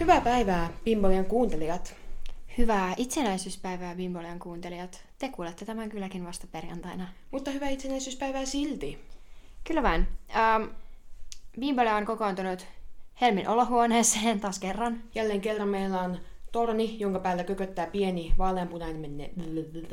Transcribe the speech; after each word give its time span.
Hyvää 0.00 0.20
päivää, 0.20 0.72
Bimbolian 0.84 1.24
kuuntelijat. 1.24 1.94
Hyvää 2.58 2.94
itsenäisyyspäivää, 2.96 3.94
Bimbolian 3.94 4.38
kuuntelijat. 4.38 5.04
Te 5.18 5.28
kuulette 5.28 5.64
tämän 5.64 5.88
kylläkin 5.88 6.26
vasta 6.26 6.46
perjantaina. 6.52 7.08
Mutta 7.30 7.50
hyvää 7.50 7.68
itsenäisyyspäivää 7.68 8.44
silti. 8.46 8.98
Kyllä 9.64 9.82
vain. 9.82 10.06
Ähm, 10.36 10.62
Bimbolia 11.60 11.96
on 11.96 12.06
kokoontunut 12.06 12.66
Helmin 13.20 13.48
olohuoneeseen 13.48 14.40
taas 14.40 14.58
kerran. 14.58 15.02
Jälleen 15.14 15.40
kerran 15.40 15.68
meillä 15.68 16.00
on 16.00 16.18
torni, 16.52 16.96
jonka 16.98 17.18
päällä 17.18 17.44
kököttää 17.44 17.86
pieni 17.86 18.34
vaaleanpunainen 18.38 19.30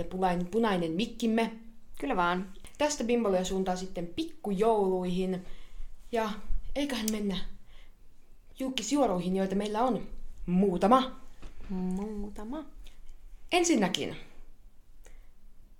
punainen, 0.09 0.47
punainen 0.47 0.91
mikkimme. 0.91 1.51
Kyllä 1.99 2.15
vaan. 2.15 2.53
Tästä 2.77 3.03
Bimbolia 3.03 3.43
suuntaa 3.43 3.75
sitten 3.75 4.07
pikkujouluihin. 4.07 5.45
Ja 6.11 6.29
eiköhän 6.75 7.07
mennä 7.11 7.37
julkisjuoruihin, 8.59 9.35
joita 9.35 9.55
meillä 9.55 9.83
on 9.83 10.07
muutama. 10.45 11.21
Muutama. 11.69 12.65
Ensinnäkin, 13.51 14.15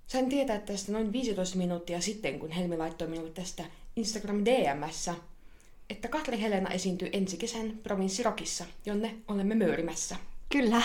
sain 0.06 0.28
tietää 0.28 0.58
tästä 0.58 0.92
noin 0.92 1.12
15 1.12 1.58
minuuttia 1.58 2.00
sitten, 2.00 2.38
kun 2.38 2.50
Helmi 2.50 2.76
laittoi 2.76 3.08
minulle 3.08 3.30
tästä 3.30 3.64
Instagram 3.96 4.44
DMssä, 4.44 5.14
että 5.90 6.08
Katri 6.08 6.40
Helena 6.40 6.70
esiintyy 6.70 7.10
ensi 7.12 7.36
kesän 7.36 7.78
provinssirokissa, 7.82 8.64
jonne 8.86 9.14
olemme 9.28 9.54
möyrimässä. 9.54 10.16
Kyllä. 10.48 10.82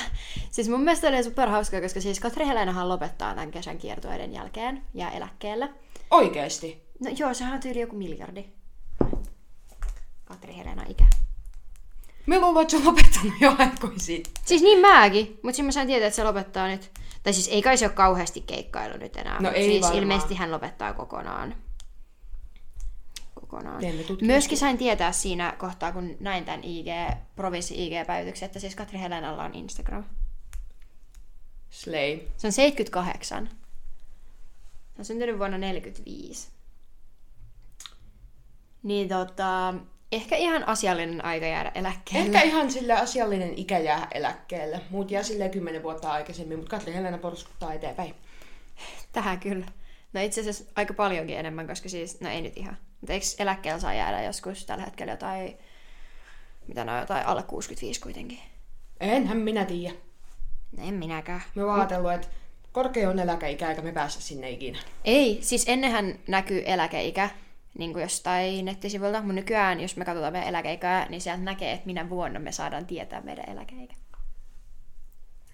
Siis 0.52 0.70
mun 0.70 0.82
mielestä 0.82 1.08
oli 1.08 1.24
super 1.24 1.50
hauskaa, 1.50 1.82
koska 1.82 2.02
siis 2.02 2.20
Katri 2.20 2.48
Helenahan 2.48 2.90
lopettaa 2.90 3.34
tämän 3.34 3.52
kesän 3.52 3.78
kiertueiden 3.78 4.34
jälkeen 4.34 4.82
ja 4.94 5.12
eläkkeelle. 5.12 5.70
Oikeesti? 6.12 6.82
No 7.00 7.12
joo, 7.18 7.34
sehän 7.34 7.54
on 7.54 7.60
tyyli 7.60 7.80
joku 7.80 7.96
miljardi. 7.96 8.46
Katri 10.26 10.58
Helena 10.58 10.84
ikä. 10.90 11.06
Me 12.26 12.40
luulen, 12.40 12.62
että 12.62 12.72
se 12.72 12.78
on 12.78 12.86
lopettanut 12.86 13.34
jo 13.42 13.56
aikoin 13.58 14.00
sitten. 14.00 14.34
Siis 14.46 14.62
niin 14.62 14.80
mäkin, 14.80 15.26
mutta 15.28 15.56
sitten 15.56 15.66
mä 15.66 15.72
sain 15.72 15.88
tietää, 15.88 16.08
että 16.08 16.16
se 16.16 16.24
lopettaa 16.24 16.68
nyt. 16.68 16.92
Tai 17.24 17.34
siis 17.34 17.48
ei 17.48 17.62
kai 17.62 17.78
se 17.78 17.86
ole 17.86 17.94
kauheasti 17.94 18.42
keikkailu 18.42 18.98
nyt 18.98 19.18
enää. 19.18 19.42
No 19.42 19.52
ei 19.52 19.64
siis 19.64 19.82
varmaan. 19.82 20.04
ilmeisesti 20.04 20.36
hän 20.36 20.52
lopettaa 20.52 20.94
kokonaan. 20.94 21.56
Kokonaan. 23.36 23.82
Myöskin 24.22 24.58
sain 24.58 24.78
tietää 24.78 25.12
siinä 25.12 25.56
kohtaa, 25.58 25.92
kun 25.92 26.18
näin 26.20 26.46
tämän 26.46 26.64
IG, 26.64 26.88
provinssi 27.36 27.88
IG-päivityksen, 27.88 28.46
että 28.46 28.60
siis 28.60 28.76
Katri 28.76 29.00
Helenalla 29.00 29.44
on 29.44 29.56
Instagram. 29.56 30.04
Slay. 31.70 32.20
Se 32.38 32.48
on 32.48 32.54
78. 32.54 33.50
Se 34.96 35.00
on 35.00 35.06
syntynyt 35.06 35.38
vuonna 35.38 35.58
45. 35.58 36.48
Niin 38.84 39.10
tota, 39.10 39.74
ehkä 40.16 40.36
ihan 40.36 40.68
asiallinen 40.68 41.26
aika 41.26 41.46
jäädä 41.46 41.72
eläkkeelle. 41.76 42.26
Ehkä 42.26 42.42
ihan 42.42 42.72
sille 42.72 42.94
asiallinen 42.94 43.54
ikä 43.58 43.80
jää 43.80 44.08
eläkkeelle. 44.14 44.82
Muut 44.90 45.12
jää 45.12 45.24
silleen 45.24 45.52
10 45.52 45.84
vuotta 45.84 46.12
aikaisemmin, 46.12 46.58
mutta 46.58 46.78
Katri 46.78 46.94
Helena 46.94 47.18
porskuttaa 47.18 47.74
eteenpäin. 47.74 48.16
Tähän 49.12 49.40
kyllä. 49.40 49.66
No 50.14 50.22
itse 50.22 50.42
asiassa 50.42 50.64
aika 50.76 50.94
paljonkin 50.94 51.38
enemmän, 51.38 51.68
koska 51.68 51.90
siis, 51.90 52.22
no 52.22 52.30
ei 52.30 52.42
nyt 52.42 52.58
ihan. 52.58 52.78
Mutta 53.02 53.14
eikö 53.14 53.26
eläkkeellä 53.40 53.80
saa 53.80 53.94
jäädä 53.94 54.24
joskus 54.24 54.66
tällä 54.66 54.84
hetkellä 54.84 55.14
jotain, 55.14 55.58
mitä 56.68 56.86
ne 56.86 56.92
on, 56.92 57.00
jotain 57.00 57.26
alle 57.26 57.44
65 57.44 58.02
kuitenkin? 58.02 58.40
Enhän 59.00 59.38
minä 59.38 59.66
tiedä. 59.66 59.96
No 60.78 60.88
en 60.88 60.94
minäkään. 60.94 61.42
Me 61.56 61.66
vaan 61.66 61.80
ajatellut, 61.80 62.12
että 62.12 62.28
korkea 62.72 63.10
on 63.10 63.20
eläkeikä, 63.20 63.70
eikä 63.70 63.82
me 63.82 63.92
päästä 63.92 64.22
sinne 64.22 64.50
ikinä. 64.50 64.80
Ei, 65.06 65.40
siis 65.42 65.66
ennenhän 65.68 66.20
näkyy 66.28 66.64
eläkeikä 66.66 67.30
niin 67.78 67.94
kuin 67.94 68.02
jostain 68.02 68.66
nettisivuilta, 68.66 69.20
mutta 69.22 69.34
nykyään, 69.34 69.80
jos 69.80 69.98
me 69.98 70.06
katsotaan 70.06 70.34
meidän 70.34 70.50
eläkeikää, 70.50 71.10
niin 71.10 71.22
sieltä 71.22 71.42
näkee, 71.42 71.72
että 71.72 71.86
minä 71.86 72.10
vuonna 72.10 72.40
me 72.40 72.52
saadaan 72.52 72.86
tietää 72.86 73.22
meidän 73.22 73.50
eläkeikä. 73.50 73.96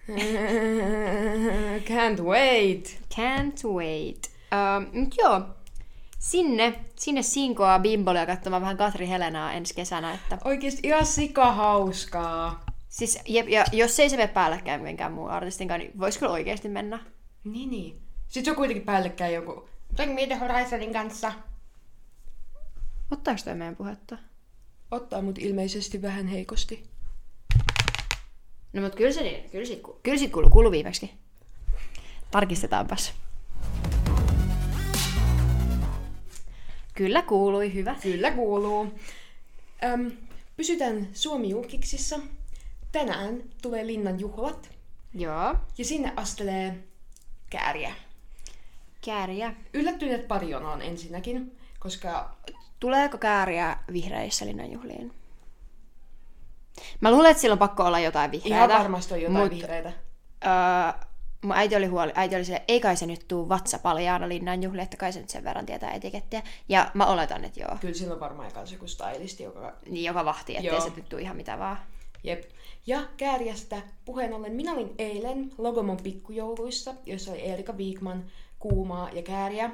Can't 1.90 2.24
wait. 2.24 3.02
Can't 3.16 3.69
wait. 3.74 4.31
Um, 4.52 5.00
mut 5.00 5.16
joo, 5.18 5.41
sinne, 6.19 6.79
sinne 6.96 7.22
sinkoa 7.22 7.79
bimbolia 7.79 8.25
katsomaan 8.25 8.62
vähän 8.62 8.78
Katri 8.78 9.09
Helenaa 9.09 9.53
ensi 9.53 9.75
kesänä. 9.75 10.13
Että, 10.13 10.38
Oikeesti 10.46 10.88
ihan 10.88 11.06
sika 11.06 11.52
hauskaa. 11.52 12.63
siis, 12.88 13.19
jep, 13.28 13.50
ja 13.50 13.66
jos 13.72 14.00
ei 14.00 14.09
se 14.09 14.18
mene 14.18 14.28
päällekkäin 14.28 14.81
minkään 14.81 15.12
muun 15.12 15.29
artistin 15.29 15.68
kanssa, 15.68 15.88
niin 15.88 16.00
voisi 16.00 16.19
kyllä 16.19 16.31
oikeasti 16.31 16.69
mennä. 16.69 17.00
Niin, 17.44 17.69
niin. 17.69 18.02
Sitten 18.28 18.46
se 18.46 18.52
on 18.52 18.58
kuitenkin 18.58 18.85
päällekkäin 18.85 19.34
joku 19.34 19.69
Bring 19.96 20.16
Me 20.16 20.28
The 20.28 20.35
Horizonin 20.35 20.94
kanssa. 20.94 21.31
Ottaako 23.12 23.42
toi 23.46 23.56
meidän 23.56 23.75
puhetta? 23.75 24.18
Ottaa 24.92 25.22
mut 25.22 25.38
ilmeisesti 25.38 26.02
vähän 26.02 26.28
heikosti. 26.28 26.90
No 28.74 28.81
mut 28.81 28.96
kyllä 28.96 29.12
se 29.12 29.22
niin, 29.22 29.50
kyllä 29.50 29.66
sit, 29.66 29.81
kyllä 30.03 30.18
sit 30.18 30.31
kuuluu, 30.31 30.50
kuuluu 30.50 30.72
viimeksi. 30.72 31.12
Tarkistetaanpas. 32.31 33.14
Kyllä 36.96 37.22
kuului, 37.22 37.74
hyvä. 37.74 37.96
Kyllä 38.02 38.31
kuuluu. 38.31 39.00
Öm, 39.84 40.12
pysytään 40.58 41.08
Suomi-julkiksissa. 41.14 42.20
Tänään 42.91 43.44
tulee 43.62 43.88
Linnan 43.88 44.20
juhlat. 44.20 44.70
Joo. 45.14 45.56
Ja 45.78 45.86
sinne 45.86 46.14
astelee 46.16 46.84
kääriä. 47.50 47.94
Kääriä. 49.06 49.53
Yllättyneet 49.74 50.28
pari 50.28 50.56
on 50.56 50.81
ensinnäkin, 50.81 51.58
koska 51.80 52.38
Tuleeko 52.79 53.17
kääriä 53.17 53.78
vihreissä 53.94 54.45
linnanjuhliin? 54.45 55.13
Mä 57.01 57.12
luulen, 57.12 57.31
että 57.31 57.41
sillä 57.41 57.53
on 57.53 57.59
pakko 57.59 57.84
olla 57.84 58.00
jotain 58.00 58.31
vihreää. 58.31 58.66
ihan 58.66 58.79
varmasti 58.79 59.13
on 59.13 59.22
jotain 59.22 59.44
mut, 59.44 59.51
vihreitä. 59.51 59.94
Öö, 60.45 61.09
mun 61.41 61.56
äiti 61.56 61.75
oli 61.75 61.85
huoli, 61.85 62.12
äiti 62.16 62.35
oli 62.35 62.45
sille, 62.45 62.63
ei 62.67 62.79
kai 62.79 62.97
se 62.97 63.06
nyt 63.06 63.28
tuu 63.28 63.50
vatsapaljaana 63.50 64.29
linnanjuhliin, 64.29 64.84
että 64.84 64.97
kai 64.97 65.13
se 65.13 65.19
nyt 65.19 65.29
sen 65.29 65.44
verran 65.44 65.66
tietää 65.66 65.91
etikettiä. 65.91 66.44
Ja 66.69 66.91
mä 66.94 67.06
oletan, 67.06 67.45
että 67.45 67.59
joo. 67.59 67.78
Kyllä 67.81 67.94
sillä 67.94 68.13
on 68.13 68.19
varmaan 68.19 68.51
kans 68.51 68.72
joku 68.72 68.88
stylisti, 68.88 69.44
joka... 69.44 69.73
Niin 69.90 70.06
joka 70.06 70.25
vahti, 70.25 70.56
ettei 70.56 70.72
Joo. 70.72 70.81
se 70.81 70.91
nyt 70.96 71.09
tuu 71.09 71.19
ihan 71.19 71.38
mitä 71.38 71.59
vaan. 71.59 71.78
Jep. 72.23 72.44
Ja 72.88 73.01
kääriästä 73.17 73.81
puheen 74.06 74.34
ollen, 74.34 74.53
minä 74.53 74.73
olin 74.73 74.96
eilen 74.97 75.51
Logomon 75.57 75.97
pikkujouluissa, 75.97 76.94
joissa 77.06 77.31
oli 77.31 77.46
Erika 77.46 77.78
Viikman, 77.78 78.25
Kuumaa 78.59 79.09
ja 79.09 79.22
Kääriä. 79.22 79.72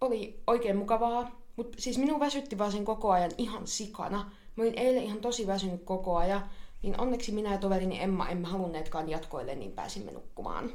Oli 0.00 0.42
oikein 0.46 0.76
mukavaa, 0.76 1.40
mutta 1.58 1.82
siis 1.82 1.98
minun 1.98 2.20
väsytti 2.20 2.58
vaan 2.58 2.72
sen 2.72 2.84
koko 2.84 3.10
ajan 3.10 3.30
ihan 3.38 3.66
sikana. 3.66 4.30
Mä 4.56 4.62
olin 4.62 4.78
eilen 4.78 5.02
ihan 5.02 5.20
tosi 5.20 5.46
väsynyt 5.46 5.84
koko 5.84 6.16
ajan, 6.16 6.50
niin 6.82 7.00
onneksi 7.00 7.32
minä 7.32 7.52
ja 7.52 7.58
toverini 7.58 8.02
Emma 8.02 8.28
emme 8.28 8.48
halunneetkaan 8.48 9.08
jatkoille, 9.08 9.54
niin 9.54 9.72
pääsimme 9.72 10.12
nukkumaan. 10.12 10.72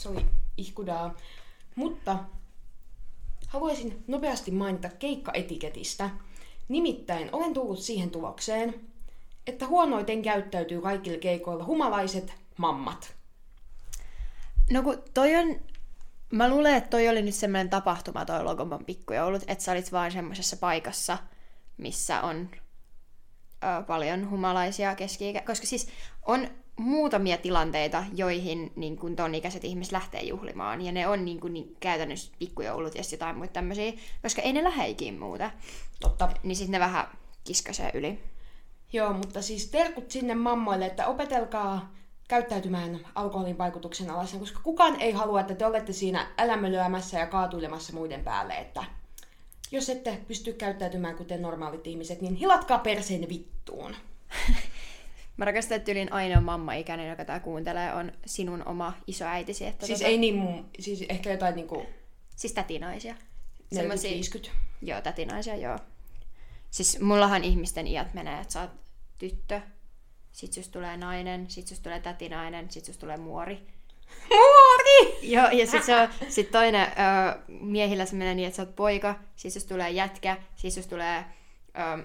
Se 0.00 0.08
oli 0.08 0.26
ihkudaa. 0.56 1.14
Mutta 1.74 2.18
haluaisin 3.46 4.04
nopeasti 4.06 4.50
mainita 4.50 4.88
keikkaetiketistä. 4.98 6.10
Nimittäin 6.68 7.28
olen 7.32 7.54
tullut 7.54 7.78
siihen 7.78 8.10
tulokseen, 8.10 8.74
että 9.46 9.66
huonoiten 9.66 10.22
käyttäytyy 10.22 10.80
kaikilla 10.80 11.18
keikoilla 11.18 11.64
humalaiset 11.64 12.32
mammat. 12.56 13.14
No 14.70 14.82
kun 14.82 15.02
toi 15.14 15.36
on... 15.36 15.60
Mä 16.30 16.48
luulen, 16.48 16.74
että 16.74 16.90
toi 16.90 17.08
oli 17.08 17.22
nyt 17.22 17.34
semmoinen 17.34 17.70
tapahtuma, 17.70 18.24
toi 18.24 18.44
Logomon 18.44 18.84
pikkujoulut, 18.84 19.42
että 19.46 19.64
sä 19.64 19.72
olit 19.72 19.92
vaan 19.92 20.12
semmoisessa 20.12 20.56
paikassa, 20.56 21.18
missä 21.76 22.20
on 22.20 22.48
ö, 23.64 23.82
paljon 23.86 24.30
humalaisia 24.30 24.94
keski 24.94 25.34
Koska 25.46 25.66
siis 25.66 25.88
on 26.22 26.48
muutamia 26.76 27.36
tilanteita, 27.36 28.04
joihin 28.14 28.72
niin 28.76 28.96
kun 28.96 29.16
ton 29.16 29.34
ikäiset 29.34 29.64
ihmiset 29.64 29.92
lähtee 29.92 30.22
juhlimaan. 30.22 30.82
Ja 30.82 30.92
ne 30.92 31.08
on 31.08 31.24
niin 31.24 31.40
kun, 31.40 31.52
niin, 31.52 31.76
käytännössä 31.80 32.32
pikkujoulut 32.38 32.94
ja 32.94 33.02
jotain 33.12 33.36
muita 33.36 33.52
tämmöisiä. 33.52 33.92
Koska 34.22 34.42
ei 34.42 34.52
ne 34.52 34.64
lähde 34.64 34.88
ikin 34.88 35.18
muuta. 35.18 35.50
Totta. 36.00 36.28
Niin 36.42 36.56
sitten 36.56 36.72
ne 36.72 36.80
vähän 36.80 37.06
kiskasee 37.44 37.90
yli. 37.94 38.18
Joo, 38.92 39.12
mutta 39.12 39.42
siis 39.42 39.66
terkut 39.66 40.10
sinne 40.10 40.34
mammoille, 40.34 40.86
että 40.86 41.06
opetelkaa 41.06 41.94
käyttäytymään 42.28 43.00
alkoholin 43.14 43.58
vaikutuksen 43.58 44.10
alaisena, 44.10 44.40
koska 44.40 44.60
kukaan 44.62 45.00
ei 45.00 45.12
halua, 45.12 45.40
että 45.40 45.54
te 45.54 45.66
olette 45.66 45.92
siinä 45.92 46.26
älämölöämässä 46.38 47.18
ja 47.18 47.26
kaatuilemassa 47.26 47.92
muiden 47.92 48.24
päälle, 48.24 48.54
että 48.54 48.84
jos 49.70 49.88
ette 49.88 50.20
pysty 50.28 50.52
käyttäytymään 50.52 51.16
kuten 51.16 51.42
normaalit 51.42 51.86
ihmiset, 51.86 52.20
niin 52.20 52.34
hilatkaa 52.34 52.78
perseen 52.78 53.28
vittuun. 53.28 53.96
Mä 55.36 55.44
rakastan, 55.44 55.76
että 55.76 55.92
yliin 55.92 56.12
ainoa 56.12 56.40
mamma-ikäinen, 56.40 57.08
joka 57.08 57.24
tää 57.24 57.40
kuuntelee, 57.40 57.94
on 57.94 58.12
sinun 58.26 58.66
oma 58.66 58.92
isoäitisi. 59.06 59.66
Että 59.66 59.86
Siis 59.86 59.98
tota, 59.98 60.08
ei 60.08 60.18
niin 60.18 60.34
mun, 60.34 60.70
siis 60.78 61.04
ehkä 61.08 61.30
jotain 61.30 61.56
niinku 61.56 61.86
Siis 62.36 62.52
tätinaisia. 62.52 63.14
40-50. 63.74 64.50
Joo, 64.82 65.00
tätinaisia, 65.00 65.56
joo. 65.56 65.78
Siis 66.70 67.00
mullahan 67.00 67.44
ihmisten 67.44 67.86
iät 67.86 68.14
menee, 68.14 68.40
että 68.40 68.52
sä 68.52 68.60
oot 68.60 68.70
tyttö, 69.18 69.60
sit 70.34 70.52
sus 70.52 70.68
tulee 70.68 70.96
nainen, 70.96 71.50
sit 71.50 71.68
sus 71.68 71.80
tulee 71.80 72.00
tätinainen, 72.00 72.70
sit 72.70 72.84
sus 72.84 72.98
tulee 72.98 73.16
muori. 73.16 73.66
Muori! 74.28 75.18
Joo, 75.22 75.50
ja 75.50 75.66
sit, 75.66 75.84
se 75.84 75.96
on, 75.96 76.08
sit 76.28 76.50
toinen 76.50 76.86
ö, 76.86 77.38
miehillä 77.48 78.06
se 78.06 78.16
menee 78.16 78.34
niin, 78.34 78.46
että 78.48 78.56
sä 78.56 78.62
oot 78.62 78.76
poika, 78.76 79.14
sit 79.36 79.54
jos 79.54 79.64
tulee 79.64 79.90
jätkä, 79.90 80.36
sit 80.56 80.76
jos 80.76 80.86
tulee, 80.86 81.24
ö, 81.98 82.04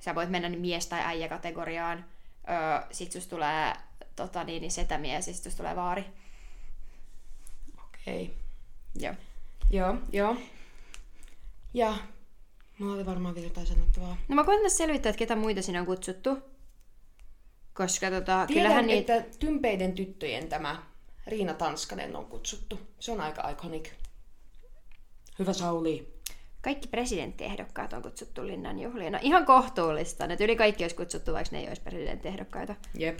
sä 0.00 0.14
voit 0.14 0.30
mennä 0.30 0.48
mies- 0.48 0.86
tai 0.86 1.00
äijä-kategoriaan, 1.00 2.04
Öö, 2.48 2.86
sit 2.90 3.12
susta 3.12 3.30
tulee 3.30 3.72
tota, 4.16 4.44
niin, 4.44 4.60
niin 4.60 4.70
setämies 4.70 5.26
ja 5.26 5.34
sit 5.34 5.44
susta 5.44 5.56
tulee 5.56 5.76
vaari. 5.76 6.04
Okei. 7.84 8.34
Joo. 8.94 9.14
Joo, 9.70 9.94
joo. 10.12 10.36
Ja 11.74 11.94
mulla 12.78 12.94
oli 12.94 13.06
varmaan 13.06 13.34
vielä 13.34 13.46
jotain 13.46 13.66
sanottavaa. 13.66 14.16
No 14.28 14.34
mä 14.34 14.44
koitan 14.44 14.62
tässä 14.62 14.76
selvittää, 14.78 15.10
että 15.10 15.18
ketä 15.18 15.36
muita 15.36 15.62
siinä 15.62 15.80
on 15.80 15.86
kutsuttu. 15.86 16.38
Koska 17.78 18.10
tota, 18.10 18.24
Tiedän, 18.24 18.46
kyllähän 18.46 18.86
niitä... 18.86 19.14
että 19.16 19.38
Tympeiden 19.38 19.92
tyttöjen 19.92 20.48
tämä 20.48 20.82
Riina 21.26 21.54
Tanskanen 21.54 22.16
on 22.16 22.26
kutsuttu. 22.26 22.80
Se 23.00 23.12
on 23.12 23.20
aika 23.20 23.50
iconic. 23.50 23.90
Hyvä 25.38 25.52
Sauli. 25.52 26.14
Kaikki 26.60 26.88
presidenttiehdokkaat 26.88 27.92
on 27.92 28.02
kutsuttu 28.02 28.46
Linnan 28.46 28.78
juhliin. 28.78 29.12
No 29.12 29.18
ihan 29.22 29.46
kohtuullista. 29.46 30.26
Ne 30.26 30.36
yli 30.40 30.56
kaikki 30.56 30.84
olisi 30.84 30.96
kutsuttu, 30.96 31.32
vaikka 31.32 31.56
ne 31.56 31.60
ei 31.60 31.68
olisi 31.68 31.82
presidenttiehdokkaita. 31.82 32.74
Jep. 32.94 33.18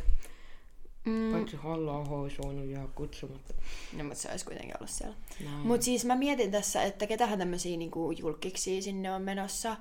Mm, 1.05 1.33
Paitsi 1.33 1.57
halla 1.57 1.93
olisi 1.93 2.37
voinut 2.43 2.67
jää 2.67 2.89
kutsumatta. 2.95 3.55
no, 3.97 4.05
mutta 4.05 4.21
se 4.21 4.31
olisi 4.31 4.45
kuitenkin 4.45 4.75
ollut 4.79 4.91
siellä. 4.91 5.17
Mutta 5.63 5.85
siis 5.85 6.05
mä 6.05 6.15
mietin 6.15 6.51
tässä, 6.51 6.83
että 6.83 7.07
ketähän 7.07 7.39
tämmöisiä 7.39 7.77
niinku 7.77 8.11
julkiksi 8.11 8.83
sinne 8.83 9.13
on 9.13 9.23
menossa. 9.23 9.77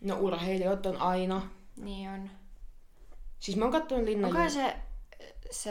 No 0.00 0.16
urheilijat 0.20 0.86
on 0.86 0.96
aina. 0.96 1.48
Niin 1.76 2.10
on. 2.10 2.39
Siis 3.40 3.56
mä 3.56 3.64
oon 3.64 3.72
kattonut 3.72 4.04
Linnan 4.04 4.28
Onkohan 4.28 4.50
se, 4.50 4.76
se 5.50 5.70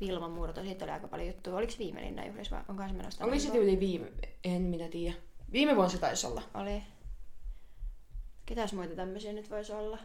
Vilma 0.00 0.28
Murto, 0.28 0.62
siitä 0.62 0.84
oli 0.84 0.92
aika 0.92 1.08
paljon 1.08 1.28
juttua. 1.28 1.56
Oliko 1.56 1.72
se 1.72 1.78
viime 1.78 2.00
linnanjuhlissa 2.00 2.56
vai 2.56 2.64
onkohan 2.68 2.90
se 2.90 2.96
menossa? 2.96 3.24
Oli 3.24 3.40
se 3.40 3.50
tyyli 3.50 3.80
viime... 3.80 4.12
En 4.44 4.62
minä 4.62 4.88
tiedä. 4.88 5.16
Viime 5.52 5.76
vuonna 5.76 5.92
se 5.92 5.98
taisi 5.98 6.26
olla. 6.26 6.42
Oli. 6.54 6.82
Ketäs 8.46 8.72
muita 8.72 8.96
tämmöisiä 8.96 9.32
nyt 9.32 9.50
voisi 9.50 9.72
olla? 9.72 9.98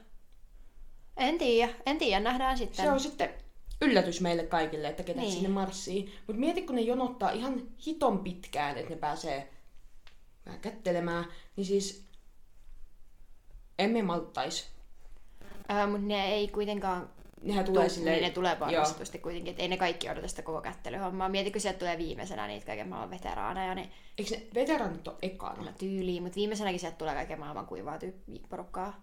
En 1.17 1.37
tiedä, 1.37 1.73
en 1.85 1.97
tiedä, 1.97 2.19
nähdään 2.19 2.57
sitten. 2.57 2.85
Se 2.85 2.91
on 2.91 2.99
sitten 2.99 3.33
yllätys 3.81 4.21
meille 4.21 4.43
kaikille, 4.43 4.87
että 4.87 5.03
ketä 5.03 5.19
Niin. 5.19 5.27
niin. 5.27 5.33
sinne 5.33 5.49
marssii. 5.49 6.13
Mutta 6.27 6.39
mieti, 6.39 6.61
kun 6.61 6.75
ne 6.75 6.81
jonottaa 6.81 7.31
ihan 7.31 7.61
hiton 7.85 8.19
pitkään, 8.19 8.77
että 8.77 8.89
ne 8.89 8.95
pääsee 8.95 9.49
vähän 10.45 10.59
kättelemään, 10.59 11.25
niin 11.55 11.65
siis 11.65 12.05
emme 13.79 14.01
malttaisi. 14.01 14.67
Ää, 15.71 15.88
mutta 15.88 16.07
ne 16.07 16.25
ei 16.33 16.47
kuitenkaan 16.47 17.09
Nehän 17.41 17.65
tulee 17.65 17.75
tulee 17.75 17.89
silleen, 17.89 18.15
niin 18.15 18.23
ne 18.23 18.29
tulee 18.29 18.56
porrastetusti 18.56 19.19
kuitenkin, 19.19 19.51
että 19.51 19.62
ei 19.62 19.68
ne 19.68 19.77
kaikki 19.77 20.09
odota 20.09 20.27
sitä 20.27 20.41
koko 20.41 20.62
kättelyhommaa. 20.62 21.29
Mieti, 21.29 21.51
kun 21.51 21.62
sieltä 21.62 21.79
tulee 21.79 21.97
viimeisenä 21.97 22.47
niitä 22.47 22.65
kaiken 22.65 22.88
maailman 22.88 23.09
veteraaneja, 23.09 23.75
niin 23.75 23.91
Eikö 24.18 24.35
ne 24.35 24.44
veteranit 24.53 25.07
ole 25.07 25.18
ekana? 25.21 25.63
no 25.63 25.71
tyyliin, 25.79 26.23
mutta 26.23 26.35
viimeisenäkin 26.35 26.79
sieltä 26.79 26.97
tulee 26.97 27.13
kaiken 27.13 27.39
maailman 27.39 27.68
kuivaa 27.68 27.97
tyyppi 27.97 28.41
porukkaa. 28.50 29.01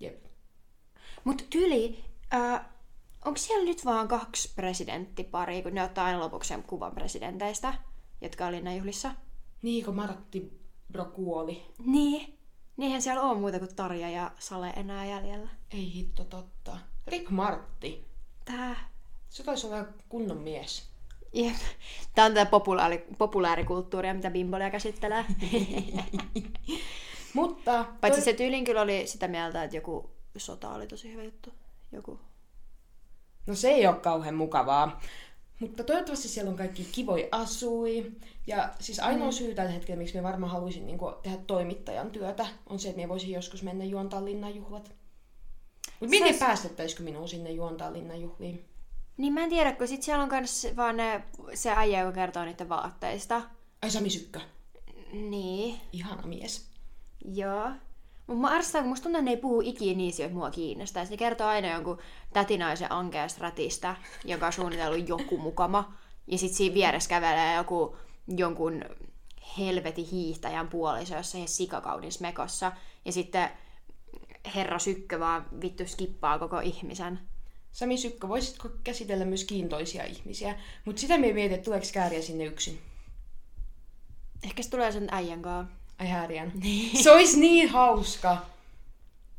Jep. 0.00 0.24
Mutta 1.24 1.44
tyyli, 1.50 2.04
äh, 2.34 2.60
onko 3.24 3.38
siellä 3.38 3.64
nyt 3.64 3.84
vaan 3.84 4.08
kaksi 4.08 4.52
presidenttiparia, 4.54 5.62
kun 5.62 5.74
ne 5.74 5.82
ottaa 5.82 6.04
aina 6.04 6.20
lopuksi 6.20 6.48
sen 6.48 6.62
kuvan 6.62 6.94
presidenteistä, 6.94 7.74
jotka 8.20 8.46
oli 8.46 8.60
näin 8.60 8.76
juhlissa? 8.76 9.10
Niin, 9.62 9.84
kun 9.84 9.96
Martti 9.96 10.60
Bro 10.92 11.04
kuoli. 11.04 11.62
Niin. 11.86 12.37
Niinhän 12.78 13.02
siellä 13.02 13.22
on 13.22 13.40
muuta 13.40 13.58
kuin 13.58 13.74
Tarja 13.76 14.10
ja 14.10 14.30
Sale 14.38 14.70
enää 14.76 15.06
jäljellä. 15.06 15.48
Ei 15.70 15.92
hitto 15.94 16.24
totta. 16.24 16.78
Rick 17.06 17.30
Martti. 17.30 18.04
Tää. 18.44 18.88
Se 19.28 19.42
taisi 19.44 19.66
olla 19.66 19.84
kunnon 20.08 20.36
mies. 20.36 20.88
Jep. 21.32 21.56
Tää 22.14 22.24
on 22.24 22.34
tätä 22.34 22.50
populaari, 22.50 23.06
populaarikulttuuria, 23.18 24.14
mitä 24.14 24.30
Bimbolia 24.30 24.70
käsittelee. 24.70 25.24
Mutta... 27.34 27.84
Paitsi 28.00 28.20
toi- 28.20 28.24
se 28.24 28.32
tyylin 28.32 28.64
kyllä 28.64 28.80
oli 28.80 29.06
sitä 29.06 29.28
mieltä, 29.28 29.64
että 29.64 29.76
joku 29.76 30.10
sota 30.36 30.70
oli 30.70 30.86
tosi 30.86 31.12
hyvä 31.12 31.22
juttu. 31.22 31.52
Joku. 31.92 32.20
No 33.46 33.54
se 33.54 33.68
ei 33.68 33.86
ole 33.86 33.96
kauhean 33.96 34.34
mukavaa. 34.34 35.00
Mutta 35.60 35.84
toivottavasti 35.84 36.28
siellä 36.28 36.50
on 36.50 36.56
kaikki 36.56 36.88
kivoi 36.92 37.28
asui. 37.32 38.12
Ja 38.46 38.74
siis 38.80 39.00
ainoa 39.00 39.28
mm. 39.28 39.32
syy 39.32 39.54
tällä 39.54 39.70
hetkellä, 39.70 39.98
miksi 39.98 40.16
me 40.16 40.22
varmaan 40.22 40.52
haluaisin 40.52 40.86
niin 40.86 40.98
tehdä 41.22 41.36
toimittajan 41.46 42.10
työtä, 42.10 42.46
on 42.66 42.78
se, 42.78 42.88
että 42.88 43.00
me 43.02 43.08
voisin 43.08 43.30
joskus 43.30 43.62
mennä 43.62 43.84
juontaa 43.84 44.24
linnanjuhlat. 44.24 44.94
Mutta 46.00 46.10
miten 46.10 46.34
Sais- 46.34 46.38
päästettäisikö 46.38 47.02
minua 47.02 47.26
sinne 47.26 47.50
juontaa 47.50 47.92
linnanjuhliin? 47.92 48.64
Niin 49.16 49.32
mä 49.32 49.44
en 49.44 49.50
tiedä, 49.50 49.72
kun 49.72 49.88
sit 49.88 50.02
siellä 50.02 50.22
on 50.22 50.28
kans 50.28 50.66
vaan 50.76 50.96
ne, 50.96 51.22
se 51.54 51.70
äijä, 51.70 52.00
joka 52.00 52.12
kertoo 52.12 52.44
niiden 52.44 52.68
vaatteista. 52.68 53.42
Ai 53.82 53.90
Sami 53.90 54.10
Sykkö. 54.10 54.40
Niin, 55.12 55.80
Ihana 55.92 56.22
mies. 56.22 56.66
joo. 57.24 57.70
Mutta 58.28 58.40
mä 58.40 58.48
arvostan, 58.48 58.82
kun 58.82 58.88
musta 58.88 59.02
tuntuu, 59.02 59.18
että 59.18 59.24
ne 59.24 59.30
ei 59.30 59.36
puhu 59.36 59.60
ikinä 59.60 59.96
niistä, 59.96 60.22
joita 60.22 60.34
mua 60.34 60.50
kiinnostaa. 60.50 61.04
Se 61.04 61.16
kertoo 61.16 61.46
aina 61.46 61.68
jonkun 61.68 61.98
tätinaisen 62.32 62.92
ankeasta 62.92 63.42
rätistä, 63.42 63.96
joka 64.24 64.46
on 64.46 64.52
suunnitellut 64.52 65.08
joku 65.08 65.38
mukama. 65.38 65.94
Ja 66.26 66.38
sit 66.38 66.52
siinä 66.52 66.74
vieressä 66.74 67.08
kävelee 67.08 67.56
joku 67.56 67.96
jonkun 68.36 68.84
helvetin 69.58 70.06
hiihtäjän 70.06 70.68
puoliso 70.68 71.16
jossain 71.16 71.48
sikakaunis 71.48 72.20
mekossa. 72.20 72.72
Ja 73.04 73.12
sitten 73.12 73.50
herra 74.54 74.78
Sykkö 74.78 75.20
vaan 75.20 75.46
vittu 75.60 75.86
skippaa 75.86 76.38
koko 76.38 76.60
ihmisen. 76.60 77.20
Sami 77.72 77.96
Sykkö, 77.96 78.28
voisitko 78.28 78.68
käsitellä 78.84 79.24
myös 79.24 79.44
kiintoisia 79.44 80.04
ihmisiä? 80.04 80.56
Mutta 80.84 81.00
sitä 81.00 81.18
me 81.18 81.32
mietin, 81.32 81.54
että 81.54 81.64
tuleeko 81.64 81.86
kääriä 81.92 82.22
sinne 82.22 82.44
yksin. 82.44 82.80
Ehkä 84.42 84.62
se 84.62 84.70
tulee 84.70 84.92
sen 84.92 85.08
äijän 85.10 85.42
kanssa. 85.42 85.77
Ai 85.98 86.08
häiriän. 86.08 86.52
Se 87.02 87.10
olisi 87.10 87.40
niin 87.40 87.68
hauska. 87.68 88.36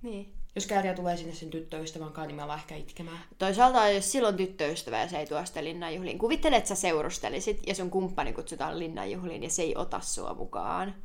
Niin. 0.01 0.33
Jos 0.55 0.67
kääriä 0.67 0.93
tulee 0.93 1.17
sinne 1.17 1.33
sen 1.33 1.49
tyttöystävän 1.49 2.11
kanssa, 2.11 2.27
niin 2.27 2.35
me 2.35 2.43
ollaan 2.43 2.59
ehkä 2.59 2.75
itkemään. 2.75 3.19
Toisaalta 3.37 3.89
jos 3.89 4.11
silloin 4.11 4.37
tyttöystävä 4.37 5.01
ja 5.01 5.07
se 5.07 5.19
ei 5.19 5.25
tuo 5.25 5.45
sitä 5.45 5.63
linnanjuhliin. 5.63 6.19
Kuvittele, 6.19 6.55
että 6.55 6.67
sä 6.67 6.75
seurustelisit 6.75 7.67
ja 7.67 7.75
sun 7.75 7.89
kumppani 7.89 8.33
kutsutaan 8.33 8.79
linnanjuhliin 8.79 9.43
ja 9.43 9.49
se 9.49 9.61
ei 9.61 9.75
ota 9.75 9.99
sua 9.99 10.33
mukaan. 10.33 10.95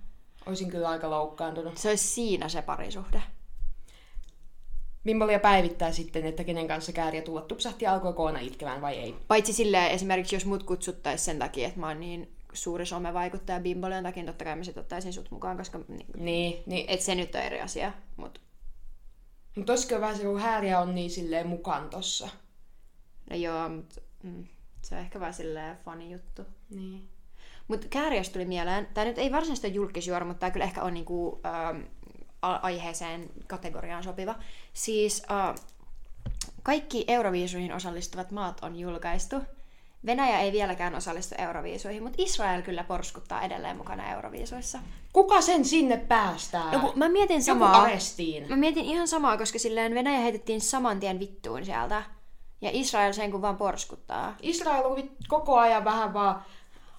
Olisin 0.47 0.71
kyllä 0.71 0.89
aika 0.89 1.11
loukkaantunut. 1.11 1.79
Se 1.79 1.89
olisi 1.89 2.09
siinä 2.09 2.49
se 2.49 2.63
parisuhde. 2.63 3.23
Bimbolia 5.05 5.41
päivittää 5.41 5.93
sitten, 5.93 6.27
että 6.27 6.45
kenen 6.45 6.69
kanssa 6.69 6.93
kääriä 6.93 7.23
tulla 7.23 7.41
tupsahti 7.41 7.85
ja 7.85 7.93
alkoi 7.93 8.13
koona 8.13 8.39
itkemään 8.39 8.81
vai 8.81 8.95
ei. 8.95 9.15
Paitsi 9.29 9.53
silleen 9.53 9.91
esimerkiksi, 9.91 10.37
jos 10.37 10.47
mut 10.47 10.63
kutsuttaisiin 10.63 11.25
sen 11.25 11.39
takia, 11.39 11.69
että 11.69 11.81
mä 11.81 11.89
oon 11.89 12.01
niin 12.01 12.34
suuri 12.55 12.87
somevaikuttaja 12.87 13.61
Bimbolian 13.61 14.03
takia, 14.05 14.25
totta 14.25 14.45
kai 14.45 14.57
mä 14.57 14.65
sit 14.65 14.77
ottaisin 14.79 15.13
sut 15.13 15.31
mukaan, 15.31 15.57
koska 15.57 15.81
niin, 15.89 16.07
Niin, 16.17 16.63
niin. 16.67 16.85
et 16.89 17.01
se 17.01 17.15
nyt 17.15 17.35
on 17.35 17.41
eri 17.41 17.61
asia. 17.61 17.93
Mut, 18.17 18.41
Mutta 19.57 19.73
olisiko 19.73 20.01
vähän 20.01 20.17
se, 20.17 20.23
kun 20.23 20.41
häiriä 20.41 20.81
on 20.81 20.95
niin 20.95 21.11
silleen 21.11 21.47
mukaan 21.47 21.91
tossa. 21.91 22.29
no 23.31 23.37
joo, 23.37 23.69
mut, 23.69 23.99
mm, 24.23 24.45
se 24.83 24.95
on 24.95 25.01
ehkä 25.01 25.21
vaan 25.21 25.35
silleen 25.35 25.77
funny 25.85 26.09
juttu. 26.13 26.43
Niin. 26.71 27.09
Mutta 27.69 27.87
kääriöstä 27.91 28.33
tuli 28.33 28.45
mieleen, 28.45 28.89
tämä 28.95 29.05
nyt 29.05 29.19
ei 29.19 29.33
varsinaisesti 29.33 29.67
ole 29.69 29.75
julkisjuora, 29.75 30.27
mutta 30.27 30.41
tämä 30.41 30.51
kyllä 30.51 30.65
ehkä 30.65 30.83
on 30.83 30.95
niinku, 30.95 31.41
ähm, 31.47 31.81
aiheeseen 32.43 33.31
kategoriaan 33.47 34.05
sopiva. 34.05 34.35
Siis 34.73 35.23
äh, 35.31 35.55
kaikki 36.63 37.05
Euroviisuihin 37.09 37.73
osallistuvat 37.73 38.31
maat 38.31 38.65
on 38.65 38.77
julkaistu. 38.77 39.37
Venäjä 40.07 40.41
ei 40.41 40.53
vieläkään 40.53 40.95
osallistu 40.95 41.35
Euroviisuihin, 41.39 42.03
mutta 42.03 42.23
Israel 42.23 42.63
kyllä 42.63 42.85
porskuttaa 42.85 43.43
edelleen 43.43 43.77
mukana 43.77 44.13
Euroviisuissa. 44.13 44.79
Kuka 45.13 45.41
sen 45.41 45.65
sinne 45.65 45.97
päästää? 45.97 46.73
No, 46.73 46.93
mä 46.97 47.09
mietin 47.09 47.35
Joku 47.35 47.45
samaa. 47.45 47.83
arestiin. 47.83 48.49
Mä 48.49 48.57
mietin 48.57 48.85
ihan 48.85 49.09
samaa, 49.09 49.37
koska 49.39 49.59
silleen 49.59 49.95
Venäjä 49.95 50.19
heitettiin 50.19 50.61
saman 50.61 51.01
tien 51.01 51.21
vittuun 51.21 51.65
sieltä. 51.65 52.03
Ja 52.61 52.71
Israel 52.73 53.13
sen 53.13 53.31
kun 53.31 53.43
vaan 53.43 53.57
porskuttaa. 53.57 54.37
Israel 54.43 54.85
on 54.85 55.11
koko 55.29 55.59
ajan 55.59 55.85
vähän 55.85 56.15
vaan 56.15 56.43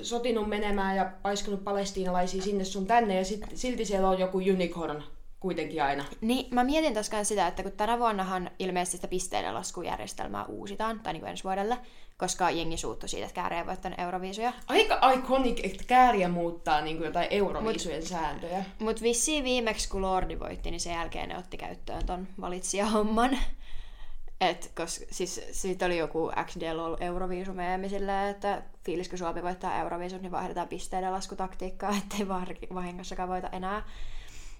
sotinut 0.01 0.49
menemään 0.49 0.95
ja 0.95 1.11
paiskunut 1.21 1.63
palestiinalaisia 1.63 2.41
sinne 2.41 2.63
sun 2.63 2.87
tänne 2.87 3.15
ja 3.15 3.25
sit, 3.25 3.41
silti 3.53 3.85
siellä 3.85 4.09
on 4.09 4.19
joku 4.19 4.37
unicorn 4.37 5.03
kuitenkin 5.45 5.83
aina. 5.83 6.05
Niin, 6.21 6.55
mä 6.55 6.63
mietin 6.63 6.93
tässä 6.93 7.23
sitä, 7.23 7.47
että 7.47 7.63
kun 7.63 7.71
tänä 7.71 7.99
vuonnahan 7.99 8.51
ilmeisesti 8.59 8.97
sitä 8.97 9.07
pisteiden 9.07 9.53
laskujärjestelmää 9.53 10.45
uusitaan, 10.45 10.99
tai 10.99 11.13
niin 11.13 11.21
kuin 11.21 11.29
ensi 11.29 11.43
vuodelle, 11.43 11.77
koska 12.17 12.49
jengi 12.49 12.77
suuttui 12.77 13.09
siitä, 13.09 13.25
että 13.25 13.35
Kääriä 13.35 13.59
ei 13.59 13.65
voittanut 13.65 13.99
Euroviisuja. 13.99 14.53
Aika 14.67 15.11
iconic, 15.11 15.59
että 15.63 15.83
kääriä 15.87 16.27
muuttaa 16.27 16.81
niin 16.81 16.97
kuin 16.97 17.05
jotain 17.05 17.27
euroviisujen 17.29 17.99
Mut... 17.99 18.09
sääntöjä. 18.09 18.65
Mutta 18.79 19.01
vissiin 19.01 19.43
viimeksi, 19.43 19.89
kun 19.89 20.01
Lordi 20.01 20.39
voitti, 20.39 20.71
niin 20.71 20.81
sen 20.81 20.93
jälkeen 20.93 21.29
ne 21.29 21.37
otti 21.37 21.57
käyttöön 21.57 22.05
ton 22.05 22.27
valitsijahomman. 22.41 23.37
Et, 24.41 24.71
koska 24.75 25.05
siis 25.11 25.41
siitä 25.51 25.85
oli 25.85 25.97
joku 25.97 26.31
XDL 26.45 26.95
Euroviisumeemi 26.99 27.89
silleen, 27.89 28.29
että 28.29 28.61
fiilis 28.83 29.09
kun 29.09 29.17
Suomi 29.17 29.43
voittaa 29.43 29.79
Euroviisut, 29.79 30.21
niin 30.21 30.31
vaihdetaan 30.31 30.67
pisteiden 30.67 31.11
laskutaktiikkaa, 31.11 31.95
ettei 32.03 32.27
vahingossakaan 32.73 33.29
voita 33.29 33.49
enää. 33.49 33.83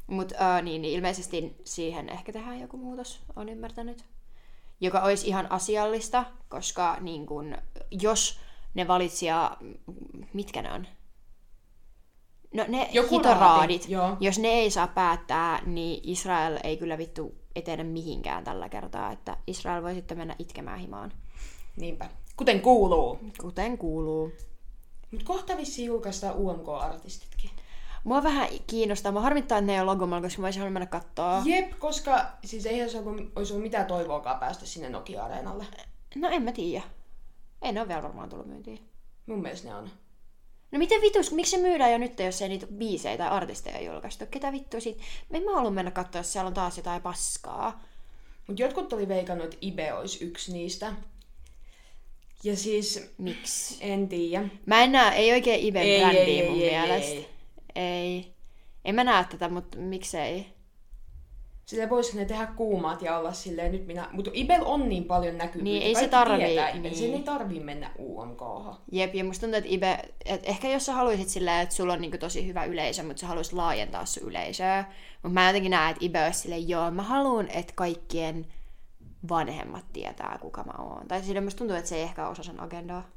Mutta 0.08 0.62
niin, 0.62 0.82
niin 0.82 0.94
ilmeisesti 0.96 1.56
siihen 1.64 2.10
ehkä 2.10 2.34
tehdään 2.34 2.60
joku 2.60 2.78
muutos, 2.78 3.20
on 3.36 3.50
ymmärtänyt. 3.50 4.06
Joka 4.82 5.02
olisi 5.02 5.28
ihan 5.28 5.52
asiallista, 5.52 6.26
koska 6.50 6.98
niin 7.00 7.26
kun, 7.26 7.58
jos 7.92 8.40
ne 8.74 8.88
valitsija, 8.88 9.58
mitkä 10.34 10.62
ne 10.62 10.74
on? 10.74 10.88
No 12.54 12.66
ne 12.68 12.90
Joku 12.92 13.18
hitoraadit, 13.18 13.88
raati, 13.92 14.18
jos 14.26 14.40
ne 14.40 14.48
ei 14.48 14.72
saa 14.72 14.88
päättää, 14.88 15.62
niin 15.66 16.02
Israel 16.04 16.60
ei 16.64 16.78
kyllä 16.78 16.98
vittu 16.98 17.36
etene 17.56 17.84
mihinkään 17.84 18.44
tällä 18.44 18.70
kertaa, 18.70 19.12
että 19.12 19.38
Israel 19.48 19.84
voi 19.84 19.96
sitten 19.96 20.18
mennä 20.18 20.36
itkemään 20.40 20.80
himaan, 20.80 21.12
Niinpä. 21.76 22.10
Kuten 22.38 22.62
kuuluu. 22.62 23.20
kuten 23.42 23.78
kuuluu. 23.78 24.32
Mutta 25.12 25.26
kohta 25.26 25.58
vissiin 25.58 25.86
julkaistaan 25.86 26.36
UMK-artistitkin. 26.36 27.50
Mua 28.06 28.24
vähän 28.24 28.48
kiinnostaa. 28.68 29.12
Mua 29.12 29.22
harmittaa, 29.22 29.58
että 29.58 29.66
ne 29.66 29.74
ei 29.74 29.80
ole 29.80 29.92
logomalla, 29.92 30.22
koska 30.22 30.42
mä 30.42 30.48
olisin 30.48 30.60
halunnut 30.60 30.74
mennä 30.74 30.86
kattoo. 30.86 31.42
Jep, 31.46 31.80
koska 31.80 32.26
siis 32.44 32.66
eihän 32.66 32.90
se 32.90 32.98
olisi 33.36 33.54
ollut 33.54 33.64
mitään 33.64 33.86
toivoakaan 33.86 34.40
päästä 34.40 34.66
sinne 34.66 34.90
Nokia-areenalle. 34.90 35.66
No 36.16 36.30
en 36.30 36.44
mä 36.44 36.52
tiedä. 36.52 36.84
Ei 37.62 37.72
ne 37.72 37.80
ole 37.82 37.88
vielä 37.88 38.04
varmaan 38.04 38.30
tullut 38.30 38.48
myyntiin. 38.48 38.80
Mun 39.26 39.42
mielestä 39.42 39.68
ne 39.68 39.76
on. 39.76 39.90
No 40.72 40.80
miten 40.80 41.02
vitus, 41.02 41.32
miksi 41.32 41.52
se 41.52 41.58
myydään 41.58 41.92
jo 41.92 41.98
nyt, 41.98 42.20
jos 42.20 42.42
ei 42.42 42.50
niitä 42.50 42.68
biisejä 42.68 43.18
tai 43.18 43.28
artisteja 43.28 43.92
julkaistu? 43.92 44.26
Ketä 44.32 44.52
vittua 44.52 44.80
siitä? 44.80 45.04
En 45.32 45.44
mä 45.44 45.54
halua 45.54 45.72
mennä 45.72 45.92
katsoa, 45.92 46.20
jos 46.20 46.34
siellä 46.34 46.48
on 46.48 46.54
taas 46.54 46.78
jotain 46.78 47.02
paskaa. 47.02 47.84
Mutta 48.48 48.62
jotkut 48.62 48.94
oli 48.94 49.08
veikannut, 49.08 49.46
että 49.46 49.58
Ibe 49.62 49.94
olisi 49.94 50.26
yksi 50.26 50.54
niistä. 50.54 50.94
Ja 52.44 52.56
siis, 52.58 53.14
Miksi? 53.18 53.78
en 53.82 54.08
tiedä. 54.10 54.48
Mä 54.66 54.84
en 54.84 54.92
näe, 54.92 55.16
ei 55.16 55.34
oikein 55.34 55.66
Iben 55.66 55.84
Ei, 55.84 56.00
brändiä 56.00 56.22
ei, 56.22 56.40
ei, 56.40 56.50
mun 56.50 56.62
ei, 56.62 56.70
mielestä. 56.70 57.12
ei. 57.12 57.18
ei. 57.18 57.35
En 58.86 58.96
mä 58.96 59.04
näe 59.04 59.26
tätä, 59.30 59.50
mutta 59.50 59.78
miksei? 59.78 60.56
Sille 61.66 61.90
voisi 61.90 62.18
ne 62.18 62.26
tehdä 62.26 62.46
kuumat 62.46 63.02
ja 63.02 63.18
olla 63.18 63.34
silleen 63.34 63.72
nyt 63.72 63.88
minä... 63.88 64.10
Mutta 64.12 64.32
Ibel 64.34 64.62
on 64.66 64.90
niin 64.90 65.04
paljon 65.04 65.38
näkyvyyttä. 65.38 65.64
Niin, 65.64 65.84
ei 65.84 65.96
se 65.96 66.08
tarvii, 66.08 66.46
tietää 66.46 66.70
Ibel. 66.70 66.82
niin. 66.82 66.96
Sen 66.96 67.14
ei 67.14 67.24
tarvii 67.24 67.60
mennä 67.60 67.92
UMK. 68.00 68.42
Jep, 68.92 69.16
ja 69.16 69.24
musta 69.24 69.42
tuntuu, 69.42 69.58
että 69.58 69.70
Ibe, 69.70 70.00
et 70.26 70.42
ehkä 70.44 70.70
jos 70.70 70.86
sä 70.86 70.94
haluaisit 70.94 71.30
silleen, 71.30 71.62
että 71.62 71.76
sulla 71.76 71.94
on 71.94 72.02
niinku 72.02 72.18
tosi 72.18 72.48
hyvä 72.48 72.66
yleisö, 72.66 73.04
mutta 73.04 73.20
sä 73.20 73.28
haluaisit 73.28 73.54
laajentaa 73.54 74.06
sun 74.06 74.24
yleisöä. 74.24 74.86
Mutta 75.24 75.34
mä 75.34 75.48
jotenkin 75.48 75.72
näen, 75.72 75.92
että 75.92 76.06
Ibe 76.06 76.26
olisi 76.26 76.40
silleen, 76.40 76.70
joo, 76.70 76.92
mä 76.92 77.04
haluan, 77.04 77.48
että 77.50 77.74
kaikkien 77.76 78.46
vanhemmat 79.30 79.86
tietää, 79.94 80.38
kuka 80.42 80.64
mä 80.64 80.84
oon. 80.84 81.08
Tai 81.08 81.24
sille 81.24 81.42
musta 81.42 81.58
tuntuu, 81.58 81.76
että 81.76 81.90
se 81.90 81.96
ei 81.96 82.02
ehkä 82.02 82.24
ole 82.24 82.32
osa 82.32 82.44
sen 82.44 82.60
agendaa. 82.60 83.10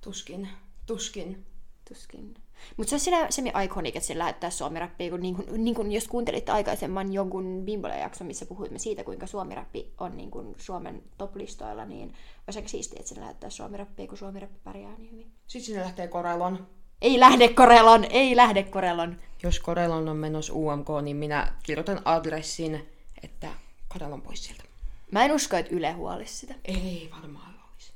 Tuskin. 0.00 0.48
Tuskin. 0.86 1.46
Tuskin. 1.88 2.34
Mutta 2.76 2.90
se 2.90 2.96
on 2.96 3.00
sillä 3.00 3.26
semi 3.30 3.52
iconic, 3.64 3.96
että 3.96 4.06
se 4.06 4.18
lähettää 4.18 4.50
suomirappia, 4.50 5.10
kun, 5.10 5.20
niin 5.20 5.34
kun, 5.34 5.64
niin 5.64 5.74
kun 5.74 5.92
jos 5.92 6.08
kuuntelitte 6.08 6.52
aikaisemman 6.52 7.12
jonkun 7.12 7.62
Bimbola-jakson, 7.64 8.26
missä 8.26 8.46
puhuimme 8.46 8.78
siitä, 8.78 9.04
kuinka 9.04 9.26
suomirappi 9.26 9.92
on 9.98 10.16
niin 10.16 10.30
kun 10.30 10.54
Suomen 10.58 11.02
top-listoilla, 11.18 11.84
niin 11.84 12.14
olisi 12.46 12.58
aika 12.58 12.68
siistiä, 12.68 13.00
että 13.00 13.14
se 13.14 13.20
lähettää 13.20 13.50
suomirappia, 13.50 14.06
kun 14.06 14.18
suomirappi 14.18 14.58
pärjää 14.64 14.94
niin 14.98 15.12
hyvin. 15.12 15.32
Sitten 15.46 15.66
sinne 15.66 15.82
lähtee 15.82 16.08
Korelon. 16.08 16.66
Ei 17.02 17.20
lähde 17.20 17.48
Korelon, 17.48 18.04
ei 18.10 18.36
lähde 18.36 18.62
Korelon. 18.62 19.16
Jos 19.42 19.60
Korelon 19.60 20.08
on 20.08 20.16
menossa 20.16 20.52
UMK, 20.52 20.88
niin 21.02 21.16
minä 21.16 21.52
kirjoitan 21.62 22.00
adressin, 22.04 22.88
että 23.22 23.48
Korelon 23.88 24.22
pois 24.22 24.44
sieltä. 24.44 24.64
Mä 25.10 25.24
en 25.24 25.32
usko, 25.32 25.56
että 25.56 25.74
Yle 25.74 25.92
huolisi 25.92 26.36
sitä. 26.36 26.54
Ei 26.64 27.08
varmaan 27.12 27.54
olisi. 27.72 27.92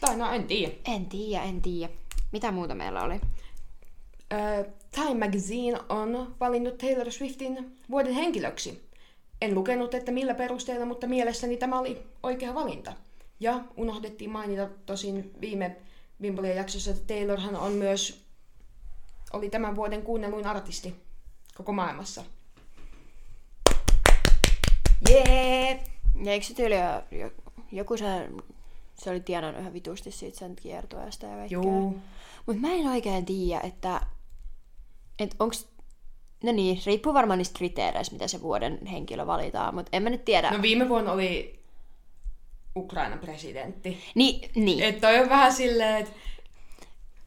Tai 0.00 0.16
no 0.16 0.32
en 0.32 0.46
tiedä. 0.46 0.72
En 0.84 1.06
tiedä, 1.06 1.42
en 1.42 1.62
tiedä. 1.62 1.92
Mitä 2.32 2.52
muuta 2.52 2.74
meillä 2.74 3.02
oli? 3.02 3.20
Äh, 4.32 4.66
Time 4.90 5.26
Magazine 5.26 5.78
on 5.88 6.34
valinnut 6.40 6.78
Taylor 6.78 7.12
Swiftin 7.12 7.76
vuoden 7.90 8.12
henkilöksi. 8.12 8.88
En 9.40 9.54
lukenut, 9.54 9.94
että 9.94 10.12
millä 10.12 10.34
perusteella, 10.34 10.86
mutta 10.86 11.06
mielestäni 11.06 11.56
tämä 11.56 11.78
oli 11.78 12.06
oikea 12.22 12.54
valinta. 12.54 12.92
Ja 13.40 13.60
unohdettiin 13.76 14.30
mainita 14.30 14.68
tosin 14.86 15.32
viime 15.40 15.76
Wimbledon 16.20 16.56
jaksossa, 16.56 16.90
että 16.90 17.14
Taylorhan 17.14 17.56
on 17.56 17.72
myös, 17.72 18.24
oli 19.32 19.50
tämän 19.50 19.76
vuoden 19.76 20.02
kuunnelluin 20.02 20.46
artisti 20.46 20.94
koko 21.54 21.72
maailmassa. 21.72 22.24
Jee! 25.10 25.84
Ja 26.24 26.32
eikö 26.32 26.46
se 26.46 26.54
tyyli 26.54 26.74
joku 27.72 27.96
se, 27.96 28.04
se 29.04 29.10
oli 29.10 29.20
tienannut 29.20 29.60
ihan 29.60 29.72
vitusti 29.72 30.10
siitä 30.10 30.38
sen 30.38 30.56
kiertueesta 30.56 31.26
ja 31.26 31.36
kaikkea. 31.36 31.58
Juu. 31.62 32.00
Mut 32.46 32.60
mä 32.60 32.72
en 32.72 32.86
oikein 32.86 33.24
tiedä, 33.26 33.60
että, 33.64 34.00
että 35.18 35.36
onks, 35.38 35.68
no 36.44 36.52
niin, 36.52 36.80
riippuu 36.86 37.14
varmaan 37.14 37.38
niistä 37.38 37.58
kriteereistä, 37.58 38.14
mitä 38.14 38.28
se 38.28 38.42
vuoden 38.42 38.86
henkilö 38.86 39.26
valitaan, 39.26 39.74
mutta 39.74 39.96
en 39.96 40.02
mä 40.02 40.10
nyt 40.10 40.24
tiedä. 40.24 40.50
No 40.50 40.62
viime 40.62 40.88
vuonna 40.88 41.12
oli 41.12 41.62
Ukrainan 42.76 43.18
presidentti. 43.18 44.04
niin, 44.14 44.50
niin, 44.54 44.84
Että 44.84 45.08
toi 45.08 45.18
on 45.20 45.28
vähän 45.28 45.52
silleen, 45.52 45.96
että 45.96 46.12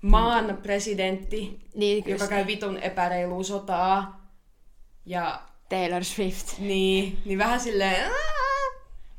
maan 0.02 0.58
presidentti, 0.64 1.60
niin 1.76 2.04
kyllä 2.04 2.16
joka 2.16 2.28
käy 2.28 2.48
vitun 2.48 2.78
epäreilua 2.78 3.44
sotaa. 3.44 4.26
Ja 5.06 5.42
Taylor 5.70 6.04
Swift. 6.04 6.60
niin, 6.60 7.18
niin 7.26 7.38
vähän 7.38 7.60
silleen! 7.60 8.12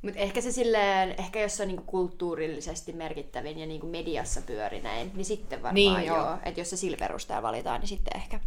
Mutta 0.02 0.18
ehkä 0.20 0.40
se 0.40 0.52
silleen, 0.52 1.14
ehkä 1.18 1.40
jos 1.40 1.56
se 1.56 1.62
on 1.62 1.68
niinku 1.68 1.82
kulttuurillisesti 1.82 2.92
merkittävin 2.92 3.58
ja 3.58 3.66
niinku 3.66 3.86
mediassa 3.86 4.42
pyöri 4.42 4.80
näin, 4.80 5.10
niin 5.14 5.24
sitten 5.24 5.58
varmaan 5.62 5.74
Niin, 5.74 6.06
joo. 6.06 6.16
joo. 6.16 6.38
Että 6.44 6.60
jos 6.60 6.70
se 6.70 6.76
sillä 6.76 6.96
perusteella 6.96 7.42
valitaan, 7.42 7.80
niin 7.80 7.88
sitten 7.88 8.16
ehkä. 8.16 8.40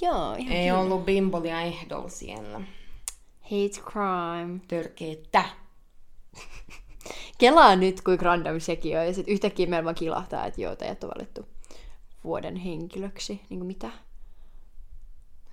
Joo, 0.00 0.34
ihan 0.34 0.52
ei 0.52 0.66
kiva. 0.66 0.78
ollut 0.78 1.04
bimbolia 1.04 1.60
ehdolla 1.60 2.08
siellä. 2.08 2.60
Hate 3.42 3.80
crime. 3.90 4.60
Törkeetä. 4.68 5.44
Kelaa 7.38 7.76
nyt, 7.76 8.00
kuinka 8.00 8.24
random 8.24 8.60
sekin 8.60 8.98
on. 8.98 9.06
Ja 9.06 9.14
sitten 9.14 9.34
yhtäkkiä 9.34 9.66
meillä 9.66 9.84
vaan 9.84 9.94
kilahtaa, 9.94 10.46
että 10.46 10.60
joo, 10.60 10.76
teidät 10.76 11.04
on 11.04 11.10
valittu 11.16 11.48
vuoden 12.24 12.56
henkilöksi. 12.56 13.40
Niin 13.48 13.58
kuin 13.60 13.66
mitä? 13.66 13.90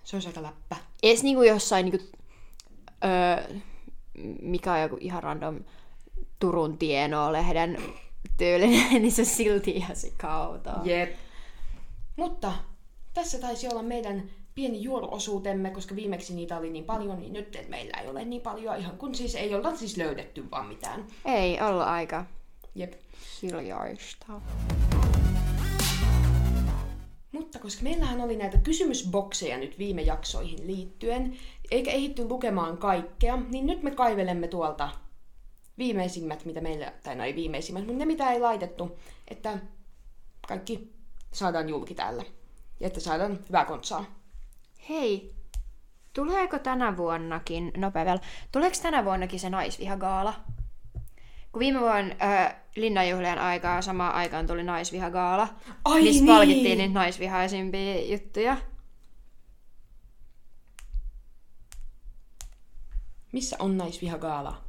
Se 0.04 0.16
olisi 0.16 0.28
aika 0.28 0.42
läppä. 0.44 0.76
Edes 1.04 1.24
niin 1.24 1.36
kuin 1.36 1.50
jossain, 1.50 1.86
niin 1.86 2.00
kuin, 2.00 2.12
öö, 3.06 3.56
mikä 4.41 4.74
on 4.74 4.82
joku 4.82 4.98
ihan 5.00 5.24
random 5.24 5.60
Turun 6.39 6.77
Tienoa-lehden 6.77 7.82
tyylinen, 8.38 8.91
niin 9.01 9.12
se 9.12 9.25
silti 9.25 9.72
ihan 9.72 9.96
se 9.96 10.12
kautaa. 10.17 10.82
Jep. 10.84 11.15
Mutta 12.15 12.53
tässä 13.13 13.39
taisi 13.39 13.67
olla 13.67 13.84
meidän 13.84 14.24
pieni 14.55 14.84
juoruosuutemme, 14.84 15.70
koska 15.70 15.96
viimeksi 15.96 16.36
niitä 16.36 16.58
oli 16.58 16.70
niin 16.70 16.86
paljon, 16.86 17.20
niin 17.20 17.34
nyt 17.34 17.58
meillä 17.70 17.98
ei 18.01 18.10
ole 18.10 18.25
niin 18.25 18.41
paljon, 18.41 18.77
ihan 18.77 18.98
kun 18.98 19.15
siis 19.15 19.36
ei 19.36 19.55
olla 19.55 19.75
siis 19.75 19.98
löydetty 19.98 20.51
vaan 20.51 20.65
mitään. 20.65 21.05
Ei 21.25 21.62
olla 21.62 21.84
aika 21.84 22.25
Jep. 22.75 22.93
hiljaista. 23.41 24.41
Mutta 27.34 27.60
koska 27.60 27.84
meillähän 27.84 28.22
oli 28.22 28.36
näitä 28.36 28.58
kysymysbokseja 28.58 29.58
nyt 29.58 29.80
viime 29.80 30.02
jaksoihin 30.02 30.68
liittyen, 30.68 31.38
eikä 31.72 31.92
ehitty 31.92 32.28
lukemaan 32.28 32.78
kaikkea, 32.78 33.36
niin 33.36 33.66
nyt 33.66 33.84
me 33.84 33.92
kaivelemme 33.92 34.48
tuolta 34.48 34.90
viimeisimmät, 35.78 36.46
mitä 36.46 36.62
meillä, 36.62 36.94
tai 37.04 37.16
no 37.16 37.24
ei 37.24 37.36
viimeisimmät, 37.36 37.86
mutta 37.86 38.00
ne 38.00 38.06
mitä 38.06 38.32
ei 38.32 38.40
laitettu, 38.40 39.00
että 39.28 39.58
kaikki 40.48 40.94
saadaan 41.32 41.70
julki 41.70 41.96
täällä. 41.96 42.24
Ja 42.80 42.88
että 42.88 43.00
saadaan 43.00 43.40
hyvää 43.48 43.66
kontsaa. 43.66 44.06
Hei, 44.90 45.36
tuleeko 46.13 46.60
tänä 46.60 46.98
vuonnakin, 46.98 47.72
nopea 47.78 48.06
vielä, 48.06 48.20
tuleeko 48.52 48.78
tänä 48.82 49.06
vuonnakin 49.06 49.40
se 49.40 49.50
naisvihagaala? 49.50 50.34
Kun 51.53 51.60
viime 51.60 51.79
vuonna 51.79 52.15
äh, 52.22 52.55
linnanjuhlien 52.75 53.39
aikaa 53.39 53.81
samaan 53.81 54.13
aikaan 54.13 54.48
tuli 54.48 54.63
naisvihagaala, 54.63 55.48
Ai 55.86 56.01
missä 56.01 56.24
niin! 56.24 56.36
palkittiin 56.36 56.77
niitä 56.77 56.93
naisvihaisimpia 56.93 58.12
juttuja. 58.12 58.57
Missä 63.31 63.55
on 63.60 63.77
naisvihagaala? 63.77 64.63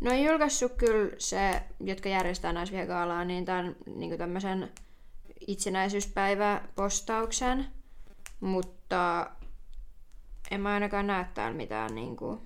No 0.00 0.10
on 0.10 0.22
julkaissut 0.22 0.72
kyllä 0.72 1.14
se, 1.18 1.62
jotka 1.80 2.08
järjestää 2.08 2.52
naisvihagaalaa, 2.52 3.24
niin 3.24 3.44
tämän 3.44 3.76
niin 3.96 4.18
tämmöisen 4.18 4.72
itsenäisyyspäiväpostauksen, 5.46 7.66
mutta 8.40 9.30
en 10.50 10.60
mä 10.60 10.74
ainakaan 10.74 11.06
näe 11.06 11.26
täällä 11.34 11.56
mitään 11.56 11.94
niin 11.94 12.16
kuin, 12.16 12.40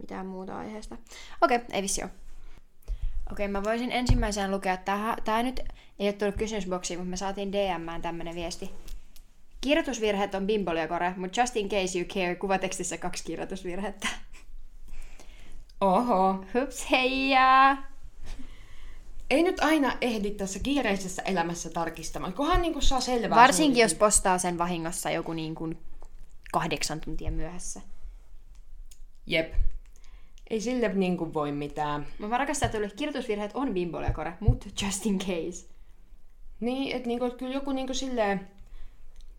mitään 0.00 0.26
muuta 0.26 0.58
aiheesta. 0.58 0.96
Okei, 1.40 1.56
okay, 1.56 1.68
ei 1.72 1.82
vissi 1.82 2.02
ole. 2.02 2.10
Okei, 3.32 3.48
mä 3.48 3.64
voisin 3.64 3.92
ensimmäisenä 3.92 4.50
lukea, 4.50 4.76
tää, 4.76 5.16
tää 5.24 5.42
nyt 5.42 5.60
ei 5.98 6.06
ole 6.06 6.12
tullut 6.12 6.36
kysymysboksiin, 6.36 6.98
mutta 6.98 7.10
me 7.10 7.16
saatiin 7.16 7.52
DMään 7.52 8.02
tämmönen 8.02 8.34
viesti. 8.34 8.70
Kirjoitusvirheet 9.60 10.34
on 10.34 10.46
bimboliakore, 10.46 11.14
mutta 11.16 11.40
just 11.40 11.56
in 11.56 11.68
case 11.68 11.98
you 11.98 12.08
care, 12.08 12.34
kuvatekstissä 12.34 12.98
kaksi 12.98 13.24
kirjoitusvirhettä. 13.24 14.08
Oho. 15.80 16.44
Hups, 16.54 16.90
heijaa! 16.90 17.90
Ei 19.30 19.42
nyt 19.42 19.60
aina 19.60 19.96
ehdi 20.00 20.30
tässä 20.30 20.58
kiireisessä 20.58 21.22
elämässä 21.22 21.70
tarkistamaan, 21.70 22.32
kunhan 22.32 22.62
niin 22.62 22.82
saa 22.82 23.00
selvää. 23.00 23.38
Varsinkin 23.38 23.82
jos 23.82 23.94
postaa 23.94 24.38
sen 24.38 24.58
vahingossa 24.58 25.10
joku 25.10 25.32
niin 25.32 25.54
kuin 25.54 25.78
kahdeksan 26.52 27.00
tuntia 27.00 27.30
myöhässä. 27.30 27.80
Jep. 29.26 29.54
Ei 30.50 30.60
sille 30.60 30.94
niin 30.94 31.16
kuin 31.16 31.34
voi 31.34 31.52
mitään. 31.52 32.06
Mä 32.18 32.38
rakastan, 32.38 32.66
että 32.66 32.78
tuli 32.78 32.88
kirjoitusvirheet 32.96 33.50
on 33.54 33.74
bimboliakore, 33.74 34.32
mutta 34.40 34.66
just 34.82 35.06
in 35.06 35.18
case. 35.18 35.68
Niin, 36.60 36.96
että 36.96 37.08
niinku, 37.08 37.24
et 37.24 37.36
kyllä 37.36 37.54
joku 37.54 37.72
niinku 37.72 37.94
silleen 37.94 38.48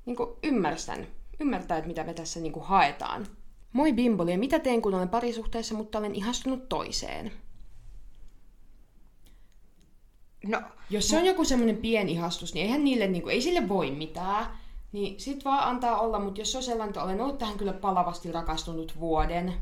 niinku 0.06 0.38
ymmärsi 0.44 0.86
tämän 0.86 1.08
ymmärtää, 1.39 1.77
että 1.77 1.88
mitä 1.88 2.03
me 2.03 2.13
tässä 2.13 2.39
niinku 2.39 2.60
haetaan. 2.60 3.27
Moi 3.74 3.94
Bimboli, 3.94 4.32
ja 4.32 4.38
mitä 4.38 4.60
teen, 4.60 4.82
kun 4.82 4.94
olen 4.94 5.10
parisuhteessa, 5.10 5.75
mutta 5.75 6.00
olen 6.00 6.15
ihastunut 6.15 6.70
toiseen? 6.70 7.32
No, 10.48 10.62
Jos 10.89 11.08
se 11.08 11.18
on 11.18 11.25
joku 11.25 11.46
semmoinen 11.46 11.77
pieni 11.77 12.12
ihastus, 12.12 12.53
niin 12.53 12.65
eihän 12.65 12.84
niille, 12.84 13.08
niinku, 13.08 13.30
ei 13.30 13.41
sille 13.41 13.70
voi 13.70 13.91
mitään. 13.91 14.46
Niin 14.91 15.20
sit 15.20 15.46
vaan 15.46 15.70
antaa 15.70 16.00
olla, 16.00 16.20
mutta 16.20 16.41
jos 16.41 16.51
se 16.51 16.58
on 16.58 16.63
sellainen, 16.63 16.89
että 16.89 17.03
olen 17.03 17.22
ollut 17.22 17.38
tähän 17.38 17.58
kyllä 17.58 17.74
palavasti 17.74 18.32
rakastunut 18.32 19.00
vuoden, 19.00 19.53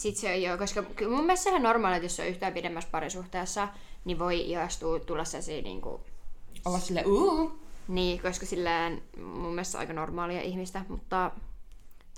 sit 0.00 0.16
se 0.16 0.34
on 0.34 0.42
jo, 0.42 0.58
koska 0.58 0.82
mun 1.08 1.24
mielestä 1.24 1.42
se 1.42 1.48
on 1.48 1.52
ihan 1.52 1.62
normaali, 1.62 1.96
että 1.96 2.04
jos 2.04 2.20
on 2.20 2.26
yhtään 2.26 2.52
pidemmässä 2.52 2.90
parisuhteessa, 2.90 3.68
niin 4.04 4.18
voi 4.18 4.50
ihastua 4.50 5.00
tulla 5.00 5.24
sellaisia 5.24 5.62
niinku, 5.62 6.00
olla 6.64 6.78
sille 6.78 7.04
uu, 7.06 7.58
niin, 7.88 8.22
koska 8.22 8.46
silleen 8.46 9.02
mun 9.16 9.50
mielestä 9.50 9.78
aika 9.78 9.92
normaalia 9.92 10.42
ihmistä, 10.42 10.84
mutta, 10.88 11.30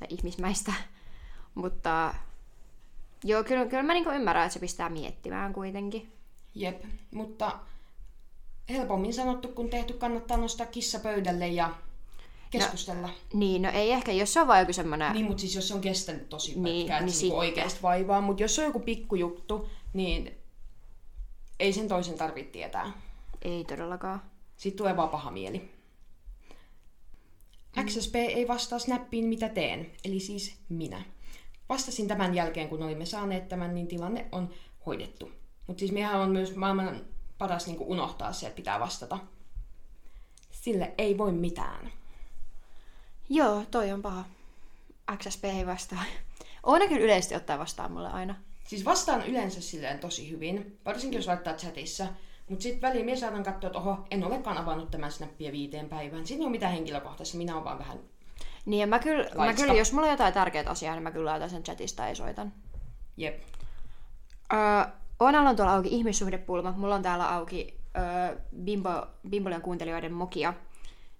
tai 0.00 0.08
ihmismäistä, 0.10 0.72
mutta 1.54 2.14
joo, 3.24 3.44
kyllä, 3.44 3.66
kyllä 3.66 3.82
mä 3.82 3.92
niinku 3.92 4.10
ymmärrän, 4.10 4.44
että 4.44 4.54
se 4.54 4.60
pistää 4.60 4.88
miettimään 4.88 5.52
kuitenkin. 5.52 6.12
Jep, 6.54 6.84
mutta 7.10 7.58
helpommin 8.68 9.14
sanottu 9.14 9.48
kuin 9.48 9.70
tehty 9.70 9.92
kannattaa 9.92 10.36
nostaa 10.36 10.66
kissa 10.66 10.98
pöydälle 10.98 11.48
ja 11.48 11.74
keskustella. 12.58 13.06
No, 13.06 13.12
Niin, 13.32 13.62
no 13.62 13.70
ei 13.70 13.92
ehkä, 13.92 14.12
jos 14.12 14.32
se 14.32 14.40
on 14.40 14.46
vaan 14.46 14.60
joku 14.60 14.72
semmoinen... 14.72 15.12
niin, 15.12 15.26
mutta 15.26 15.40
siis 15.40 15.54
jos 15.54 15.68
se 15.68 15.74
on 15.74 15.80
kestänyt 15.80 16.28
tosi 16.28 16.60
Niin, 16.60 16.62
pitkään, 16.62 16.78
niin 16.78 16.88
niin, 16.88 17.04
niin 17.06 17.12
sitten. 17.12 17.38
oikeasti 17.38 17.82
vaivaa, 17.82 18.20
mutta 18.20 18.42
jos 18.42 18.54
se 18.54 18.60
on 18.60 18.66
joku 18.66 18.80
pikkujuttu, 18.80 19.68
niin 19.92 20.34
ei 21.60 21.72
sen 21.72 21.88
toisen 21.88 22.18
tarvitse 22.18 22.52
tietää. 22.52 22.92
Ei 23.42 23.64
todellakaan. 23.64 24.22
Sitten 24.56 24.78
tulee 24.78 24.96
vaan 24.96 25.08
paha 25.08 25.30
mieli. 25.30 25.70
XSP 27.84 28.14
ei 28.14 28.48
vastaa 28.48 28.78
snappiin, 28.78 29.24
mitä 29.24 29.48
teen, 29.48 29.90
eli 30.04 30.20
siis 30.20 30.56
minä. 30.68 31.02
Vastasin 31.68 32.08
tämän 32.08 32.34
jälkeen, 32.34 32.68
kun 32.68 32.82
olimme 32.82 33.06
saaneet 33.06 33.48
tämän, 33.48 33.74
niin 33.74 33.86
tilanne 33.86 34.26
on 34.32 34.50
hoidettu. 34.86 35.30
Mutta 35.66 35.78
siis 35.80 35.92
mehän 35.92 36.20
on 36.20 36.30
myös 36.30 36.56
maailman 36.56 37.00
paras 37.38 37.66
niin 37.66 37.76
unohtaa 37.80 38.32
se, 38.32 38.46
että 38.46 38.56
pitää 38.56 38.80
vastata. 38.80 39.18
Sille 40.50 40.94
ei 40.98 41.18
voi 41.18 41.32
mitään. 41.32 41.92
Joo, 43.28 43.62
toi 43.70 43.92
on 43.92 44.02
paha. 44.02 44.24
XSP 45.16 45.44
ei 45.44 45.66
vastaa. 45.66 46.02
Oona 46.62 46.88
kyllä 46.88 47.04
yleisesti 47.04 47.34
ottaa 47.34 47.58
vastaan 47.58 47.92
mulle 47.92 48.08
aina. 48.08 48.34
Siis 48.64 48.84
vastaan 48.84 49.26
yleensä 49.26 49.60
silleen 49.60 49.98
tosi 49.98 50.30
hyvin, 50.30 50.78
varsinkin 50.84 51.18
jos 51.18 51.26
laittaa 51.26 51.54
chatissa. 51.54 52.06
Mutta 52.48 52.62
sitten 52.62 52.88
väliin 52.88 53.04
minä 53.04 53.16
saatan 53.16 53.42
katsoa, 53.42 53.68
että 53.68 53.78
oho, 53.78 54.06
en 54.10 54.24
olekaan 54.24 54.58
avannut 54.58 54.90
tämän 54.90 55.12
snappia 55.12 55.52
viiteen 55.52 55.88
päivään. 55.88 56.26
Siinä 56.26 56.40
ei 56.40 56.44
ole 56.44 56.50
mitään 56.50 56.72
henkilökohtaista, 56.72 57.36
minä 57.36 57.52
olen 57.52 57.64
vaan 57.64 57.78
vähän... 57.78 57.98
Niin, 58.66 58.80
ja 58.80 58.86
mä 58.86 58.98
kyllä, 58.98 59.30
mä 59.36 59.54
kyllä, 59.54 59.74
jos 59.74 59.92
mulla 59.92 60.06
on 60.06 60.12
jotain 60.12 60.34
tärkeää 60.34 60.70
asiaa, 60.70 60.94
niin 60.94 61.02
mä 61.02 61.10
kyllä 61.10 61.30
laitan 61.30 61.50
sen 61.50 61.62
chatista 61.62 62.08
ja 62.08 62.14
soitan. 62.14 62.52
Jep. 63.16 63.42
Öö, 64.52 64.58
Oonalla 65.20 65.50
on 65.50 65.56
tuolla 65.56 65.74
auki 65.74 65.88
ihmissuhdepulma. 65.88 66.74
Mulla 66.76 66.94
on 66.94 67.02
täällä 67.02 67.34
auki 67.34 67.80
öö, 67.96 68.36
Bimbo, 68.64 69.06
Bimbolian 69.28 69.62
kuuntelijoiden 69.62 70.12
mokia. 70.12 70.54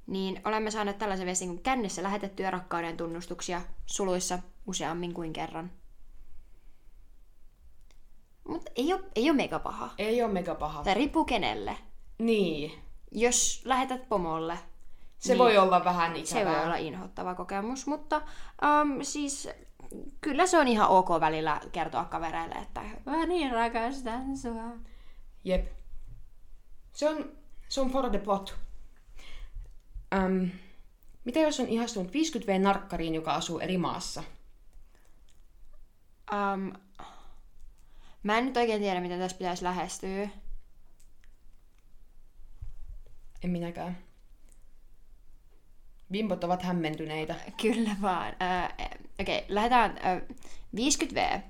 Niin 0.07 0.41
olemme 0.45 0.71
saaneet 0.71 0.99
tällaisen 0.99 1.27
viestin 1.27 1.49
kuin 1.49 1.63
kännissä 1.63 2.03
lähetettyjä 2.03 2.51
rakkauden 2.51 2.97
tunnustuksia 2.97 3.63
suluissa 3.87 4.39
useammin 4.67 5.15
kuin 5.15 5.33
kerran. 5.33 5.71
Mutta 8.49 8.71
ei 8.77 8.93
ole, 8.93 9.01
ei 9.15 9.31
ole 9.31 9.37
mega 9.37 9.59
paha. 9.59 9.91
Ei 9.99 10.23
ole 10.23 10.33
mega 10.33 10.55
paha. 10.55 10.85
Tai 10.85 10.95
riippuu 10.95 11.25
kenelle. 11.25 11.77
Niin. 12.19 12.73
Jos 13.13 13.63
lähetät 13.65 14.09
pomolle, 14.09 14.59
Se 15.19 15.33
Niin. 15.33 15.39
voi 15.39 15.59
olla 15.59 15.85
vähän 15.85 16.13
se 16.27 16.39
ikävää. 16.41 16.57
voi 16.57 16.65
olla 16.65 16.77
inhottava 16.77 17.35
kokemus, 17.35 17.87
mutta 17.87 18.17
um, 18.17 18.99
siis 19.05 19.49
kyllä 20.21 20.47
se 20.47 20.59
on 20.59 20.69
ihan 20.69 20.89
ok 20.89 21.09
välillä 21.21 21.61
kertoa 21.73 22.05
kavereille, 22.05 22.55
että 22.55 22.81
mä 23.07 23.27
niin 23.27 23.53
rakastan 23.53 24.37
sua. 24.37 24.77
Jep. 25.45 25.67
Se 26.93 27.09
on, 27.09 27.31
se 27.69 27.81
on 27.81 27.91
for 27.91 28.11
the 28.11 28.19
plot. 28.19 28.57
Um, 30.17 30.51
mitä 31.25 31.39
jos 31.39 31.61
on 31.61 31.69
ihastunut 31.69 32.13
50V-narkkariin, 32.13 33.15
joka 33.15 33.35
asuu 33.35 33.59
eri 33.59 33.79
maassa? 33.79 34.23
Um, 36.33 36.73
mä 38.23 38.39
en 38.39 38.45
nyt 38.45 38.57
oikein 38.57 38.81
tiedä, 38.81 39.01
miten 39.01 39.19
tässä 39.19 39.37
pitäisi 39.37 39.65
lähestyä. 39.65 40.29
En 43.45 43.51
minäkään. 43.51 43.99
Bimbot 46.11 46.45
ovat 46.45 46.63
hämmentyneitä. 46.63 47.35
Kyllä 47.63 47.97
vaan. 48.03 48.33
Uh, 48.33 48.87
Okei, 49.21 49.39
okay, 49.39 49.55
lähdetään 49.55 49.91
uh, 49.93 50.37
50V. 50.77 51.41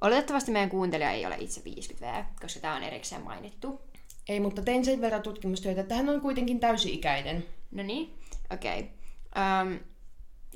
Oletettavasti 0.00 0.52
meidän 0.52 0.70
kuuntelija 0.70 1.10
ei 1.10 1.26
ole 1.26 1.36
itse 1.38 1.60
50V, 1.60 2.24
koska 2.40 2.60
tämä 2.60 2.76
on 2.76 2.82
erikseen 2.82 3.22
mainittu. 3.22 3.80
Ei, 4.28 4.40
mutta 4.40 4.62
tein 4.62 4.84
sen 4.84 5.00
verran 5.00 5.22
tutkimustyötä, 5.22 5.80
että 5.80 5.94
hän 5.94 6.08
on 6.08 6.20
kuitenkin 6.20 6.60
täysi-ikäinen. 6.60 7.44
No 7.70 7.82
niin, 7.82 8.18
okei. 8.50 8.80
Okay. 8.80 9.72
Um, 9.72 9.78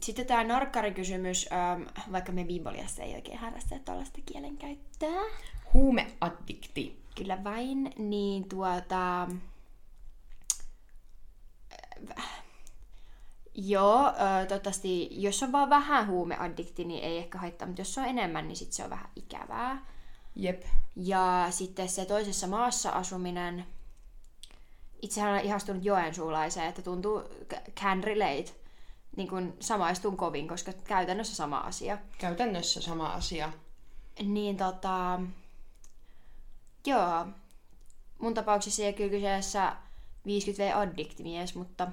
sitten 0.02 0.26
tämä 0.26 0.44
narkkarikysymys, 0.44 1.48
um, 1.76 1.86
vaikka 2.12 2.32
me 2.32 2.44
Bimboliassa 2.44 3.02
ei 3.02 3.14
oikein 3.14 3.38
harrasta 3.38 3.78
tällaista 3.84 4.18
kielenkäyttöä. 4.26 5.22
Huumeaddikti. 5.74 7.04
Kyllä 7.16 7.44
vain, 7.44 7.92
niin 7.98 8.48
tuota... 8.48 9.28
Joo, 13.54 14.12
toivottavasti, 14.48 15.08
jos 15.22 15.42
on 15.42 15.52
vaan 15.52 15.70
vähän 15.70 16.06
huumeaddikti, 16.06 16.84
niin 16.84 17.04
ei 17.04 17.18
ehkä 17.18 17.38
haittaa, 17.38 17.68
mutta 17.68 17.80
jos 17.80 17.94
se 17.94 18.00
on 18.00 18.06
enemmän, 18.06 18.48
niin 18.48 18.56
sit 18.56 18.72
se 18.72 18.84
on 18.84 18.90
vähän 18.90 19.10
ikävää. 19.16 19.86
Jep. 20.36 20.62
Ja 20.96 21.46
sitten 21.50 21.88
se 21.88 22.04
toisessa 22.04 22.46
maassa 22.46 22.90
asuminen, 22.90 23.66
itsehän 25.04 25.32
olen 25.32 25.44
ihastunut 25.44 25.84
Joensuulaiseen, 25.84 26.68
että 26.68 26.82
tuntuu 26.82 27.22
can 27.80 28.04
relate, 28.04 28.54
niin 29.16 29.28
kuin 29.28 29.56
samaistun 29.60 30.16
kovin, 30.16 30.48
koska 30.48 30.72
käytännössä 30.72 31.36
sama 31.36 31.58
asia. 31.58 31.98
Käytännössä 32.18 32.80
sama 32.80 33.06
asia. 33.06 33.52
Niin 34.22 34.56
tota... 34.56 35.20
Joo. 36.86 37.26
Mun 38.18 38.34
tapauksessa 38.34 38.82
ei 38.82 38.92
kyllä 38.92 39.10
kyseessä 39.10 39.76
50V-addiktimies, 40.28 41.54
mutta... 41.54 41.88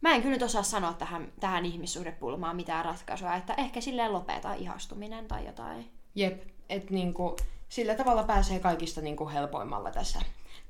Mä 0.00 0.14
en 0.14 0.22
kyllä 0.22 0.34
nyt 0.34 0.42
osaa 0.42 0.62
sanoa 0.62 0.92
tähän, 0.92 1.32
tähän 1.40 1.66
ihmissuhdepulmaan 1.66 2.56
mitään 2.56 2.84
ratkaisua, 2.84 3.34
että 3.34 3.54
ehkä 3.54 3.80
silleen 3.80 4.12
lopeta 4.12 4.54
ihastuminen 4.54 5.28
tai 5.28 5.46
jotain. 5.46 5.90
Jep. 6.14 6.42
Et 6.68 6.90
niinku, 6.90 7.36
sillä 7.68 7.94
tavalla 7.94 8.22
pääsee 8.22 8.58
kaikista 8.60 9.00
niinku 9.00 9.28
helpoimmalla 9.28 9.90
tässä, 9.90 10.20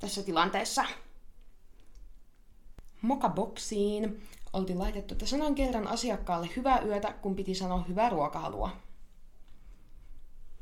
tässä 0.01 0.23
tilanteessa. 0.23 0.85
Mokaboksiin 3.03 4.23
oltiin 4.53 4.79
laitettu, 4.79 5.15
että 5.15 5.27
sanoin 5.27 5.55
kerran 5.55 5.87
asiakkaalle 5.87 6.49
hyvää 6.57 6.81
yötä, 6.81 7.13
kun 7.13 7.37
piti 7.37 7.55
sanoa 7.55 7.85
hyvää 7.89 8.09
ruokahalua. 8.09 8.71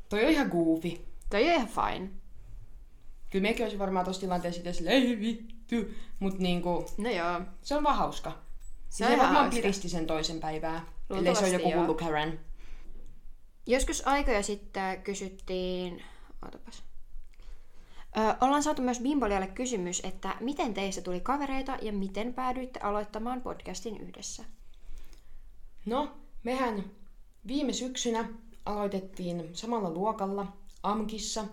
Toi 0.09 0.25
on 0.25 0.31
ihan 0.31 0.47
goofy. 0.47 1.05
Toi 1.29 1.43
on 1.43 1.53
ihan 1.53 1.67
fine. 1.67 2.09
Kyllä 3.29 3.43
mekin 3.43 3.63
olisi 3.65 3.79
varmaan 3.79 4.05
tuossa 4.05 4.21
tilanteessa 4.21 4.55
sitten 4.55 4.73
silleen, 4.73 5.03
ei 5.03 5.19
vittu. 5.19 5.75
Mut 6.19 6.39
niinku, 6.39 6.85
No 6.97 7.09
joo. 7.09 7.41
se 7.61 7.75
on 7.75 7.83
vaan 7.83 7.97
hauska. 7.97 8.37
Se 8.89 9.05
on 9.05 9.11
se 9.11 9.17
varmaan 9.17 9.43
hauska. 9.43 9.61
piristi 9.61 9.89
sen 9.89 10.07
toisen 10.07 10.39
päivää. 10.39 10.85
Ellei 11.09 11.35
se 11.35 11.45
on 11.45 11.51
joku 11.51 11.73
hullu 11.73 11.93
Karen. 11.93 12.39
Joskus 13.67 14.07
aikoja 14.07 14.43
sitten 14.43 15.01
kysyttiin... 15.03 16.03
Ootapas. 16.45 16.83
Ö, 18.17 18.35
ollaan 18.45 18.63
saatu 18.63 18.81
myös 18.81 18.99
Bimbolialle 18.99 19.47
kysymys, 19.47 20.01
että 20.05 20.35
miten 20.39 20.73
teistä 20.73 21.01
tuli 21.01 21.19
kavereita 21.19 21.77
ja 21.81 21.93
miten 21.93 22.33
päädyitte 22.33 22.79
aloittamaan 22.79 23.41
podcastin 23.41 23.97
yhdessä? 23.97 24.43
No, 25.85 26.11
mehän 26.43 26.83
viime 27.47 27.73
syksynä 27.73 28.29
aloitettiin 28.65 29.49
samalla 29.53 29.89
luokalla 29.89 30.47
AMKissa, 30.83 31.45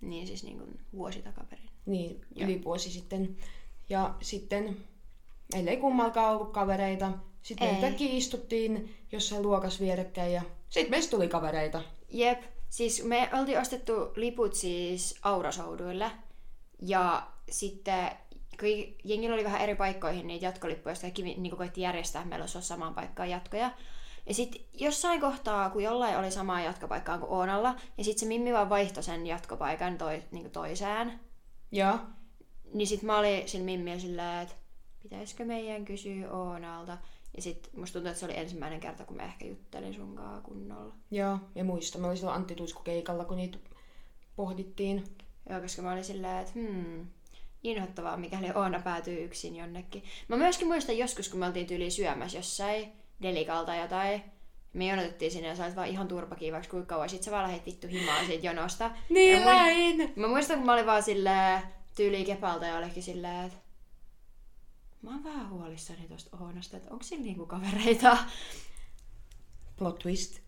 Niin 0.00 0.26
siis 0.26 0.44
niin 0.44 0.58
kuin 0.58 0.80
vuosi 0.94 1.22
takaperin. 1.22 1.70
niin 1.86 2.20
Joo. 2.34 2.44
yli 2.48 2.64
vuosi 2.64 2.90
sitten. 2.90 3.36
Ja 3.88 4.14
sitten 4.20 4.76
meillä 5.52 5.70
ei 5.70 5.76
kummalkaan 5.76 6.36
ollut 6.36 6.52
kavereita. 6.52 7.12
Sitten 7.42 7.68
me 7.68 7.72
yhtäkkiä 7.74 8.08
istuttiin 8.12 8.94
jossain 9.12 9.42
luokas 9.42 9.80
vierekkäin 9.80 10.32
ja 10.32 10.42
sitten 10.70 10.90
meistä 10.90 11.10
tuli 11.10 11.28
kavereita. 11.28 11.82
Jep, 12.08 12.42
siis 12.68 13.04
me 13.04 13.30
oltiin 13.32 13.60
ostettu 13.60 13.92
liput 14.16 14.54
siis 14.54 15.18
Aurasouduille. 15.22 16.10
Ja 16.82 17.26
sitten 17.50 18.10
kun 18.60 18.68
jengillä 19.04 19.34
oli 19.34 19.44
vähän 19.44 19.60
eri 19.60 19.74
paikkoihin 19.74 20.26
niitä 20.26 20.46
jatkolippuja, 20.46 20.94
kaikki 21.00 21.22
niin 21.22 21.56
koitti 21.56 21.80
järjestää, 21.80 22.24
meillä 22.24 22.42
olisi 22.42 22.62
samaan 22.62 22.94
paikkaan 22.94 23.30
jatkoja. 23.30 23.70
Ja 24.26 24.34
sitten 24.34 24.60
jossain 24.74 25.20
kohtaa, 25.20 25.70
kun 25.70 25.82
jollain 25.82 26.18
oli 26.18 26.30
samaa 26.30 26.60
jatkopaikkaa 26.60 27.18
kuin 27.18 27.30
Oonalla, 27.30 27.74
ja 27.98 28.04
sitten 28.04 28.20
se 28.20 28.26
Mimmi 28.26 28.52
vaan 28.52 28.68
vaihtoi 28.68 29.02
sen 29.02 29.26
jatkopaikan 29.26 29.98
toi, 29.98 30.22
niin 30.30 30.50
toiseen, 30.50 31.20
Ja 31.72 31.98
niin 32.74 32.86
sitten 32.86 33.06
mä 33.06 33.18
olin 33.18 33.48
sillä 33.48 33.64
Mimmillä 33.64 33.98
silleen, 33.98 34.42
että 34.42 34.54
pitäisikö 35.02 35.44
meidän 35.44 35.84
kysyä 35.84 36.30
Oonalta. 36.30 36.98
Ja 37.38 37.42
sit 37.42 37.70
musta 37.76 37.92
tuntuu, 37.92 38.08
että 38.08 38.20
se 38.20 38.26
oli 38.26 38.36
ensimmäinen 38.36 38.80
kerta, 38.80 39.04
kun 39.04 39.16
mä 39.16 39.22
ehkä 39.22 39.46
juttelin 39.46 39.94
sunkaan 39.94 40.42
kunnolla. 40.42 40.94
Joo, 41.10 41.38
ja 41.54 41.64
muista. 41.64 41.98
Mä 41.98 42.06
olin 42.06 42.16
silloin 42.16 42.36
Antti 42.36 42.54
Tuisku 42.54 42.82
keikalla, 42.82 43.24
kun 43.24 43.36
niitä 43.36 43.58
pohdittiin. 44.36 45.04
Joo, 45.50 45.60
koska 45.60 45.82
mä 45.82 45.92
olin 45.92 46.04
silleen, 46.04 46.38
että 46.38 46.52
hmm, 46.54 47.06
inhottavaa, 47.64 48.16
mikäli 48.16 48.50
Oona 48.54 48.80
päätyy 48.80 49.24
yksin 49.24 49.56
jonnekin. 49.56 50.04
Mä 50.28 50.36
myöskin 50.36 50.68
muistan 50.68 50.98
joskus, 50.98 51.28
kun 51.28 51.40
me 51.40 51.46
oltiin 51.46 51.66
tyyli 51.66 51.90
syömässä 51.90 52.38
jossain 52.38 52.92
delikalta 53.22 53.74
jotain. 53.74 54.22
Me 54.72 54.86
jonotettiin 54.86 55.30
sinne 55.30 55.48
ja 55.48 55.56
sä 55.56 55.64
olit 55.64 55.76
vaan 55.76 55.88
ihan 55.88 56.08
turpakiivaksi 56.08 56.70
kuinka 56.70 56.86
kauan. 56.86 57.08
Sit 57.08 57.22
sä 57.22 57.30
vaan 57.30 57.44
lähdit 57.44 57.66
vittu 57.66 57.86
himaan 57.86 58.26
siitä 58.26 58.46
jonosta. 58.46 58.90
Niin 59.08 59.34
Ja 59.34 59.44
mä, 59.44 59.64
mä 60.16 60.28
muistan, 60.28 60.56
kun 60.56 60.66
mä 60.66 60.72
olin 60.72 60.86
vaan 60.86 61.02
silleen 61.02 61.62
tyyli 61.96 62.24
kepalta 62.24 62.66
ja 62.66 62.78
olikin 62.78 63.02
silleen, 63.02 63.46
että 63.46 63.58
mä 65.02 65.10
oon 65.10 65.24
vähän 65.24 65.50
huolissani 65.50 66.08
tosta 66.08 66.36
Oonasta, 66.40 66.76
että 66.76 66.90
onko 66.90 67.02
sillä 67.02 67.24
niinku 67.24 67.46
kavereita? 67.46 68.18
Plot 69.76 69.98
twist. 69.98 70.40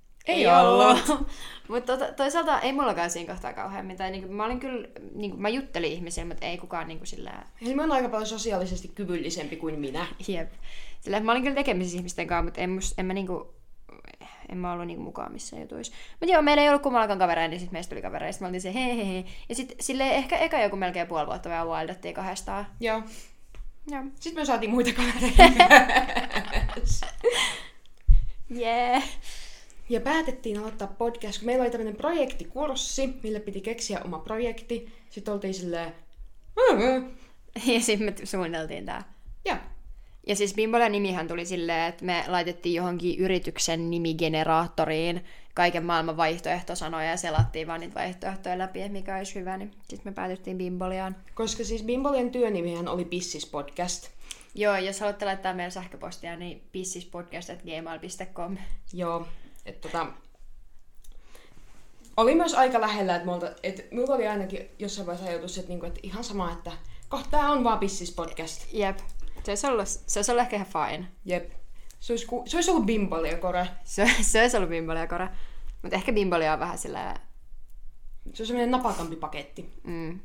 mutta 1.68 1.96
to, 1.96 2.04
toisaalta 2.16 2.60
ei 2.60 2.72
mullakaan 2.72 3.10
siinä 3.10 3.32
kohtaa 3.32 3.52
kauhean 3.52 3.86
mitään. 3.86 4.12
Niin 4.12 4.32
mä 4.32 4.44
olin 4.44 4.60
kyllä, 4.60 4.88
niin 5.14 5.40
mä 5.40 5.48
juttelin 5.48 5.92
ihmisille, 5.92 6.28
mutta 6.28 6.46
ei 6.46 6.58
kukaan 6.58 6.88
niin 6.88 7.06
sillä... 7.06 7.42
Helmi 7.62 7.82
on 7.82 7.92
aika 7.92 8.08
paljon 8.08 8.26
sosiaalisesti 8.26 8.88
kyvyllisempi 8.88 9.56
kuin 9.56 9.78
minä. 9.78 10.06
Jep. 10.28 10.52
Sillä 11.00 11.20
mä 11.20 11.32
olin 11.32 11.42
kyllä 11.42 11.54
tekemisissä 11.54 11.98
ihmisten 11.98 12.26
kanssa, 12.26 12.44
mutta 12.44 12.60
en, 12.60 12.70
en 12.98 13.06
mä 13.06 13.14
niinku, 13.14 13.54
en 14.48 14.58
mä 14.58 14.72
ollut 14.72 14.86
niinku 14.86 15.02
mukaan 15.02 15.32
missään 15.32 15.62
jutuissa. 15.62 15.94
Mutta 16.20 16.32
joo, 16.32 16.42
meillä 16.42 16.62
ei 16.62 16.68
ollut 16.68 16.82
kummallakaan 16.82 17.18
kavereita, 17.18 17.50
niin 17.50 17.60
sitten 17.60 17.76
meistä 17.76 17.90
tuli 17.90 18.02
kavereita. 18.02 18.32
Sitten 18.32 18.46
me 18.46 18.48
oltiin 18.48 18.60
se 18.60 18.74
he, 18.74 18.96
he, 18.96 19.06
he. 19.06 19.24
Ja 19.48 19.54
sitten 19.54 19.76
silleen 19.80 20.14
ehkä 20.14 20.38
eka 20.38 20.60
joku 20.60 20.76
melkein 20.76 21.06
puoli 21.06 21.26
vuotta 21.26 21.48
vielä 21.48 21.64
wildattiin 21.64 22.14
kahdestaan. 22.14 22.66
Joo. 22.80 23.02
Joo. 23.86 24.02
Sitten 24.20 24.42
me 24.42 24.44
saatiin 24.46 24.70
muita 24.70 24.90
kavereita. 24.92 25.42
Yeah. 28.56 29.02
ja 29.88 30.00
päätettiin 30.00 30.58
aloittaa 30.58 30.88
podcast, 30.88 31.38
kun 31.38 31.46
meillä 31.46 31.62
oli 31.62 31.70
tämmöinen 31.70 31.96
projektikurssi, 31.96 33.06
mille 33.22 33.40
piti 33.40 33.60
keksiä 33.60 34.00
oma 34.04 34.18
projekti. 34.18 34.92
Sitten 35.10 35.34
oltiin 35.34 35.54
silleen... 35.54 35.92
"Mm, 36.72 37.10
Ja 37.74 37.80
sitten 37.80 38.14
me 38.20 38.26
suunniteltiin 38.26 38.86
tää. 38.86 39.04
Ja, 40.30 40.36
siis 40.36 40.54
Bimbola 40.54 40.88
nimihän 40.88 41.28
tuli 41.28 41.46
silleen, 41.46 41.88
että 41.88 42.04
me 42.04 42.24
laitettiin 42.28 42.74
johonkin 42.74 43.18
yrityksen 43.18 43.90
nimigeneraattoriin 43.90 45.24
kaiken 45.54 45.84
maailman 45.84 46.16
vaihtoehtosanoja 46.16 47.10
ja 47.10 47.16
selattiin 47.16 47.66
vaan 47.66 47.80
niitä 47.80 47.94
vaihtoehtoja 47.94 48.58
läpi, 48.58 48.80
että 48.80 48.92
mikä 48.92 49.16
olisi 49.16 49.34
hyvä, 49.34 49.56
niin 49.56 49.70
sitten 49.88 50.12
me 50.12 50.14
päätyttiin 50.14 50.58
Bimboliaan. 50.58 51.16
koska 51.34 51.64
siis 51.64 51.82
Bimbolien 51.82 52.30
työnimihän 52.30 52.88
oli 52.88 53.04
Pissis 53.04 53.46
Podcast. 53.46 54.08
Joo, 54.54 54.76
jos 54.76 55.00
haluatte 55.00 55.24
laittaa 55.24 55.54
meille 55.54 55.70
sähköpostia, 55.70 56.36
niin 56.36 56.62
pissispodcast.gmail.com. 56.72 58.56
Joo, 58.92 59.26
että 59.66 59.88
tota... 59.88 60.06
Oli 62.16 62.34
myös 62.34 62.54
aika 62.54 62.80
lähellä, 62.80 63.16
että, 63.16 63.26
multa, 63.26 63.50
että 63.62 63.82
mulla 63.92 64.14
oli 64.14 64.28
ainakin 64.28 64.68
jossain 64.78 65.06
vaiheessa 65.06 65.30
ajatus, 65.30 65.58
että, 65.58 65.68
niinku, 65.68 65.86
että 65.86 66.00
ihan 66.02 66.24
sama, 66.24 66.52
että 66.52 66.72
kohta 67.08 67.38
on 67.38 67.64
vaan 67.64 67.78
Pissis 67.78 68.12
Podcast. 68.12 68.66
Jep. 68.72 68.98
Se 69.44 69.50
olisi 69.50 69.66
ollut, 69.66 69.88
se 69.88 70.18
olisi 70.18 70.30
ollut 70.30 70.42
ehkä 70.42 70.56
ihan 70.56 70.68
fine. 70.68 71.08
Jep. 71.24 71.52
Se 72.00 72.12
olisi, 72.12 72.26
ku, 72.26 72.42
se 72.46 72.56
olisi 72.56 72.70
ollut 72.70 72.86
Bimbolia 72.86 73.38
kore. 73.38 73.68
Se, 73.84 74.10
se 74.22 74.40
olisi 74.40 74.56
ollut 74.56 74.70
Bimbolia 74.70 75.06
kora. 75.06 75.28
Mutta 75.82 75.96
ehkä 75.96 76.12
Bimbolia 76.12 76.52
on 76.52 76.60
vähän 76.60 76.78
sillä... 76.78 77.14
Se 78.34 78.42
on 78.42 78.46
semmoinen 78.46 78.70
napakampi 78.70 79.16
paketti. 79.16 79.80
Mm. 79.84 80.20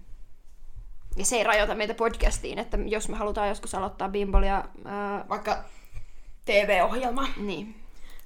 Ja 1.17 1.25
se 1.25 1.35
ei 1.35 1.43
rajoita 1.43 1.75
meitä 1.75 1.93
podcastiin, 1.93 2.59
että 2.59 2.77
jos 2.85 3.09
me 3.09 3.17
halutaan 3.17 3.49
joskus 3.49 3.75
aloittaa 3.75 4.09
Bimbolia... 4.09 4.63
Ää, 4.85 5.25
Vaikka 5.29 5.63
TV-ohjelma. 6.45 7.27
niin, 7.37 7.67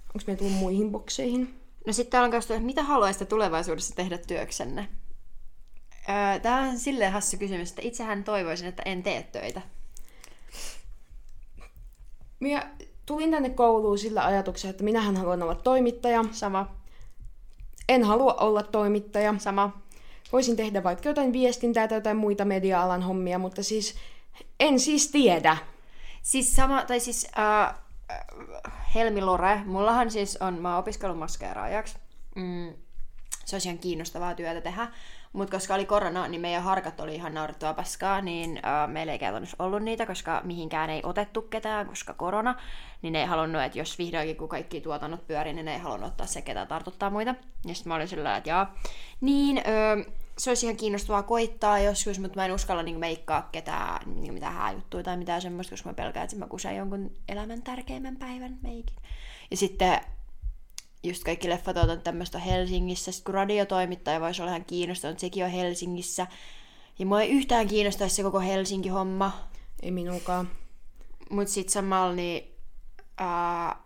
Onko 0.06 0.19
meillä 0.28 0.39
tullut 0.39 0.56
muihin 0.58 0.91
bokseihin? 0.91 1.60
No 1.88 1.93
sitten 1.93 2.12
täällä 2.12 2.25
on 2.25 2.32
kanssa, 2.32 2.54
että 2.54 2.65
mitä 2.65 2.84
haluaisitte 2.84 3.25
tulevaisuudessa 3.25 3.95
tehdä 3.95 4.17
työksenne? 4.17 4.89
Öö, 6.10 6.39
Tämä 6.39 6.62
on 6.62 6.80
silleen 6.80 7.12
hassu 7.12 7.38
kysymys, 7.38 7.69
että 7.69 7.82
itsehän 7.86 8.23
toivoisin, 8.23 8.67
että 8.67 8.84
en 8.86 9.04
tee 9.04 9.23
töitä. 9.23 9.62
Minä 12.39 12.69
tulin 13.06 13.32
tänne 13.32 13.49
kouluun 13.49 13.97
sillä 13.97 14.25
ajatuksella, 14.25 14.71
että 14.71 14.84
minähän 14.84 15.17
haluan 15.17 15.43
olla 15.43 15.56
toimittaja. 15.56 16.25
Sama, 16.32 16.75
En 17.89 18.04
halua 18.04 18.34
olla 18.34 18.63
toimittaja. 18.63 19.36
sama. 19.38 19.82
Voisin 20.32 20.56
tehdä 20.56 20.84
vaikka 20.84 21.10
jotain 21.10 21.34
viestintää 21.34 21.88
tai 21.88 21.97
jotain 21.97 22.17
muita 22.17 22.45
media-alan 22.45 23.02
hommia, 23.02 23.39
mutta 23.39 23.63
siis 23.63 23.95
en 24.60 24.80
siis 24.80 25.12
tiedä. 25.12 25.58
Siis 26.21 26.56
sama, 26.56 26.86
tai 26.86 26.99
siis 26.99 27.28
äh, 27.39 27.75
Helmi 28.95 29.21
Lore, 29.21 29.62
mullahan 29.65 30.12
siis 30.12 30.38
on, 30.38 30.54
mä 30.54 30.69
oon 30.69 30.80
opiskellut 30.80 31.19
maskeeraajaksi. 31.19 31.97
Mm, 32.36 32.73
se 33.45 33.56
olisi 33.56 33.67
ihan 33.67 33.80
kiinnostavaa 33.80 34.36
työtä 34.36 34.62
tehdä. 34.62 34.88
Mutta 35.33 35.57
koska 35.57 35.73
oli 35.73 35.85
korona, 35.85 36.27
niin 36.27 36.41
meidän 36.41 36.63
harkat 36.63 36.99
oli 36.99 37.15
ihan 37.15 37.33
naurettua 37.33 37.73
paskaa, 37.73 38.21
niin 38.21 38.59
äh, 38.65 38.89
meillä 38.89 39.13
ei 39.13 39.19
käytännössä 39.19 39.55
ollut 39.59 39.83
niitä, 39.83 40.05
koska 40.05 40.41
mihinkään 40.43 40.89
ei 40.89 41.01
otettu 41.03 41.41
ketään, 41.41 41.87
koska 41.87 42.13
korona. 42.13 42.55
Niin 43.01 43.13
ne 43.13 43.19
ei 43.19 43.25
halunnut, 43.25 43.61
että 43.61 43.77
jos 43.77 43.97
vihdoinkin 43.97 44.35
kun 44.35 44.49
kaikki 44.49 44.81
tuotannot 44.81 45.27
pyörii, 45.27 45.53
niin 45.53 45.65
ne 45.65 45.73
ei 45.73 45.79
halunnut 45.79 46.09
ottaa 46.09 46.27
se, 46.27 46.41
ketä 46.41 46.65
tartuttaa 46.65 47.09
muita. 47.09 47.35
Ja 47.67 47.75
sitten 47.75 47.89
mä 47.89 47.95
olin 47.95 48.07
sillä 48.07 48.37
että 48.37 48.49
jaa. 48.49 48.75
Niin, 49.21 49.57
ö, 49.57 50.11
se 50.37 50.49
olisi 50.49 50.65
ihan 50.65 50.77
kiinnostavaa 50.77 51.23
koittaa 51.23 51.79
joskus, 51.79 52.19
mutta 52.19 52.39
mä 52.39 52.45
en 52.45 52.51
uskalla 52.51 52.83
niin 52.83 52.99
meikkaa 52.99 53.49
ketään 53.51 54.01
niin 54.15 54.33
mitään 54.33 54.53
hääjuttuja 54.53 55.03
tai 55.03 55.17
mitään 55.17 55.41
semmoista, 55.41 55.71
koska 55.71 55.89
mä 55.89 55.93
pelkään, 55.93 56.23
että 56.23 56.35
mä 56.35 56.47
kusen 56.47 56.75
jonkun 56.75 57.11
elämän 57.27 57.61
tärkeimmän 57.61 58.17
päivän 58.17 58.57
meikin. 58.61 58.95
Ja 59.51 59.57
sitten 59.57 60.01
just 61.03 61.23
kaikki 61.23 61.49
leffatuotanto 61.49 62.03
tämmöistä 62.03 62.39
Helsingissä, 62.39 63.12
sit 63.12 63.23
kun 63.23 63.33
radiotoimittaja 63.33 64.21
voisi 64.21 64.41
olla 64.41 64.51
ihan 64.51 64.65
kiinnostunut, 64.65 65.19
sekin 65.19 65.45
on 65.45 65.51
Helsingissä. 65.51 66.27
Ja 66.99 67.05
mua 67.05 67.21
ei 67.21 67.29
yhtään 67.29 67.67
kiinnostaisi 67.67 68.15
se 68.15 68.23
koko 68.23 68.39
Helsinki-homma. 68.39 69.31
Ei 69.83 69.91
minukaan. 69.91 70.49
Mut 71.29 71.47
sit 71.47 71.69
samalla 71.69 72.13
niin... 72.13 72.55
Ää, 73.17 73.83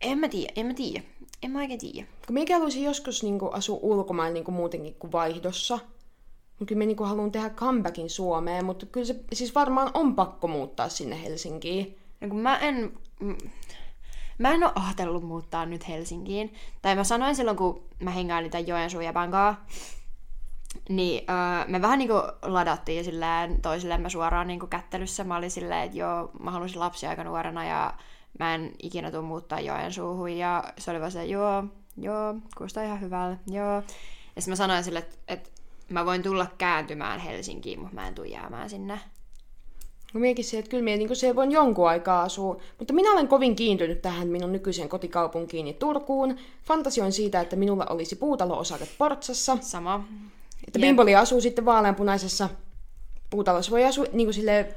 en 0.00 0.18
mä 0.18 0.28
tiedä, 0.28 0.52
en 0.56 0.66
mä 0.66 0.74
tiedä. 0.74 1.04
En 1.42 1.50
mä 1.50 1.58
oikein 1.58 1.80
tiedä. 1.80 2.08
Kun 2.26 2.34
minä 2.34 2.54
haluaisin 2.54 2.84
joskus 2.84 3.22
niin 3.22 3.38
kuin, 3.38 3.54
asua 3.54 3.78
ulkomailla 3.82 4.34
niin 4.34 4.44
kuin 4.44 4.54
muutenkin 4.54 4.94
kuin 4.94 5.12
vaihdossa. 5.12 5.78
Mutta 6.58 6.68
kyllä 6.68 6.78
minä 6.78 6.86
niin 6.86 6.96
kuin, 6.96 7.08
haluan 7.08 7.32
tehdä 7.32 7.50
comebackin 7.50 8.10
Suomeen, 8.10 8.64
mutta 8.64 8.86
kyllä 8.86 9.06
se 9.06 9.20
siis 9.32 9.54
varmaan 9.54 9.90
on 9.94 10.14
pakko 10.14 10.48
muuttaa 10.48 10.88
sinne 10.88 11.22
Helsinkiin. 11.22 11.98
No 12.20 12.28
kun 12.28 12.38
mä 12.38 12.58
en... 12.58 12.92
mm, 13.20 13.36
Mä 14.42 14.50
en 14.50 14.64
oo 14.64 14.72
ajatellut 14.74 15.22
muuttaa 15.22 15.66
nyt 15.66 15.88
Helsinkiin. 15.88 16.54
Tai 16.82 16.94
mä 16.94 17.04
sanoin 17.04 17.36
silloin, 17.36 17.56
kun 17.56 17.82
mä 18.00 18.10
hengailin 18.10 18.50
tämän 18.50 18.66
Joensuun 18.66 19.04
jäbän 19.04 19.30
kanssa, 19.30 19.64
niin 20.88 21.24
öö, 21.30 21.66
me 21.66 21.82
vähän 21.82 21.98
niinku 21.98 22.14
ladattiin 22.42 22.98
ja 22.98 23.04
silleen 23.04 23.62
toisillemme 23.62 24.10
suoraan 24.10 24.46
niinku 24.46 24.66
kättelyssä. 24.66 25.24
Mä 25.24 25.36
olin 25.36 25.50
silleen, 25.50 25.82
että 25.82 25.98
joo, 25.98 26.30
mä 26.40 26.50
halusin 26.50 26.80
lapsia 26.80 27.10
aika 27.10 27.24
nuorena 27.24 27.64
ja 27.64 27.94
mä 28.38 28.54
en 28.54 28.72
ikinä 28.82 29.10
tuu 29.10 29.22
muuttaa 29.22 29.60
Joensuuhun. 29.60 30.30
Ja 30.30 30.64
se 30.78 30.90
oli 30.90 31.00
vaan 31.00 31.12
se, 31.12 31.24
joo, 31.24 31.64
joo, 31.96 32.34
kuulostaa 32.56 32.82
ihan 32.82 33.00
hyvältä, 33.00 33.40
joo. 33.46 33.74
Ja 34.36 34.42
sitten 34.42 34.52
mä 34.52 34.56
sanoin 34.56 34.84
sille, 34.84 34.98
että, 34.98 35.16
että 35.28 35.50
mä 35.88 36.06
voin 36.06 36.22
tulla 36.22 36.46
kääntymään 36.58 37.20
Helsinkiin, 37.20 37.80
mutta 37.80 37.94
mä 37.94 38.08
en 38.08 38.14
tuu 38.14 38.24
jäämään 38.24 38.70
sinne. 38.70 39.00
No 40.12 40.20
miekin 40.20 40.44
se, 40.44 40.58
että 40.58 40.70
kyllä 40.70 40.82
minä 40.84 40.96
niin 40.96 41.16
siellä 41.16 41.36
voin 41.36 41.52
jonkun 41.52 41.88
aikaa 41.88 42.22
asua. 42.22 42.60
Mutta 42.78 42.94
minä 42.94 43.12
olen 43.12 43.28
kovin 43.28 43.56
kiintynyt 43.56 44.02
tähän 44.02 44.28
minun 44.28 44.52
nykyiseen 44.52 44.88
kotikaupunkiini 44.88 45.72
Turkuun. 45.72 46.36
Fantasioin 46.64 47.12
siitä, 47.12 47.40
että 47.40 47.56
minulla 47.56 47.86
olisi 47.86 48.16
puutalo-osake 48.16 48.88
Portsassa. 48.98 49.58
Sama. 49.60 50.04
Että 50.66 50.78
Jep. 50.78 50.82
Bimboli 50.88 51.14
asuu 51.14 51.40
sitten 51.40 51.64
vaaleanpunaisessa 51.64 52.48
puutalossa. 53.30 53.72
Voi 53.72 53.84
asua 53.84 54.04
niin 54.12 54.26
kuin 54.26 54.34
sille 54.34 54.74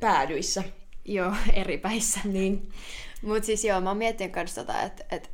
päädyissä. 0.00 0.64
Joo, 1.04 1.32
eri 1.52 1.78
päissä. 1.78 2.20
Niin. 2.24 2.68
Mut 3.22 3.44
siis 3.44 3.64
joo, 3.64 3.80
mä 3.80 3.90
oon 3.90 3.96
miettinyt 3.96 4.32
kans 4.32 4.54
tota, 4.54 4.82
että 4.82 5.04
et, 5.10 5.30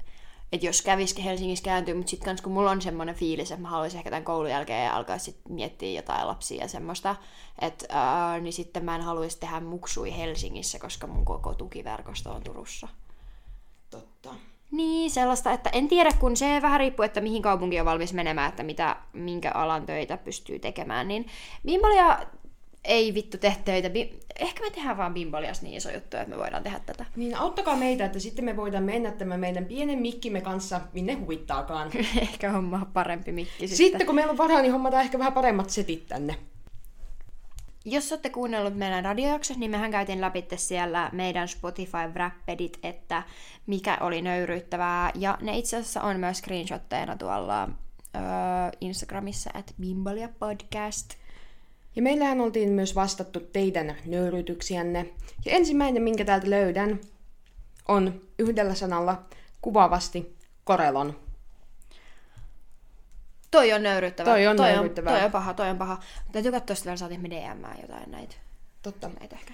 et 0.53 0.63
jos 0.63 0.83
kävisikin 0.83 1.25
Helsingissä 1.25 1.65
kääntyy, 1.65 1.95
mutta 1.95 2.11
sitten 2.11 2.37
kun 2.43 2.53
mulla 2.53 2.71
on 2.71 2.83
semmoinen 2.83 3.15
fiilis, 3.15 3.51
että 3.51 3.63
mä 3.63 3.69
haluaisin 3.69 3.99
ehkä 3.99 4.11
tämän 4.11 4.25
koulun 4.25 4.51
jälkeen 4.51 4.93
alkaa 4.93 5.19
sit 5.19 5.37
miettiä 5.49 6.01
jotain 6.01 6.27
lapsia 6.27 6.63
ja 6.63 6.69
semmoista, 6.69 7.17
että 7.61 7.87
ää, 7.89 8.41
niin 8.41 8.53
sitten 8.53 8.85
mä 8.85 8.97
en 8.97 9.03
haluaisi 9.03 9.41
tehdä 9.41 9.61
muksui 9.61 10.17
Helsingissä, 10.17 10.79
koska 10.79 11.07
mun 11.07 11.25
koko 11.25 11.55
tukiverkosto 11.55 12.31
on 12.31 12.43
Turussa. 12.43 12.89
Totta. 13.91 14.35
Niin, 14.71 15.11
sellaista, 15.11 15.53
että 15.53 15.71
en 15.71 15.89
tiedä, 15.89 16.11
kun 16.21 16.37
se 16.37 16.63
vähän 16.63 16.81
riippuu, 16.81 17.05
että 17.05 17.21
mihin 17.21 17.43
kaupunki 17.43 17.81
on 17.81 17.87
valmis 17.87 18.13
menemään, 18.13 18.49
että 18.49 18.63
mitä, 18.63 18.97
minkä 19.13 19.51
alan 19.55 19.87
töitä 19.87 20.17
pystyy 20.17 20.59
tekemään, 20.59 21.09
niin 21.09 21.27
Bimbolia 21.67 22.19
ei 22.85 23.15
vittu 23.15 23.39
tee 23.39 23.57
töitä. 23.65 23.91
Ehkä 24.39 24.63
me 24.65 24.71
tehdään 24.71 24.97
vaan 24.97 25.15
Bimbolias 25.15 25.63
niin 25.63 25.77
iso 25.77 25.91
juttu, 25.91 26.17
että 26.17 26.31
me 26.31 26.39
voidaan 26.39 26.63
tehdä 26.63 26.81
tätä. 26.87 27.05
Niin 27.17 27.37
auttakaa 27.37 27.77
meitä, 27.77 28.05
että 28.05 28.19
sitten 28.19 28.45
me 28.45 28.57
voidaan 28.57 28.85
mennä 28.85 29.11
tämän 29.11 29.41
meidän 29.41 29.65
pienen 29.65 29.99
mikkimme 29.99 30.41
kanssa, 30.41 30.81
minne 30.93 31.13
huvittaakaan. 31.13 31.91
Ehkä 32.23 32.53
homma 32.53 32.87
parempi 32.93 33.33
mikki 33.33 33.69
sitten. 33.69 33.77
Sitten 33.77 34.07
kun 34.07 34.15
meillä 34.15 34.31
on 34.31 34.39
varaa, 34.39 34.63
niin 34.63 34.73
hommataan 34.73 35.03
ehkä 35.03 35.19
vähän 35.19 35.33
paremmat 35.33 35.71
setit 35.71 36.07
tänne. 36.07 36.37
jos 37.85 38.13
olette 38.13 38.31
kuunnellut 38.31 38.77
meidän 38.77 39.05
radiojaksossa, 39.05 39.61
niin 39.61 39.71
mehän 39.71 39.91
käytiin 39.91 40.21
läpi 40.21 40.45
siellä 40.57 41.11
meidän 41.13 41.49
Spotify 41.49 42.09
Wrappedit, 42.15 42.79
että 42.83 43.23
mikä 43.67 43.99
oli 44.01 44.23
nöyryyttävää. 44.23 45.11
Ja 45.15 45.39
ne 45.41 45.59
itse 45.59 45.77
asiassa 45.77 46.03
on 46.03 46.21
myös 46.21 46.39
screenshotteina 46.39 47.17
tuolla 47.17 47.69
öö, 48.17 48.23
Instagramissa, 48.81 49.51
että 49.55 49.73
Bimbalia 49.81 50.29
podcast. 50.39 51.22
Ja 51.97 52.03
meillähän 52.03 52.41
oltiin 52.41 52.69
myös 52.69 52.95
vastattu 52.95 53.41
teidän 53.41 53.97
nöyryytyksiänne. 54.07 55.13
Ja 55.45 55.53
ensimmäinen, 55.53 56.03
minkä 56.03 56.25
täältä 56.25 56.51
löydän, 56.51 57.01
on 57.89 58.21
yhdellä 58.39 58.75
sanalla 58.75 59.23
kuvaavasti 59.63 60.37
korelon. 60.65 61.21
Toi 63.51 63.73
on 63.73 63.83
nöyryttävää. 63.83 64.35
Toi 64.35 64.47
on 64.47 64.57
toi 64.57 64.73
nöyryttävää. 64.73 65.13
On, 65.13 65.19
toi 65.19 65.27
on 65.27 65.33
paha, 65.33 65.55
toi 65.55 65.71
on 65.71 65.79
paha. 65.79 66.01
Täytyy 66.33 66.53
katsoa 66.53 66.77
sitten 66.77 66.91
vielä, 66.91 66.97
saatiin 66.97 67.21
me 67.21 67.31
DM 67.31 67.81
jotain 67.83 68.11
näitä. 68.11 68.37
Totta. 68.83 69.11
näitä 69.21 69.37
ehkä. 69.37 69.53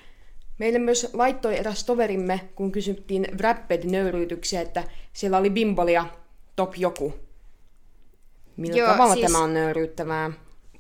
Meille 0.59 0.79
myös 0.79 1.11
laittoi 1.12 1.59
eräs 1.59 1.85
toverimme, 1.85 2.40
kun 2.55 2.72
kysyttiin 2.72 3.27
Wrapped-nöyryytyksiä, 3.38 4.61
että 4.61 4.85
siellä 5.12 5.38
oli 5.38 5.51
bimbolia 5.51 6.07
top 6.57 6.77
joku. 6.77 7.14
Millä 8.57 8.77
Joo, 8.77 8.88
tavalla 8.92 9.14
siis- 9.14 9.33
tämä 9.33 9.44
on 9.44 9.55
nöyryyttävää? 9.55 10.33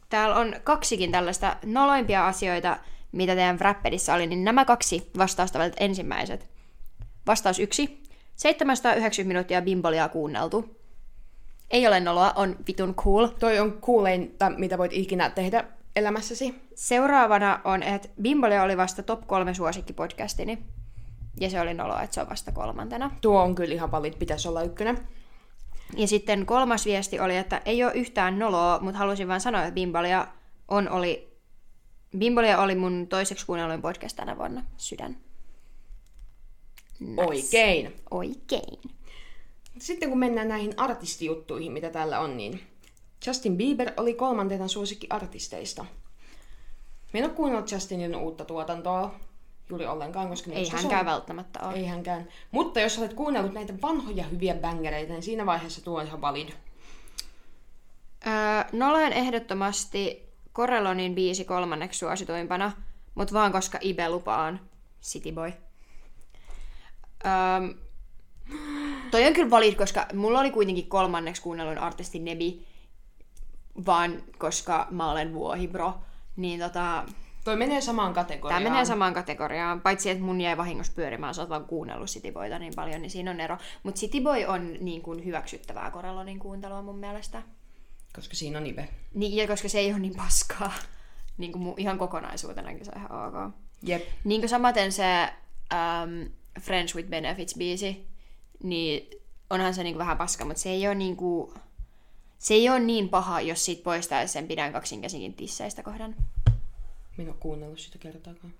Täällä 0.08 0.36
on 0.36 0.54
kaksikin 0.64 1.12
tällaista 1.12 1.56
noloimpia 1.64 2.26
asioita, 2.26 2.76
mitä 3.12 3.34
teidän 3.34 3.58
Wrappedissa 3.58 4.14
oli, 4.14 4.26
niin 4.26 4.44
nämä 4.44 4.64
kaksi 4.64 5.10
vastausta 5.18 5.58
olivat 5.58 5.76
ensimmäiset. 5.80 6.50
Vastaus 7.26 7.58
yksi. 7.58 8.02
790 8.36 9.28
minuuttia 9.28 9.62
bimbolia 9.62 10.08
kuunneltu. 10.08 10.76
Ei 11.70 11.86
ole 11.86 12.00
noloa, 12.00 12.32
on 12.36 12.56
vitun 12.66 12.94
cool. 12.94 13.26
Toi 13.26 13.58
on 13.58 13.72
kuuleinta, 13.72 14.50
mitä 14.50 14.78
voit 14.78 14.92
ikinä 14.92 15.30
tehdä 15.30 15.64
elämässäsi. 15.96 16.54
Seuraavana 16.74 17.60
on, 17.64 17.82
että 17.82 18.08
Bimbolia 18.22 18.62
oli 18.62 18.76
vasta 18.76 19.02
top 19.02 19.26
kolme 19.26 19.54
suosikkipodcastini. 19.54 20.58
Ja 21.40 21.50
se 21.50 21.60
oli 21.60 21.74
noloa, 21.74 22.02
että 22.02 22.14
se 22.14 22.20
on 22.20 22.30
vasta 22.30 22.52
kolmantena. 22.52 23.10
Tuo 23.20 23.42
on 23.42 23.54
kyllä 23.54 23.74
ihan 23.74 23.90
valid, 23.90 24.14
pitäisi 24.18 24.48
olla 24.48 24.62
ykkönen. 24.62 24.98
Ja 25.96 26.08
sitten 26.08 26.46
kolmas 26.46 26.86
viesti 26.86 27.20
oli, 27.20 27.36
että 27.36 27.62
ei 27.64 27.84
ole 27.84 27.92
yhtään 27.92 28.38
noloa, 28.38 28.78
mutta 28.82 28.98
halusin 28.98 29.28
vain 29.28 29.40
sanoa, 29.40 29.62
että 29.62 29.74
Bimbolia 29.74 30.26
on 30.68 30.88
oli... 30.88 31.28
Bimbolia 32.18 32.60
oli 32.60 32.74
mun 32.74 33.06
toiseksi 33.08 33.46
kuunnelluin 33.46 33.82
podcast 33.82 34.16
tänä 34.16 34.38
vuonna. 34.38 34.64
Sydän. 34.76 35.16
Nice. 37.00 37.22
Oikein. 37.22 37.96
Oikein. 38.10 38.80
Sitten 39.78 40.08
kun 40.08 40.18
mennään 40.18 40.48
näihin 40.48 40.74
artistijuttuihin, 40.76 41.72
mitä 41.72 41.90
täällä 41.90 42.20
on, 42.20 42.36
niin 42.36 42.60
Justin 43.26 43.56
Bieber 43.56 43.92
oli 43.96 44.14
kolmantena 44.14 44.68
suosikki 44.68 45.06
artisteista. 45.10 45.84
Mä 47.12 47.18
en 47.18 47.24
ole 47.24 47.32
kuunnellut 47.32 47.72
Justinin 47.72 48.16
uutta 48.16 48.44
tuotantoa 48.44 49.20
juuri 49.70 49.86
ollenkaan, 49.86 50.28
koska 50.28 50.50
Ei 50.52 50.68
hänkään 50.68 51.00
on- 51.00 51.06
välttämättä 51.12 51.60
ole. 51.62 51.74
Ei 51.74 51.86
hänkään. 51.86 52.28
Mutta 52.50 52.80
jos 52.80 52.98
olet 52.98 53.14
kuunnellut 53.14 53.52
näitä 53.54 53.74
vanhoja 53.82 54.24
hyviä 54.24 54.54
bängereitä, 54.54 55.12
niin 55.12 55.22
siinä 55.22 55.46
vaiheessa 55.46 55.84
tuo 55.84 56.00
on 56.00 56.06
ihan 56.06 56.20
valid. 56.20 56.48
Öö, 58.26 58.32
Nolan 58.72 59.12
ehdottomasti 59.12 60.28
Corellonin 60.54 61.14
biisi 61.14 61.44
kolmanneksi 61.44 61.98
suosituimpana, 61.98 62.72
mutta 63.14 63.34
vaan 63.34 63.52
koska 63.52 63.78
Ibe 63.80 64.08
lupaan 64.08 64.60
City 65.02 65.32
Boy. 65.32 65.52
Öö, 67.26 67.74
toi 69.10 69.26
on 69.26 69.32
kyllä 69.32 69.50
valid, 69.50 69.74
koska 69.74 70.06
mulla 70.14 70.40
oli 70.40 70.50
kuitenkin 70.50 70.88
kolmanneksi 70.88 71.42
kuunnellun 71.42 71.78
artisti 71.78 72.18
Nebi, 72.18 72.66
vaan 73.86 74.22
koska 74.38 74.86
mä 74.90 75.10
olen 75.10 75.34
vuohibro, 75.34 75.94
niin 76.36 76.60
tota, 76.60 77.04
Toi 77.48 77.56
menee 77.56 77.80
samaan 77.80 78.14
kategoriaan. 78.14 78.62
Tämä 78.62 78.70
menee 78.70 78.84
samaan 78.84 79.14
kategoriaan, 79.14 79.80
paitsi 79.80 80.10
että 80.10 80.24
mun 80.24 80.40
jäi 80.40 80.56
vahingossa 80.56 80.92
pyörimään, 80.96 81.34
sä 81.34 81.42
oot 81.42 81.50
vaan 81.50 81.64
kuunnellut 81.64 82.08
City 82.08 82.32
Boyta 82.32 82.58
niin 82.58 82.72
paljon, 82.76 83.02
niin 83.02 83.10
siinä 83.10 83.30
on 83.30 83.40
ero. 83.40 83.58
Mutta 83.82 83.98
City 83.98 84.20
Boy 84.20 84.44
on 84.44 84.76
niin 84.80 85.02
kuin 85.02 85.24
hyväksyttävää 85.24 85.90
Corellonin 85.90 86.38
kuuntelua 86.38 86.82
mun 86.82 86.98
mielestä. 86.98 87.42
Koska 88.14 88.34
siinä 88.34 88.58
on 88.58 88.66
Ibe. 88.66 88.88
Niin, 89.14 89.36
ja 89.36 89.46
koska 89.46 89.68
se 89.68 89.78
ei 89.78 89.90
ole 89.90 89.98
niin 89.98 90.16
paskaa. 90.16 90.72
Niin 91.38 91.52
kuin 91.52 91.74
ihan 91.76 91.98
kokonaisuutenakin 91.98 92.84
se 92.84 92.92
on 92.94 93.00
ihan 93.00 93.28
ok. 93.28 93.54
Jep. 93.82 94.02
Niin 94.24 94.40
kuin 94.40 94.48
samaten 94.48 94.92
se 94.92 95.04
um, 95.72 96.30
Friends 96.60 96.94
with 96.94 97.08
Benefits-biisi, 97.08 97.96
niin 98.62 99.10
onhan 99.50 99.74
se 99.74 99.82
niinku 99.82 99.98
vähän 99.98 100.18
paska, 100.18 100.44
mutta 100.44 100.62
se 100.62 100.70
ei 100.70 100.86
ole 100.86 100.94
niinku... 100.94 101.54
Se 102.38 102.54
ei 102.54 102.68
ole 102.68 102.80
niin 102.80 103.08
paha, 103.08 103.40
jos 103.40 103.64
siitä 103.64 103.82
poistaisi 103.82 104.32
sen 104.32 104.48
pidän 104.48 104.72
kaksinkäsinkin 104.72 105.34
tisseistä 105.34 105.82
kohdan. 105.82 106.14
Minä 107.18 107.30
ole 107.30 107.36
kuunnellut 107.40 107.78
sitä 107.78 107.98
kertaakaan. 107.98 108.52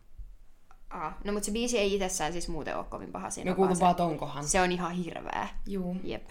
Ah, 0.91 1.15
no 1.25 1.33
mutta 1.33 1.47
se 1.47 1.53
biisi 1.53 1.79
ei 1.79 1.95
itsessään 1.95 2.33
siis 2.33 2.49
muuten 2.49 2.77
ole 2.77 2.85
kovin 2.85 3.13
paha 3.13 3.31
siinä. 3.31 3.51
On 3.51 3.57
kuulun 3.57 3.71
vaan 3.71 3.81
vaan 3.81 3.95
tonkohan. 3.95 4.45
se, 4.45 4.51
se 4.51 4.61
on 4.61 4.73
ihan 4.73 4.93
hirveä. 4.93 5.49
Juu. 5.67 5.97
Jep. 6.05 6.29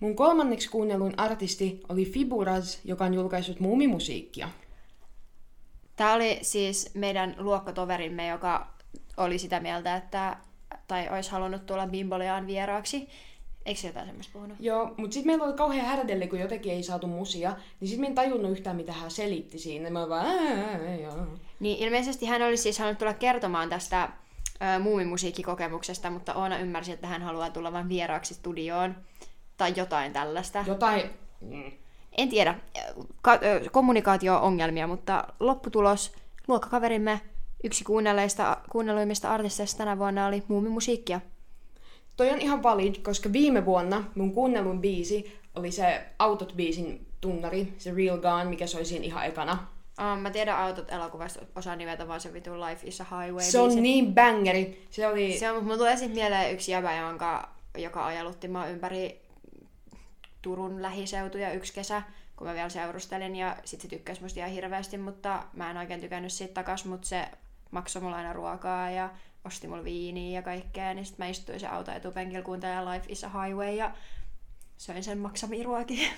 Mun 0.00 0.16
kolmanneksi 0.16 0.70
kuunnelluin 0.70 1.18
artisti 1.18 1.80
oli 1.88 2.04
Fiburaz, 2.04 2.78
joka 2.84 3.04
on 3.04 3.14
julkaissut 3.14 3.60
muumimusiikkia. 3.60 4.48
Tämä 5.96 6.14
oli 6.14 6.38
siis 6.42 6.94
meidän 6.94 7.34
luokkatoverimme, 7.38 8.28
joka 8.28 8.74
oli 9.16 9.38
sitä 9.38 9.60
mieltä, 9.60 9.96
että 9.96 10.36
tai 10.88 11.08
olisi 11.08 11.30
halunnut 11.30 11.66
tulla 11.66 11.86
Bimboliaan 11.86 12.46
vieraaksi. 12.46 13.08
Eikö 13.66 13.80
se 13.80 13.86
jotain 13.86 14.06
semmoista 14.06 14.32
puhunut? 14.32 14.56
Joo, 14.60 14.94
mutta 14.96 15.14
sitten 15.14 15.26
meillä 15.26 15.44
oli 15.44 15.52
kauhean 15.52 15.86
härdelle, 15.86 16.26
kun 16.26 16.38
jotenkin 16.38 16.72
ei 16.72 16.82
saatu 16.82 17.06
musia, 17.06 17.56
niin 17.80 17.88
sitten 17.88 18.00
mä 18.00 18.06
en 18.06 18.14
tajunnut 18.14 18.50
yhtään, 18.50 18.76
mitä 18.76 18.92
hän 18.92 19.10
selitti 19.10 19.58
siinä. 19.58 19.90
Mä 19.90 20.08
vaan, 20.08 20.26
"Ää, 20.26 20.62
ää, 20.86 20.94
joo. 20.96 21.26
Niin 21.60 21.78
ilmeisesti 21.78 22.26
hän 22.26 22.42
oli 22.42 22.56
siis 22.56 22.78
halunnut 22.78 22.98
tulla 22.98 23.12
kertomaan 23.14 23.68
tästä 23.68 24.08
ö, 24.76 24.78
muumimusiikkikokemuksesta, 24.78 26.10
mutta 26.10 26.34
Oona 26.34 26.58
ymmärsi, 26.58 26.92
että 26.92 27.06
hän 27.06 27.22
haluaa 27.22 27.50
tulla 27.50 27.72
vain 27.72 27.88
vieraaksi 27.88 28.34
studioon 28.34 28.96
tai 29.56 29.72
jotain 29.76 30.12
tällaista. 30.12 30.64
Jotain... 30.66 31.02
Mm. 31.40 31.72
En 32.18 32.28
tiedä, 32.28 32.54
Ka- 33.22 33.38
ö, 33.42 33.70
kommunikaatio-ongelmia, 33.72 34.86
mutta 34.86 35.24
lopputulos, 35.40 36.12
luokkakaverimme 36.48 37.20
yksi 37.64 37.84
kuunnelleista, 37.84 38.56
kuunnelluimmista 38.70 39.30
artisteista 39.30 39.78
tänä 39.78 39.98
vuonna 39.98 40.26
oli 40.26 40.42
muumimusiikkia. 40.48 41.20
Toi 42.16 42.30
on 42.30 42.40
ihan 42.40 42.62
valid, 42.62 42.94
koska 43.02 43.32
viime 43.32 43.64
vuonna 43.64 44.04
mun 44.14 44.32
kuunnellun 44.32 44.80
biisi 44.80 45.38
oli 45.54 45.70
se 45.70 46.06
Autot-biisin 46.18 47.06
tunnari, 47.20 47.74
se 47.78 47.94
Real 47.94 48.18
Gone, 48.18 48.44
mikä 48.44 48.66
soi 48.66 48.84
siinä 48.84 49.04
ihan 49.04 49.26
ekana. 49.26 49.66
Um, 50.00 50.18
mä 50.18 50.30
tiedän 50.30 50.56
autot 50.56 50.92
elokuvasta, 50.92 51.40
osaa 51.54 51.76
nimetä 51.76 52.08
vaan 52.08 52.20
se 52.20 52.32
vitu 52.32 52.50
Life 52.60 52.86
is 52.86 53.00
a 53.00 53.04
Highway. 53.04 53.44
Se 53.44 53.60
on 53.60 53.68
biisi. 53.68 53.80
niin 53.80 54.14
bangeri. 54.14 54.86
Se 54.90 55.06
oli... 55.06 55.38
Se 55.38 55.50
on, 55.50 55.64
mulla 55.64 55.76
tulee 55.76 55.96
sitten 55.96 56.14
mieleen 56.14 56.52
yksi 56.52 56.72
jäbä, 56.72 56.96
jonka, 56.96 57.48
joka 57.78 58.06
ajalutti 58.06 58.48
mua 58.48 58.66
ympäri 58.66 59.20
Turun 60.42 60.82
lähiseutuja 60.82 61.52
yksi 61.52 61.72
kesä, 61.72 62.02
kun 62.36 62.46
mä 62.46 62.54
vielä 62.54 62.68
seurustelin 62.68 63.36
ja 63.36 63.56
sit 63.64 63.80
se 63.80 63.88
tykkäsi 63.88 64.22
musta 64.22 64.40
ihan 64.40 64.50
hirveästi, 64.50 64.98
mutta 64.98 65.42
mä 65.52 65.70
en 65.70 65.76
oikein 65.76 66.00
tykännyt 66.00 66.32
siitä 66.32 66.54
takas, 66.54 66.84
mutta 66.84 67.08
se 67.08 67.28
maksoi 67.70 68.02
mulle 68.02 68.16
aina 68.16 68.32
ruokaa 68.32 68.90
ja 68.90 69.10
osti 69.46 69.68
mulle 69.68 69.84
viiniä 69.84 70.38
ja 70.38 70.42
kaikkea, 70.42 70.94
niin 70.94 71.06
sit 71.06 71.18
mä 71.18 71.26
istuin 71.28 71.60
se 71.60 71.66
auto 71.66 71.92
etupenkillä 71.92 72.42
kuuntelemaan 72.42 72.94
Life 72.94 73.06
is 73.08 73.24
a 73.24 73.28
Highway 73.28 73.74
ja 73.74 73.94
söin 74.76 75.04
sen 75.04 75.18
maksamia 75.18 75.64
ruokia. 75.64 76.08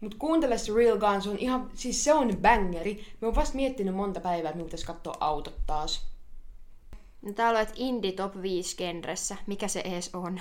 Mut 0.00 0.14
kuuntele 0.14 0.58
se 0.58 0.72
Real 0.74 0.98
Gone, 0.98 1.20
se 1.20 1.30
on 1.30 1.38
ihan... 1.38 1.70
Siis 1.74 2.04
se 2.04 2.12
on 2.12 2.36
bangeri. 2.36 3.06
Mä 3.20 3.28
oon 3.28 3.34
vasta 3.34 3.56
miettinyt 3.56 3.94
monta 3.94 4.20
päivää, 4.20 4.50
että 4.50 4.64
pitäisi 4.64 4.86
katsoa 4.86 5.16
autot 5.20 5.66
taas. 5.66 6.06
No 7.22 7.32
täällä 7.32 7.58
on, 7.58 7.62
että 7.62 7.74
Indie 7.76 8.12
Top 8.12 8.42
5 8.42 8.76
genressä. 8.76 9.36
Mikä 9.46 9.68
se 9.68 9.80
edes 9.80 10.10
on? 10.14 10.40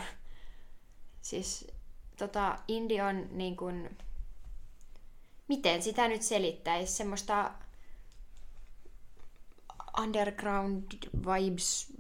Siis 1.22 1.68
tota, 2.18 2.60
indie 2.68 3.04
on 3.04 3.28
niin 3.32 3.58
kuin... 3.58 3.98
Miten 5.48 5.82
sitä 5.82 6.08
nyt 6.08 6.22
selittäisi? 6.22 6.94
Semmoista 6.94 7.52
underground 10.00 10.84
vibes, 11.14 11.94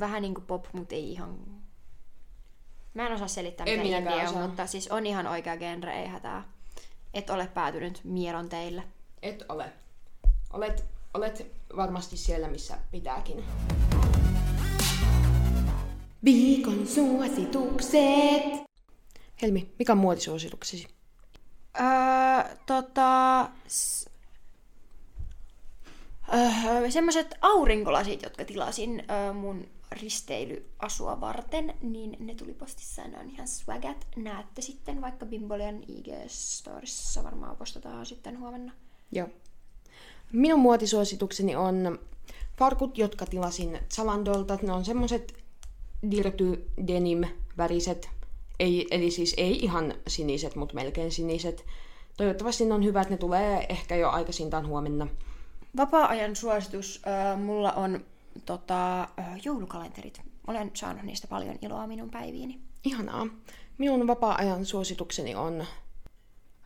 vähän 0.00 0.22
niin 0.22 0.34
kuin 0.34 0.46
pop, 0.46 0.66
mutta 0.72 0.94
ei 0.94 1.12
ihan... 1.12 1.38
Mä 2.94 3.06
en 3.06 3.12
osaa 3.12 3.28
selittää, 3.28 3.66
En 3.66 3.80
mitä 3.80 3.98
indie 3.98 4.28
on, 4.28 4.38
mutta 4.38 4.66
siis 4.66 4.88
on 4.88 5.06
ihan 5.06 5.26
oikea 5.26 5.56
genre, 5.56 6.00
ei 6.00 6.06
hätää. 6.06 6.44
Et 7.14 7.30
ole 7.30 7.46
päätynyt 7.46 8.00
mielon 8.04 8.48
teille. 8.48 8.82
Et 9.22 9.44
ole. 9.48 9.72
Olet, 10.52 10.84
olet 11.14 11.46
varmasti 11.76 12.16
siellä, 12.16 12.48
missä 12.48 12.78
pitääkin. 12.90 13.44
Viikon 16.24 16.86
suositukset! 16.86 18.42
Helmi, 19.42 19.74
mikä 19.78 19.92
on 19.92 19.98
muotisuosituksesi? 19.98 20.88
Öö, 21.80 22.56
tota... 22.66 23.48
S- 23.66 24.09
öö, 26.34 26.90
semmoiset 26.90 27.34
aurinkolasit, 27.40 28.22
jotka 28.22 28.44
tilasin 28.44 29.02
öö, 29.10 29.32
mun 29.32 29.68
risteilyasua 29.92 31.20
varten, 31.20 31.74
niin 31.82 32.16
ne 32.18 32.34
tuli 32.34 32.52
postissa 32.52 33.02
ja 33.02 33.08
ne 33.08 33.18
on 33.18 33.30
ihan 33.30 33.48
swagat. 33.48 34.06
Näette 34.16 34.62
sitten 34.62 35.00
vaikka 35.00 35.26
Bimbolian 35.26 35.82
IG-storissa, 35.82 37.24
varmaan 37.24 37.56
postataan 37.56 38.06
sitten 38.06 38.40
huomenna. 38.40 38.72
Joo. 39.12 39.28
Minun 40.32 40.60
muotisuositukseni 40.60 41.56
on 41.56 41.98
farkut, 42.58 42.98
jotka 42.98 43.26
tilasin 43.26 43.78
Zalandolta. 43.94 44.58
Ne 44.62 44.72
on 44.72 44.84
semmoset 44.84 45.34
dirty 46.10 46.66
denim 46.86 47.24
väriset, 47.56 48.10
ei, 48.58 48.86
eli 48.90 49.10
siis 49.10 49.34
ei 49.36 49.64
ihan 49.64 49.94
siniset, 50.06 50.56
mutta 50.56 50.74
melkein 50.74 51.12
siniset. 51.12 51.64
Toivottavasti 52.16 52.64
ne 52.64 52.74
on 52.74 52.84
hyvät, 52.84 53.10
ne 53.10 53.16
tulee 53.16 53.66
ehkä 53.68 53.96
jo 53.96 54.10
aikaisintaan 54.10 54.66
huomenna. 54.66 55.06
Vapaa-ajan 55.76 56.36
suositus 56.36 57.02
äh, 57.06 57.40
mulla 57.40 57.72
on 57.72 58.00
tota, 58.46 59.00
äh, 59.00 59.08
joulukalenterit. 59.44 60.20
Olen 60.46 60.70
saanut 60.74 61.02
niistä 61.02 61.26
paljon 61.28 61.58
iloa 61.62 61.86
minun 61.86 62.10
päiviini. 62.10 62.60
Ihanaa. 62.84 63.26
Minun 63.78 64.06
vapaa-ajan 64.06 64.66
suositukseni 64.66 65.34
on... 65.34 65.66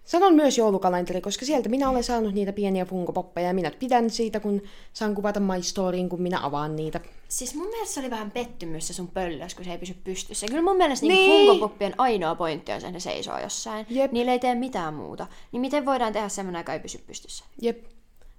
Sanon 0.04 0.34
myös 0.34 0.58
joulukalenteri, 0.58 1.20
koska 1.20 1.46
sieltä 1.46 1.68
minä 1.68 1.90
olen 1.90 2.04
saanut 2.04 2.34
niitä 2.34 2.52
pieniä 2.52 2.84
funkopoppeja 2.84 3.46
ja 3.46 3.54
minä 3.54 3.70
pidän 3.70 4.10
siitä, 4.10 4.40
kun 4.40 4.62
saan 4.92 5.14
kuvata 5.14 5.40
My 5.40 5.62
Storyin, 5.62 6.08
kun 6.08 6.22
minä 6.22 6.46
avaan 6.46 6.76
niitä. 6.76 7.00
Siis 7.28 7.54
mun 7.54 7.68
mielestä 7.68 7.94
se 7.94 8.00
oli 8.00 8.10
vähän 8.10 8.30
pettymys 8.30 8.86
se 8.86 8.92
sun 8.92 9.08
pöllös, 9.08 9.54
kun 9.54 9.64
se 9.64 9.70
ei 9.70 9.78
pysy 9.78 9.94
pystyssä. 10.04 10.46
Kyllä 10.46 10.62
mun 10.62 10.76
mielestä 10.76 11.06
niin. 11.06 11.30
Niin. 11.30 11.50
funkopoppien 11.50 11.94
ainoa 11.98 12.34
pointti 12.34 12.72
on 12.72 12.80
se, 12.80 12.86
että 12.86 12.96
ne 12.96 13.00
seisoo 13.00 13.38
jossain. 13.38 13.86
Jep. 13.90 14.12
Niillä 14.12 14.32
ei 14.32 14.38
tee 14.38 14.54
mitään 14.54 14.94
muuta. 14.94 15.26
Niin 15.52 15.60
miten 15.60 15.86
voidaan 15.86 16.12
tehdä 16.12 16.28
semmoinen, 16.28 16.60
joka 16.60 16.72
ei 16.72 16.80
pysy 16.80 16.98
pystyssä? 17.06 17.44
Jep. 17.62 17.93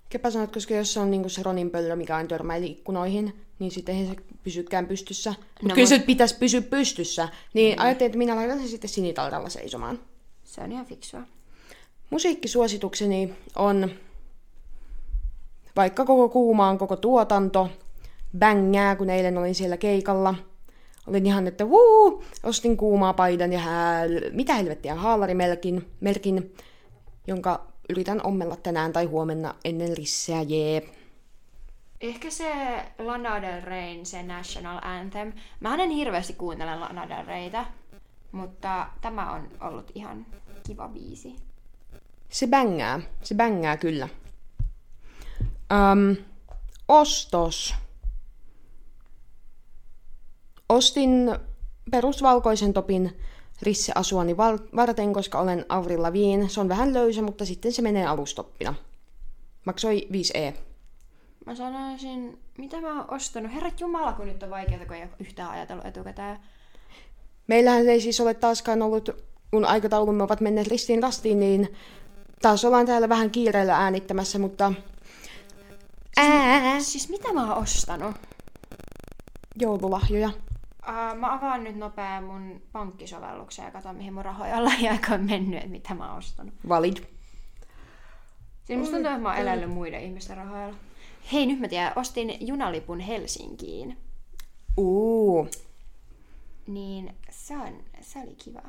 Kepä 0.10 0.30
sanot, 0.32 0.54
koska 0.54 0.74
jos 0.74 0.94
se 0.94 1.00
on 1.00 1.12
niinku 1.12 1.30
se 1.30 1.44
Ronin 1.44 1.70
pöllö, 1.70 1.96
mikä 1.96 2.16
aina 2.16 2.28
törmäili 2.28 2.66
ikkunoihin, 2.66 3.34
niin 3.60 3.72
sitten 3.72 3.96
ei 3.96 4.06
se 4.06 4.16
pysykään 4.44 4.88
pystyssä. 4.88 5.30
Mutta 5.30 5.48
No 5.62 5.76
kyllä 5.76 5.86
mut- 5.86 5.90
se 5.90 6.00
pitäisi 6.00 6.36
pysyä 6.38 6.62
pystyssä. 6.62 7.30
Niin 7.54 7.78
mm. 7.78 7.84
ajattelin, 7.84 8.08
että 8.10 8.18
minä 8.18 8.36
laitan 8.36 8.60
sen 8.60 8.68
sitten 8.68 8.90
sinitaltalla 8.90 9.50
seisomaan. 9.50 10.00
Se 10.44 10.62
on 10.62 10.72
ihan 10.72 10.86
fiksua. 10.86 11.22
Musiikkisuositukseni 12.10 13.34
on 13.56 13.92
vaikka 15.76 16.06
koko 16.06 16.30
kuumaan 16.30 16.78
koko 16.78 16.96
tuotanto, 16.96 17.70
bängää, 18.38 18.96
kun 18.96 19.10
eilen 19.10 19.38
olin 19.38 19.56
siellä 19.56 19.78
keikalla. 19.78 20.36
Olin 21.08 21.26
ihan, 21.26 21.48
että 21.48 21.70
vuu, 21.70 22.24
ostin 22.44 22.78
kuumaa 22.78 23.14
paidan 23.14 23.54
ja 23.54 23.60
hää, 23.60 24.04
mitä 24.32 24.54
helvettiä, 24.54 24.96
haalarimerkin, 24.96 25.88
merkin, 26.00 26.54
jonka 27.28 27.68
yritän 27.90 28.26
ommella 28.26 28.56
tänään 28.56 28.94
tai 28.94 29.06
huomenna 29.06 29.56
ennen 29.66 29.98
risseä, 29.98 30.42
jee. 30.42 30.90
Ehkä 32.02 32.30
se 32.30 32.52
Lana 33.00 33.42
Del 33.42 33.62
Reyn, 33.62 34.06
se 34.06 34.24
National 34.24 34.80
Anthem. 34.82 35.34
Mä 35.60 35.76
en 35.76 35.90
hirveästi 35.90 36.34
kuuntele 36.34 36.76
Lana 36.76 37.10
Del 37.10 37.26
Reytä, 37.26 37.66
mutta 38.32 38.88
tämä 39.02 39.32
on 39.32 39.48
ollut 39.62 39.92
ihan 39.96 40.26
kiva 40.68 40.88
biisi. 40.88 41.36
Se 42.30 42.48
bängää, 42.48 43.00
se 43.24 43.36
bängää 43.36 43.78
kyllä. 43.78 44.10
Öm, 45.72 46.16
ostos. 46.88 47.76
Ostin 50.70 51.36
perusvalkoisen 51.92 52.74
topin 52.74 53.18
risseasuani 53.62 54.38
val- 54.38 54.58
varten, 54.76 55.14
koska 55.14 55.40
olen 55.40 55.66
Avril 55.70 56.02
Lavigne. 56.02 56.50
Se 56.50 56.60
on 56.60 56.70
vähän 56.70 56.94
löysä, 56.94 57.22
mutta 57.22 57.46
sitten 57.46 57.74
se 57.74 57.82
menee 57.82 58.06
alustoppina. 58.06 58.74
Maksoi 59.66 60.08
5E. 60.12 60.54
Mä 61.46 61.56
sanoisin, 61.56 62.40
mitä 62.58 62.82
mä 62.82 62.88
oon 63.02 63.14
ostanut? 63.14 63.54
Herrat 63.54 63.80
Jumala, 63.80 64.14
kun 64.14 64.28
nyt 64.28 64.44
on 64.44 64.50
vaikeaa, 64.50 64.86
kun 64.86 64.96
ei 64.96 65.02
ole 65.02 65.10
yhtään 65.20 65.50
ajatellut 65.52 65.86
etukäteen. 65.86 66.40
Meillähän 67.48 67.88
ei 67.88 68.02
siis 68.02 68.20
ole 68.20 68.34
taaskaan 68.34 68.82
ollut, 68.82 69.10
kun 69.52 69.66
aikataulumme 69.66 70.24
ovat 70.24 70.42
menneet 70.42 70.68
ristiin 70.68 71.04
rastiin, 71.04 71.40
niin 71.40 71.74
taas 72.42 72.66
ollaan 72.66 72.86
täällä 72.86 73.10
vähän 73.10 73.32
kiireellä 73.32 73.78
äänittämässä, 73.78 74.40
mutta 74.40 74.74
ää, 76.18 76.80
Siis 76.80 77.10
mitä 77.10 77.34
mä 77.34 77.54
oon 77.54 77.64
ostanut? 77.64 78.16
joululahjoja. 79.62 80.30
Uh, 80.90 81.20
mä 81.20 81.34
avaan 81.34 81.64
nyt 81.64 81.76
nopea 81.76 82.22
mun 82.22 82.62
pankkisovelluksen 82.72 83.66
ja 83.66 83.72
katson, 83.72 83.96
mihin 83.96 84.14
mun 84.14 84.26
rahoja 84.26 84.58
on 84.58 84.66
lähiaikoin 84.66 85.26
mennyt, 85.32 85.58
että 85.58 85.70
mitä 85.70 85.94
mä 85.94 86.10
oon 86.10 86.18
ostanut. 86.18 86.54
Valid. 86.70 86.98
Siis 88.64 88.80
musta 88.80 88.96
tuntuu, 88.96 89.12
että 89.12 89.22
mä 89.22 89.30
oon 89.30 89.38
elellyt 89.38 89.70
muiden 89.70 90.04
ihmisten 90.04 90.38
rahoilla. 90.38 90.76
Hei, 91.32 91.46
nyt 91.46 91.60
mä 91.60 91.68
tiedän, 91.68 91.94
ostin 91.96 92.48
junalipun 92.48 93.00
Helsinkiin. 93.00 93.98
Uu. 94.78 95.48
Niin 96.68 97.16
se, 97.30 97.58
on, 97.58 97.84
se 98.02 98.20
oli 98.20 98.36
kiva. 98.36 98.62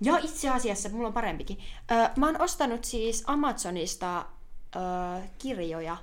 Ja 0.00 0.18
itse 0.18 0.50
asiassa, 0.50 0.88
mulla 0.88 1.08
on 1.08 1.14
parempikin. 1.14 1.58
Öö, 1.90 2.08
mä 2.16 2.26
oon 2.26 2.40
ostanut 2.40 2.84
siis 2.84 3.24
Amazonista 3.26 4.26
öö, 4.76 4.82
kirjoja, 5.38 5.96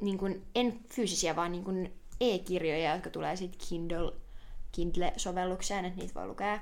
niin 0.00 0.18
kun, 0.18 0.42
en 0.54 0.80
fyysisiä, 0.88 1.36
vaan 1.36 1.52
niin 1.52 1.64
kun 1.64 1.88
e-kirjoja, 2.20 2.94
jotka 2.94 3.10
tulee 3.10 3.36
sitten 3.36 3.60
Kindle, 3.68 4.12
Kindle-sovellukseen, 4.76 5.84
että 5.84 6.00
niitä 6.00 6.14
voi 6.14 6.26
lukea. 6.26 6.60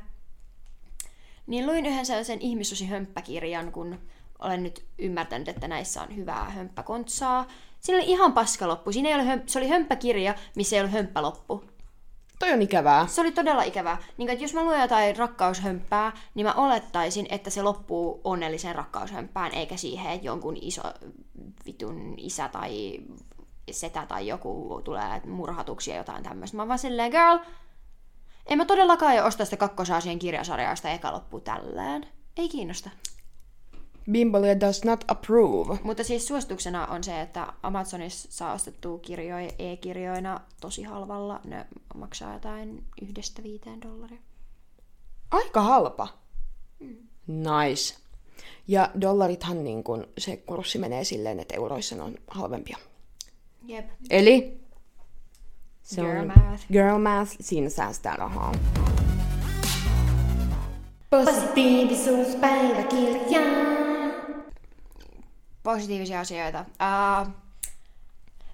Niin 1.47 1.67
luin 1.67 1.87
yhden 1.87 2.07
sellaisen 2.07 2.41
ihmissusi 2.41 2.87
hömppäkirjan, 2.87 3.73
kun 3.73 3.99
olen 4.39 4.63
nyt 4.63 4.85
ymmärtänyt, 4.99 5.49
että 5.49 5.69
näissä 5.69 6.03
on 6.03 6.17
hyvää 6.17 6.51
hömppäkontsaa. 6.51 7.47
Siinä 7.81 7.99
oli 7.99 8.11
ihan 8.11 8.33
paskaloppu. 8.33 8.93
Siinä 8.93 9.09
ei 9.09 9.15
ole 9.15 9.35
hömp- 9.35 9.43
se 9.47 9.59
oli 9.59 9.69
hömppäkirja, 9.69 10.35
missä 10.57 10.77
ei 10.77 10.81
ollut 10.81 10.93
hömppäloppu. 10.93 11.65
Toi 12.39 12.53
on 12.53 12.63
ikävää. 12.63 13.07
Se 13.07 13.21
oli 13.21 13.33
todella 13.33 13.63
ikävää. 13.63 13.99
Niin, 14.17 14.31
että 14.31 14.45
jos 14.45 14.55
mä 14.55 14.65
luen 14.65 14.81
jotain 14.81 15.17
rakkaushömppää, 15.17 16.13
niin 16.35 16.47
mä 16.47 16.53
olettaisin, 16.53 17.27
että 17.31 17.51
se 17.51 17.63
loppuu 17.63 18.21
onnelliseen 18.25 18.75
rakkaushömppään, 18.75 19.55
eikä 19.55 19.77
siihen, 19.77 20.13
että 20.13 20.27
jonkun 20.27 20.57
iso 20.61 20.83
vitun 21.67 22.15
isä 22.17 22.49
tai 22.49 23.01
setä 23.71 24.07
tai 24.07 24.27
joku 24.27 24.81
tulee 24.85 25.21
murhatuksi 25.27 25.91
ja 25.91 25.97
jotain 25.97 26.23
tämmöistä. 26.23 26.57
Mä 26.57 26.69
vaan 26.69 26.79
silleen, 26.79 27.11
girl, 27.11 27.39
en 28.47 28.59
mä 28.59 28.65
todellakaan 28.65 29.17
jo 29.17 29.27
osta 29.27 29.45
sitä 29.45 29.57
kakkosaasien 29.57 30.19
kirjasarjaa, 30.19 30.73
josta 30.73 30.91
eka 30.91 31.13
loppuu 31.13 31.41
tälleen. 31.41 32.07
Ei 32.37 32.49
kiinnosta. 32.49 32.91
Bimbolia 34.11 34.61
does 34.61 34.85
not 34.85 35.05
approve. 35.09 35.79
Mutta 35.83 36.05
siis 36.05 36.27
suosituksena 36.27 36.87
on 36.87 37.05
se, 37.05 37.21
että 37.21 37.53
Amazonissa 37.63 38.29
saa 38.33 38.53
ostettua 38.53 38.99
kirjoja 38.99 39.51
e-kirjoina 39.59 40.41
tosi 40.61 40.83
halvalla. 40.83 41.41
Ne 41.45 41.67
maksaa 41.95 42.33
jotain 42.33 42.85
yhdestä 43.03 43.43
viiteen 43.43 43.83
dollaria. 43.83 44.19
Aika 45.31 45.61
halpa. 45.61 46.09
Nice. 47.27 47.95
Ja 48.69 48.91
dollarithan 49.01 49.65
niin 49.65 49.85
kun 49.85 50.07
se 50.19 50.37
kurssi 50.37 50.79
menee 50.79 51.05
silleen, 51.05 51.41
että 51.41 51.55
euroissa 51.55 51.97
ne 51.97 52.03
on 52.03 52.15
halvempia. 52.29 52.77
Jep. 53.67 53.87
Eli 54.11 54.64
se 55.85 56.01
Girl 56.01 56.21
on 56.21 56.27
math. 56.27 56.67
girl 56.73 56.99
math, 56.99 57.37
siinä 57.41 57.69
säästää 57.69 58.17
rahaa. 58.17 58.53
Positiivisuuspäiväkirja. 61.11 63.41
Positiivisia 65.63 66.21
asioita. 66.21 66.61
Uh, 66.61 67.29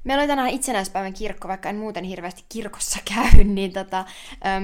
meillä 0.04 0.20
oli 0.20 0.28
tänään 0.28 0.50
itsenäispäivän 0.50 1.12
kirkko, 1.12 1.48
vaikka 1.48 1.68
en 1.68 1.76
muuten 1.76 2.04
hirveästi 2.04 2.44
kirkossa 2.48 3.00
käy, 3.14 3.44
niin 3.44 3.72
tota, 3.72 4.00
uh, 4.00 4.06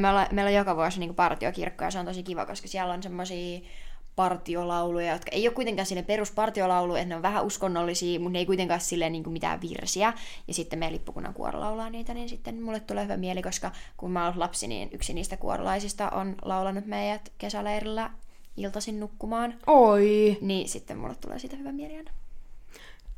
me 0.01 0.11
olla, 0.11 0.27
meillä 0.33 0.49
on 0.49 0.55
joka 0.55 0.77
vuosi 0.77 1.01
niin 1.01 1.15
partiokirkko 1.15 1.85
ja 1.85 1.91
se 1.91 1.99
on 1.99 2.07
tosi 2.07 2.23
kiva, 2.23 2.47
koska 2.47 2.69
siellä 2.69 2.95
on 2.95 3.03
semmoisia 3.03 3.61
partiolauluja, 4.17 5.13
jotka 5.13 5.31
ei 5.31 5.49
ole 5.49 5.55
kuitenkaan 5.55 5.87
sinne 5.87 6.03
peruspartiolaulu, 6.03 6.95
että 6.95 7.09
ne 7.09 7.17
on 7.17 7.23
vähän 7.23 7.45
uskonnollisia, 7.45 8.21
mutta 8.21 8.33
ne 8.33 8.39
ei 8.39 8.47
kuitenkaan 8.47 8.81
silleen 8.81 9.13
niin 9.13 9.33
mitään 9.33 9.61
virsiä. 9.61 10.13
Ja 10.49 10.55
sitten 10.55 10.79
meidän 10.79 10.95
lippukunnan 10.95 11.35
kuoro 11.35 11.61
laulaa 11.61 11.91
niitä, 11.91 12.15
niin 12.15 12.29
sitten 12.29 12.63
mulle 12.63 12.81
tulee 12.81 13.05
hyvä 13.05 13.17
mieli, 13.17 13.43
koska 13.43 13.73
kun 13.97 14.11
mä 14.11 14.25
oon 14.25 14.41
lapsi, 14.41 14.67
niin 14.67 14.89
yksi 14.93 15.15
niistä 15.15 15.37
kuorolaisista 15.37 16.11
on 16.11 16.37
laulanut 16.43 16.87
meidät 16.87 17.33
kesäleirillä 17.39 18.11
iltaisin 18.57 19.01
nukkumaan. 19.01 19.55
Oi! 19.67 20.39
Niin 20.41 20.69
sitten 20.69 20.99
mulle 20.99 21.15
tulee 21.15 21.39
siitä 21.39 21.57
hyvä 21.57 21.73
mieli 21.73 21.97
aina. 21.97 22.11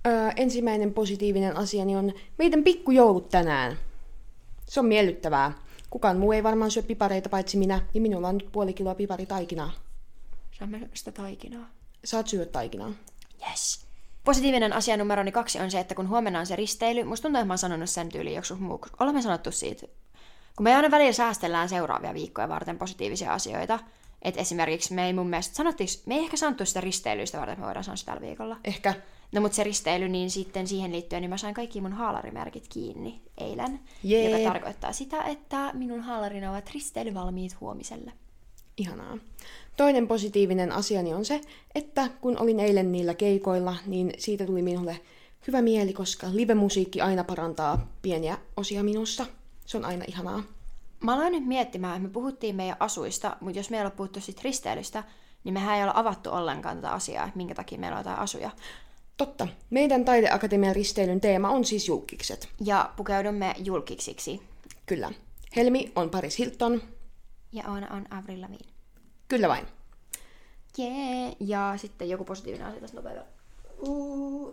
Öö, 0.06 0.30
ensimmäinen 0.36 0.94
positiivinen 0.94 1.56
asiani 1.56 1.96
on 1.96 2.12
meidän 2.38 2.64
pikkujoulut 2.64 3.28
tänään. 3.28 3.78
Se 4.66 4.80
on 4.80 4.86
miellyttävää. 4.86 5.52
Kukaan 5.90 6.18
muu 6.18 6.32
ei 6.32 6.42
varmaan 6.42 6.70
syö 6.70 6.82
pipareita 6.82 7.28
paitsi 7.28 7.56
minä, 7.56 7.80
ja 7.94 8.00
minulla 8.00 8.28
on 8.28 8.38
nyt 8.38 8.52
puoli 8.52 8.72
kiloa 8.72 8.94
piparitaikinaa. 8.94 9.87
Saamme 10.58 10.88
sitä 10.94 11.12
taikinaa. 11.12 11.68
Saat 12.04 12.26
syödä 12.26 12.46
taikinaa. 12.46 12.90
Yes. 13.50 13.86
Positiivinen 14.24 14.72
asia 14.72 14.96
numeroni 14.96 15.32
kaksi 15.32 15.60
on 15.60 15.70
se, 15.70 15.80
että 15.80 15.94
kun 15.94 16.08
huomenna 16.08 16.38
on 16.38 16.46
se 16.46 16.56
risteily, 16.56 17.04
musta 17.04 17.22
tuntuu, 17.22 17.38
että 17.38 17.46
mä 17.46 17.52
oon 17.52 17.58
sanonut 17.58 17.90
sen 17.90 18.08
tyyliin 18.08 18.36
joku 18.36 18.62
muu. 18.62 18.80
Olemme 19.00 19.22
sanottu 19.22 19.52
siitä. 19.52 19.86
Kun 20.56 20.64
me 20.64 20.76
aina 20.76 20.90
välillä 20.90 21.12
säästellään 21.12 21.68
seuraavia 21.68 22.14
viikkoja 22.14 22.48
varten 22.48 22.78
positiivisia 22.78 23.32
asioita, 23.32 23.78
että 24.22 24.40
esimerkiksi 24.40 24.94
me 24.94 25.06
ei 25.06 25.12
mun 25.12 25.28
mielestä 25.28 25.54
sanottiinko, 25.54 25.92
me 26.06 26.14
ei 26.14 26.20
ehkä 26.20 26.36
sanottu 26.36 26.64
sitä 26.64 26.80
risteilystä 26.80 27.38
varten, 27.38 27.52
että 27.52 27.60
me 27.60 27.66
voidaan 27.66 27.84
sanoa 27.84 27.96
sitä 27.96 28.12
tällä 28.12 28.26
viikolla. 28.26 28.56
Ehkä. 28.64 28.94
No 29.32 29.40
mutta 29.40 29.56
se 29.56 29.64
risteily, 29.64 30.08
niin 30.08 30.30
sitten 30.30 30.66
siihen 30.66 30.92
liittyen, 30.92 31.22
niin 31.22 31.30
mä 31.30 31.36
sain 31.36 31.54
kaikki 31.54 31.80
mun 31.80 31.92
haalarimerkit 31.92 32.68
kiinni 32.68 33.22
eilen. 33.38 33.80
Jee. 34.02 34.30
Joka 34.30 34.52
tarkoittaa 34.52 34.92
sitä, 34.92 35.22
että 35.22 35.70
minun 35.72 36.00
haalarina 36.00 36.50
ovat 36.50 36.70
risteilyvalmiit 36.74 37.60
huomiselle. 37.60 38.12
Ihanaa. 38.78 39.18
Toinen 39.76 40.08
positiivinen 40.08 40.72
asiani 40.72 41.14
on 41.14 41.24
se, 41.24 41.40
että 41.74 42.08
kun 42.20 42.40
olin 42.40 42.60
eilen 42.60 42.92
niillä 42.92 43.14
keikoilla, 43.14 43.76
niin 43.86 44.12
siitä 44.18 44.46
tuli 44.46 44.62
minulle 44.62 45.00
hyvä 45.46 45.62
mieli, 45.62 45.92
koska 45.92 46.26
live-musiikki 46.32 47.00
aina 47.00 47.24
parantaa 47.24 47.92
pieniä 48.02 48.38
osia 48.56 48.84
minussa. 48.84 49.26
Se 49.66 49.76
on 49.76 49.84
aina 49.84 50.04
ihanaa. 50.08 50.42
Mä 51.00 51.14
aloin 51.14 51.32
nyt 51.32 51.46
miettimään, 51.46 51.96
että 51.96 52.08
me 52.08 52.12
puhuttiin 52.12 52.56
meidän 52.56 52.76
asuista, 52.80 53.36
mutta 53.40 53.58
jos 53.58 53.70
meillä 53.70 53.86
on 53.86 53.96
puhuttu 53.96 54.20
sit 54.20 54.42
risteilystä, 54.42 55.04
niin 55.44 55.52
mehän 55.52 55.76
ei 55.76 55.82
olla 55.82 55.92
avattu 55.96 56.30
ollenkaan 56.30 56.76
tätä 56.76 56.90
asiaa, 56.90 57.24
että 57.24 57.36
minkä 57.36 57.54
takia 57.54 57.78
meillä 57.78 57.96
on 57.96 58.00
jotain 58.00 58.18
asuja. 58.18 58.50
Totta. 59.16 59.48
Meidän 59.70 60.04
taideakatemian 60.04 60.74
risteilyn 60.74 61.20
teema 61.20 61.50
on 61.50 61.64
siis 61.64 61.88
julkikset. 61.88 62.48
Ja 62.64 62.90
pukeudumme 62.96 63.54
julkiksiksi. 63.58 64.42
Kyllä. 64.86 65.12
Helmi 65.56 65.92
on 65.96 66.10
Paris 66.10 66.38
Hilton. 66.38 66.82
Ja 67.52 67.64
Oona 67.68 67.86
on 67.90 68.06
Avril 68.10 68.40
Lavigne. 68.40 68.72
Kyllä 69.28 69.48
vain. 69.48 69.66
Jee. 70.78 71.36
Ja 71.40 71.74
sitten 71.76 72.08
joku 72.08 72.24
positiivinen 72.24 72.66
asia 72.66 72.80
tässä 72.80 72.96
nopeasti. 72.96 73.30
Uh, 73.78 74.52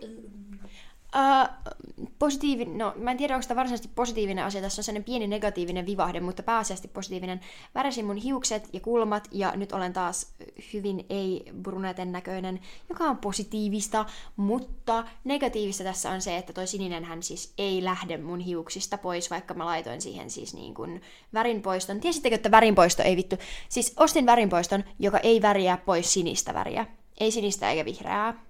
positiivinen, 2.18 2.78
no 2.78 2.92
mä 2.96 3.10
en 3.10 3.16
tiedä 3.16 3.34
onko 3.34 3.46
tämä 3.48 3.58
varsinaisesti 3.58 3.90
positiivinen 3.94 4.44
asia, 4.44 4.60
tässä 4.60 4.80
on 4.80 4.84
sellainen 4.84 5.04
pieni 5.04 5.26
negatiivinen 5.26 5.86
vivahde, 5.86 6.20
mutta 6.20 6.42
pääasiassa 6.42 6.88
positiivinen. 6.88 7.40
Väräsin 7.74 8.06
mun 8.06 8.16
hiukset 8.16 8.68
ja 8.72 8.80
kulmat 8.80 9.28
ja 9.32 9.52
nyt 9.56 9.72
olen 9.72 9.92
taas 9.92 10.34
hyvin 10.72 11.06
ei-bruneten 11.10 12.12
näköinen, 12.12 12.60
joka 12.88 13.04
on 13.04 13.16
positiivista, 13.16 14.04
mutta 14.36 15.04
negatiivista 15.24 15.84
tässä 15.84 16.10
on 16.10 16.20
se, 16.20 16.36
että 16.36 16.52
toi 16.52 16.66
sininen 16.66 17.04
hän 17.04 17.22
siis 17.22 17.52
ei 17.58 17.84
lähde 17.84 18.16
mun 18.16 18.40
hiuksista 18.40 18.98
pois, 18.98 19.30
vaikka 19.30 19.54
mä 19.54 19.66
laitoin 19.66 20.00
siihen 20.00 20.30
siis 20.30 20.54
niin 20.54 20.74
kuin 20.74 21.02
värinpoiston. 21.34 22.00
Tiesittekö, 22.00 22.34
että 22.34 22.50
värinpoisto 22.50 23.02
ei 23.02 23.16
vittu? 23.16 23.36
Siis 23.68 23.94
ostin 23.96 24.26
värinpoiston, 24.26 24.84
joka 24.98 25.18
ei 25.18 25.42
väriä 25.42 25.76
pois 25.76 26.12
sinistä 26.12 26.54
väriä. 26.54 26.86
Ei 27.20 27.30
sinistä 27.30 27.70
eikä 27.70 27.84
vihreää 27.84 28.46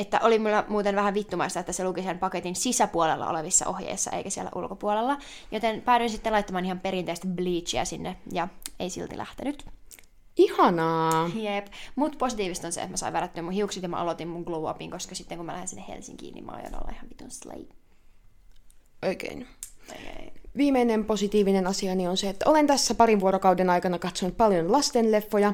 että 0.00 0.20
oli 0.22 0.38
mulla 0.38 0.64
muuten 0.68 0.96
vähän 0.96 1.14
vittumaista, 1.14 1.60
että 1.60 1.72
se 1.72 1.84
luki 1.84 2.02
sen 2.02 2.18
paketin 2.18 2.56
sisäpuolella 2.56 3.28
olevissa 3.28 3.68
ohjeissa, 3.68 4.10
eikä 4.10 4.30
siellä 4.30 4.50
ulkopuolella. 4.54 5.18
Joten 5.50 5.82
päädyin 5.82 6.10
sitten 6.10 6.32
laittamaan 6.32 6.64
ihan 6.64 6.80
perinteistä 6.80 7.28
bleachia 7.28 7.84
sinne, 7.84 8.16
ja 8.32 8.48
ei 8.78 8.90
silti 8.90 9.18
lähtenyt. 9.18 9.64
Ihanaa! 10.36 11.30
Jep. 11.34 11.66
Mut 11.96 12.18
positiivista 12.18 12.66
on 12.66 12.72
se, 12.72 12.80
että 12.80 12.92
mä 12.92 12.96
sain 12.96 13.12
värättyä 13.12 13.42
mun 13.42 13.52
hiukset 13.52 13.82
ja 13.82 13.88
mä 13.88 13.96
aloitin 13.96 14.28
mun 14.28 14.42
glow 14.42 14.70
upin, 14.70 14.90
koska 14.90 15.14
sitten 15.14 15.38
kun 15.38 15.46
mä 15.46 15.52
lähden 15.52 15.68
sinne 15.68 15.84
Helsinkiin, 15.88 16.34
niin 16.34 16.44
mä 16.46 16.52
aion 16.52 16.74
olla 16.74 16.92
ihan 16.92 17.10
vitun 17.10 17.30
slay. 17.30 17.64
Oikein. 19.02 19.46
Okay. 19.90 20.30
Viimeinen 20.56 21.04
positiivinen 21.04 21.66
asiani 21.66 22.08
on 22.08 22.16
se, 22.16 22.28
että 22.28 22.50
olen 22.50 22.66
tässä 22.66 22.94
parin 22.94 23.20
vuorokauden 23.20 23.70
aikana 23.70 23.98
katsonut 23.98 24.36
paljon 24.36 24.72
lastenleffoja. 24.72 25.52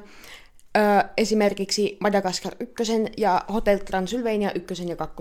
Öö, 0.76 1.08
esimerkiksi 1.16 1.96
Madagaskar 2.00 2.52
1 2.60 2.92
ja 3.16 3.42
Hotel 3.52 3.78
Transylvania 3.78 4.52
1 4.52 4.88
ja 4.88 4.96
2 4.96 5.14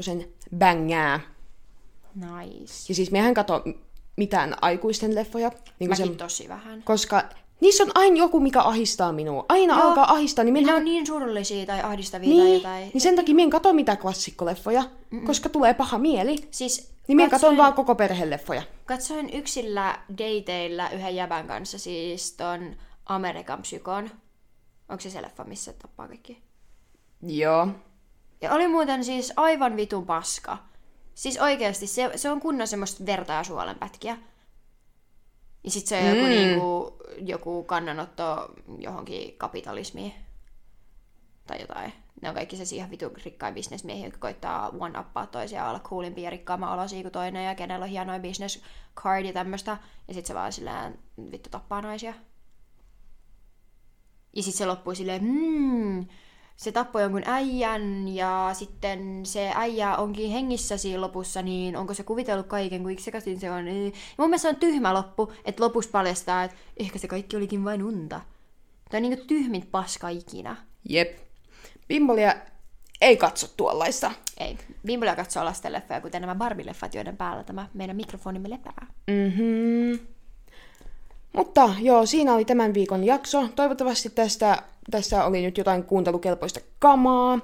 bängää. 0.58 1.20
Nice. 2.16 2.74
Ja 2.90 2.96
siis 2.96 3.12
mehän 3.12 3.34
kato 3.34 3.64
mitään 4.18 4.56
aikuisten 4.62 5.16
leffoja. 5.16 5.52
Niin 5.80 5.90
Mäkin 5.90 6.08
se, 6.08 6.16
tosi 6.16 6.50
vähän. 6.50 6.84
koska 6.84 7.24
niissä 7.62 7.84
on 7.84 7.92
aina 7.96 8.18
joku, 8.18 8.40
mikä 8.40 8.62
ahistaa 8.62 9.12
minua. 9.12 9.46
Aina 9.50 9.78
Joo. 9.78 9.88
alkaa 9.88 10.12
ahistaa, 10.14 10.44
niin 10.46 10.54
Ne 10.54 10.60
minä... 10.62 10.76
on 10.76 10.86
niin 10.86 11.08
surullisia 11.08 11.66
tai 11.66 11.82
ahdistavia 11.82 12.30
tai 12.30 12.38
Niin, 12.38 12.54
jotain. 12.54 12.90
niin 12.94 13.02
sen 13.02 13.16
takia 13.16 13.36
minä 13.36 13.44
en 13.44 13.50
kato 13.50 13.74
mitään 13.74 13.98
klassikkoleffoja, 13.98 14.84
Mm-mm. 15.10 15.26
koska 15.28 15.50
tulee 15.50 15.74
paha 15.74 15.98
mieli. 15.98 16.36
Siis 16.52 16.92
Niin 17.08 17.16
minä 17.16 17.30
katsoin- 17.30 17.58
vaan 17.58 17.74
koko 17.74 17.96
perheleffoja. 17.96 18.62
Katsoin 18.86 19.30
yksillä 19.34 20.00
dateilla 20.18 20.90
yhden 20.90 21.16
jäbän 21.16 21.48
kanssa 21.48 21.80
siis 21.80 22.32
ton 22.32 22.76
Amerikan 23.06 23.62
psykon. 23.62 24.10
Onko 24.90 25.02
se 25.02 25.10
se 25.10 25.22
leffa, 25.22 25.44
missä 25.44 25.74
tappaa 25.74 26.08
kaikki? 26.08 26.44
Joo. 27.22 27.68
Ja 28.42 28.54
oli 28.54 28.68
muuten 28.68 29.04
siis 29.06 29.34
aivan 29.36 29.76
vitun 29.78 30.06
paska. 30.06 30.58
Siis 31.16 31.38
oikeasti, 31.38 31.88
se, 31.88 32.12
se 32.16 32.30
on 32.32 32.40
kunnon 32.40 32.68
semmoista 32.68 33.06
verta 33.06 33.34
ja 33.34 33.44
suolenpätkiä. 33.44 34.18
Ja 35.64 35.72
sit 35.72 35.88
se 35.88 35.98
on 36.00 36.06
joku, 36.10 36.22
Mm. 36.22 36.30
niinku, 36.30 36.98
joku 37.18 37.64
kannanotto 37.64 38.50
johonkin 38.80 39.38
kapitalismiin. 39.38 40.14
Tai 41.48 41.62
jotain. 41.62 41.94
Ne 42.22 42.30
on 42.30 42.36
kaikki 42.36 42.56
se 42.66 42.76
ihan 42.76 42.92
vitun 42.92 43.12
rikkain 43.26 43.54
bisnesmiehiä, 43.54 44.06
jotka 44.06 44.20
koittaa 44.20 44.70
one-uppaa 44.70 45.28
toisiaan 45.28 45.70
olla 45.70 45.80
coolimpia 45.80 46.24
ja 46.24 46.30
rikkaamman 46.30 46.74
olosia 46.74 47.02
kuin 47.02 47.12
toinen 47.12 47.46
ja 47.46 47.56
kenellä 47.56 47.84
on 47.84 47.90
hienoja 47.90 48.20
business 48.20 48.62
card 48.96 49.26
ja 49.26 49.34
tämmöstä. 49.34 49.78
Ja 50.08 50.14
sit 50.14 50.26
se 50.26 50.34
vaan 50.34 50.54
silleen 50.54 51.00
vittu 51.32 51.50
tappaa 51.50 51.82
naisia. 51.82 52.14
Ja 54.36 54.44
sitten 54.44 54.58
se 54.58 54.66
loppui 54.66 54.96
silleen, 54.96 55.22
hmm, 55.22 56.06
se 56.56 56.72
tappoi 56.72 57.02
jonkun 57.02 57.22
äijän 57.26 58.08
ja 58.08 58.50
sitten 58.54 59.26
se 59.26 59.52
äijä 59.56 59.96
onkin 59.96 60.32
hengissä 60.32 60.78
siinä 60.78 61.02
lopussa, 61.02 61.42
niin 61.42 61.78
onko 61.78 61.94
se 61.94 62.04
kuvitellut 62.04 62.48
kaiken, 62.48 62.84
kuinka 62.84 63.04
sekaisin 63.04 63.40
se 63.40 63.52
on. 63.52 63.68
Ja 63.68 63.74
mun 64.18 64.30
mielestä 64.30 64.42
se 64.42 64.50
on 64.50 64.56
tyhmä 64.56 64.94
loppu, 64.94 65.34
että 65.46 65.64
lopussa 65.64 65.92
paljastaa, 65.92 66.44
että 66.44 66.58
ehkä 66.78 67.00
se 67.00 67.08
kaikki 67.08 67.38
olikin 67.38 67.66
vain 67.66 67.84
unta. 67.84 68.22
Tämä 68.90 69.06
on 69.06 69.10
niinku 69.10 69.26
tyhmin 69.28 69.68
paska 69.72 70.10
ikinä. 70.10 70.56
Jep. 70.90 71.18
Bimbolia 71.88 72.36
ei 73.02 73.18
katso 73.18 73.48
tuollaista. 73.58 74.12
Ei. 74.38 74.58
Bimbolia 74.86 75.16
katsoo 75.16 75.46
lastenleffoja, 75.46 76.02
kuten 76.02 76.22
nämä 76.22 76.36
Barbie-leffat, 76.36 76.94
joiden 76.94 77.18
päällä 77.18 77.44
tämä 77.44 77.68
meidän 77.74 77.96
mikrofonimme 77.96 78.50
lepää. 78.50 78.88
Mhm. 79.08 80.15
Mutta 81.36 81.70
joo, 81.80 82.06
siinä 82.06 82.34
oli 82.34 82.46
tämän 82.46 82.74
viikon 82.74 83.04
jakso. 83.04 83.48
Toivottavasti 83.56 84.10
tästä, 84.10 84.64
tässä 84.92 85.26
oli 85.26 85.42
nyt 85.42 85.58
jotain 85.58 85.84
kuuntelukelpoista 85.84 86.60
kamaa. 86.80 87.40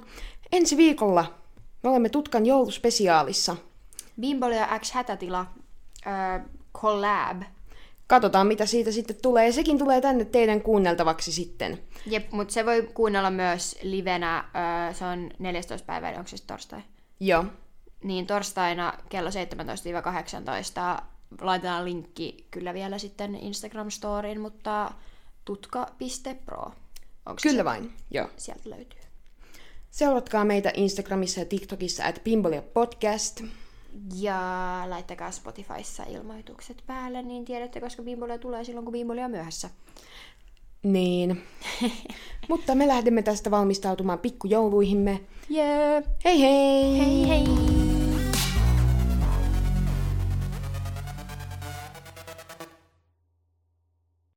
Ensi 0.52 0.78
viikolla 0.78 1.42
me 1.84 1.90
olemme 1.90 2.10
Tutkan 2.10 2.46
jouluspesiaalissa. 2.46 3.56
Bimbolia 4.22 4.80
X 4.80 4.92
Hätätila 4.92 5.46
äh, 6.08 6.42
collab. 6.78 7.42
Katsotaan, 8.08 8.48
mitä 8.48 8.66
siitä 8.66 8.92
sitten 8.92 9.16
tulee. 9.22 9.46
Ja 9.46 9.54
sekin 9.54 9.78
tulee 9.78 10.02
tänne 10.02 10.26
teidän 10.26 10.62
kuunneltavaksi 10.62 11.32
sitten. 11.32 11.80
Jep, 12.06 12.32
mutta 12.32 12.54
se 12.54 12.66
voi 12.66 12.90
kuunnella 12.94 13.32
myös 13.32 13.80
livenä, 13.84 14.46
öö, 14.88 14.94
se 14.94 15.06
on 15.06 15.30
14. 15.40 15.86
päivä, 15.86 16.10
onko 16.10 16.28
se 16.28 16.38
sitten 16.38 16.54
torstai? 16.54 16.82
Joo. 17.20 17.46
Niin 18.04 18.28
torstaina 18.28 18.94
kello 19.10 19.30
17-18 19.30 21.02
laitetaan 21.42 21.86
linkki 21.86 22.48
kyllä 22.52 22.74
vielä 22.74 22.98
sitten 22.98 23.36
Instagram-storiin, 23.36 24.40
mutta 24.40 24.92
tutka.pro. 25.46 26.72
Onko 27.26 27.40
Kyllä 27.44 27.58
se? 27.58 27.66
vain. 27.66 27.94
Joo. 28.12 28.28
Sieltä 28.38 28.70
löytyy. 28.70 29.00
Seuratkaa 29.92 30.46
meitä 30.46 30.72
Instagramissa 30.76 31.40
ja 31.40 31.46
TikTokissa 31.46 32.04
at 32.06 32.24
Bimbolia 32.24 32.62
Podcast. 32.62 33.42
Ja 34.16 34.40
laittakaa 34.90 35.32
Spotifyssa 35.32 36.04
ilmoitukset 36.04 36.84
päälle, 36.88 37.22
niin 37.22 37.46
tiedätte, 37.46 37.80
koska 37.82 38.04
Bimbolia 38.04 38.38
tulee 38.38 38.64
silloin, 38.64 38.86
kun 38.86 38.92
Bimbolia 38.92 39.26
on 39.26 39.32
myöhässä. 39.32 39.70
Niin. 40.84 41.44
Mutta 42.50 42.76
me 42.76 42.88
lähdemme 42.88 43.22
tästä 43.22 43.52
valmistautumaan 43.52 44.20
pikkujouluihimme. 44.20 45.22
Jee! 45.50 46.04
Hei 46.26 46.42
hei! 46.42 47.00
Hei 47.00 47.28
hei! 47.28 48.01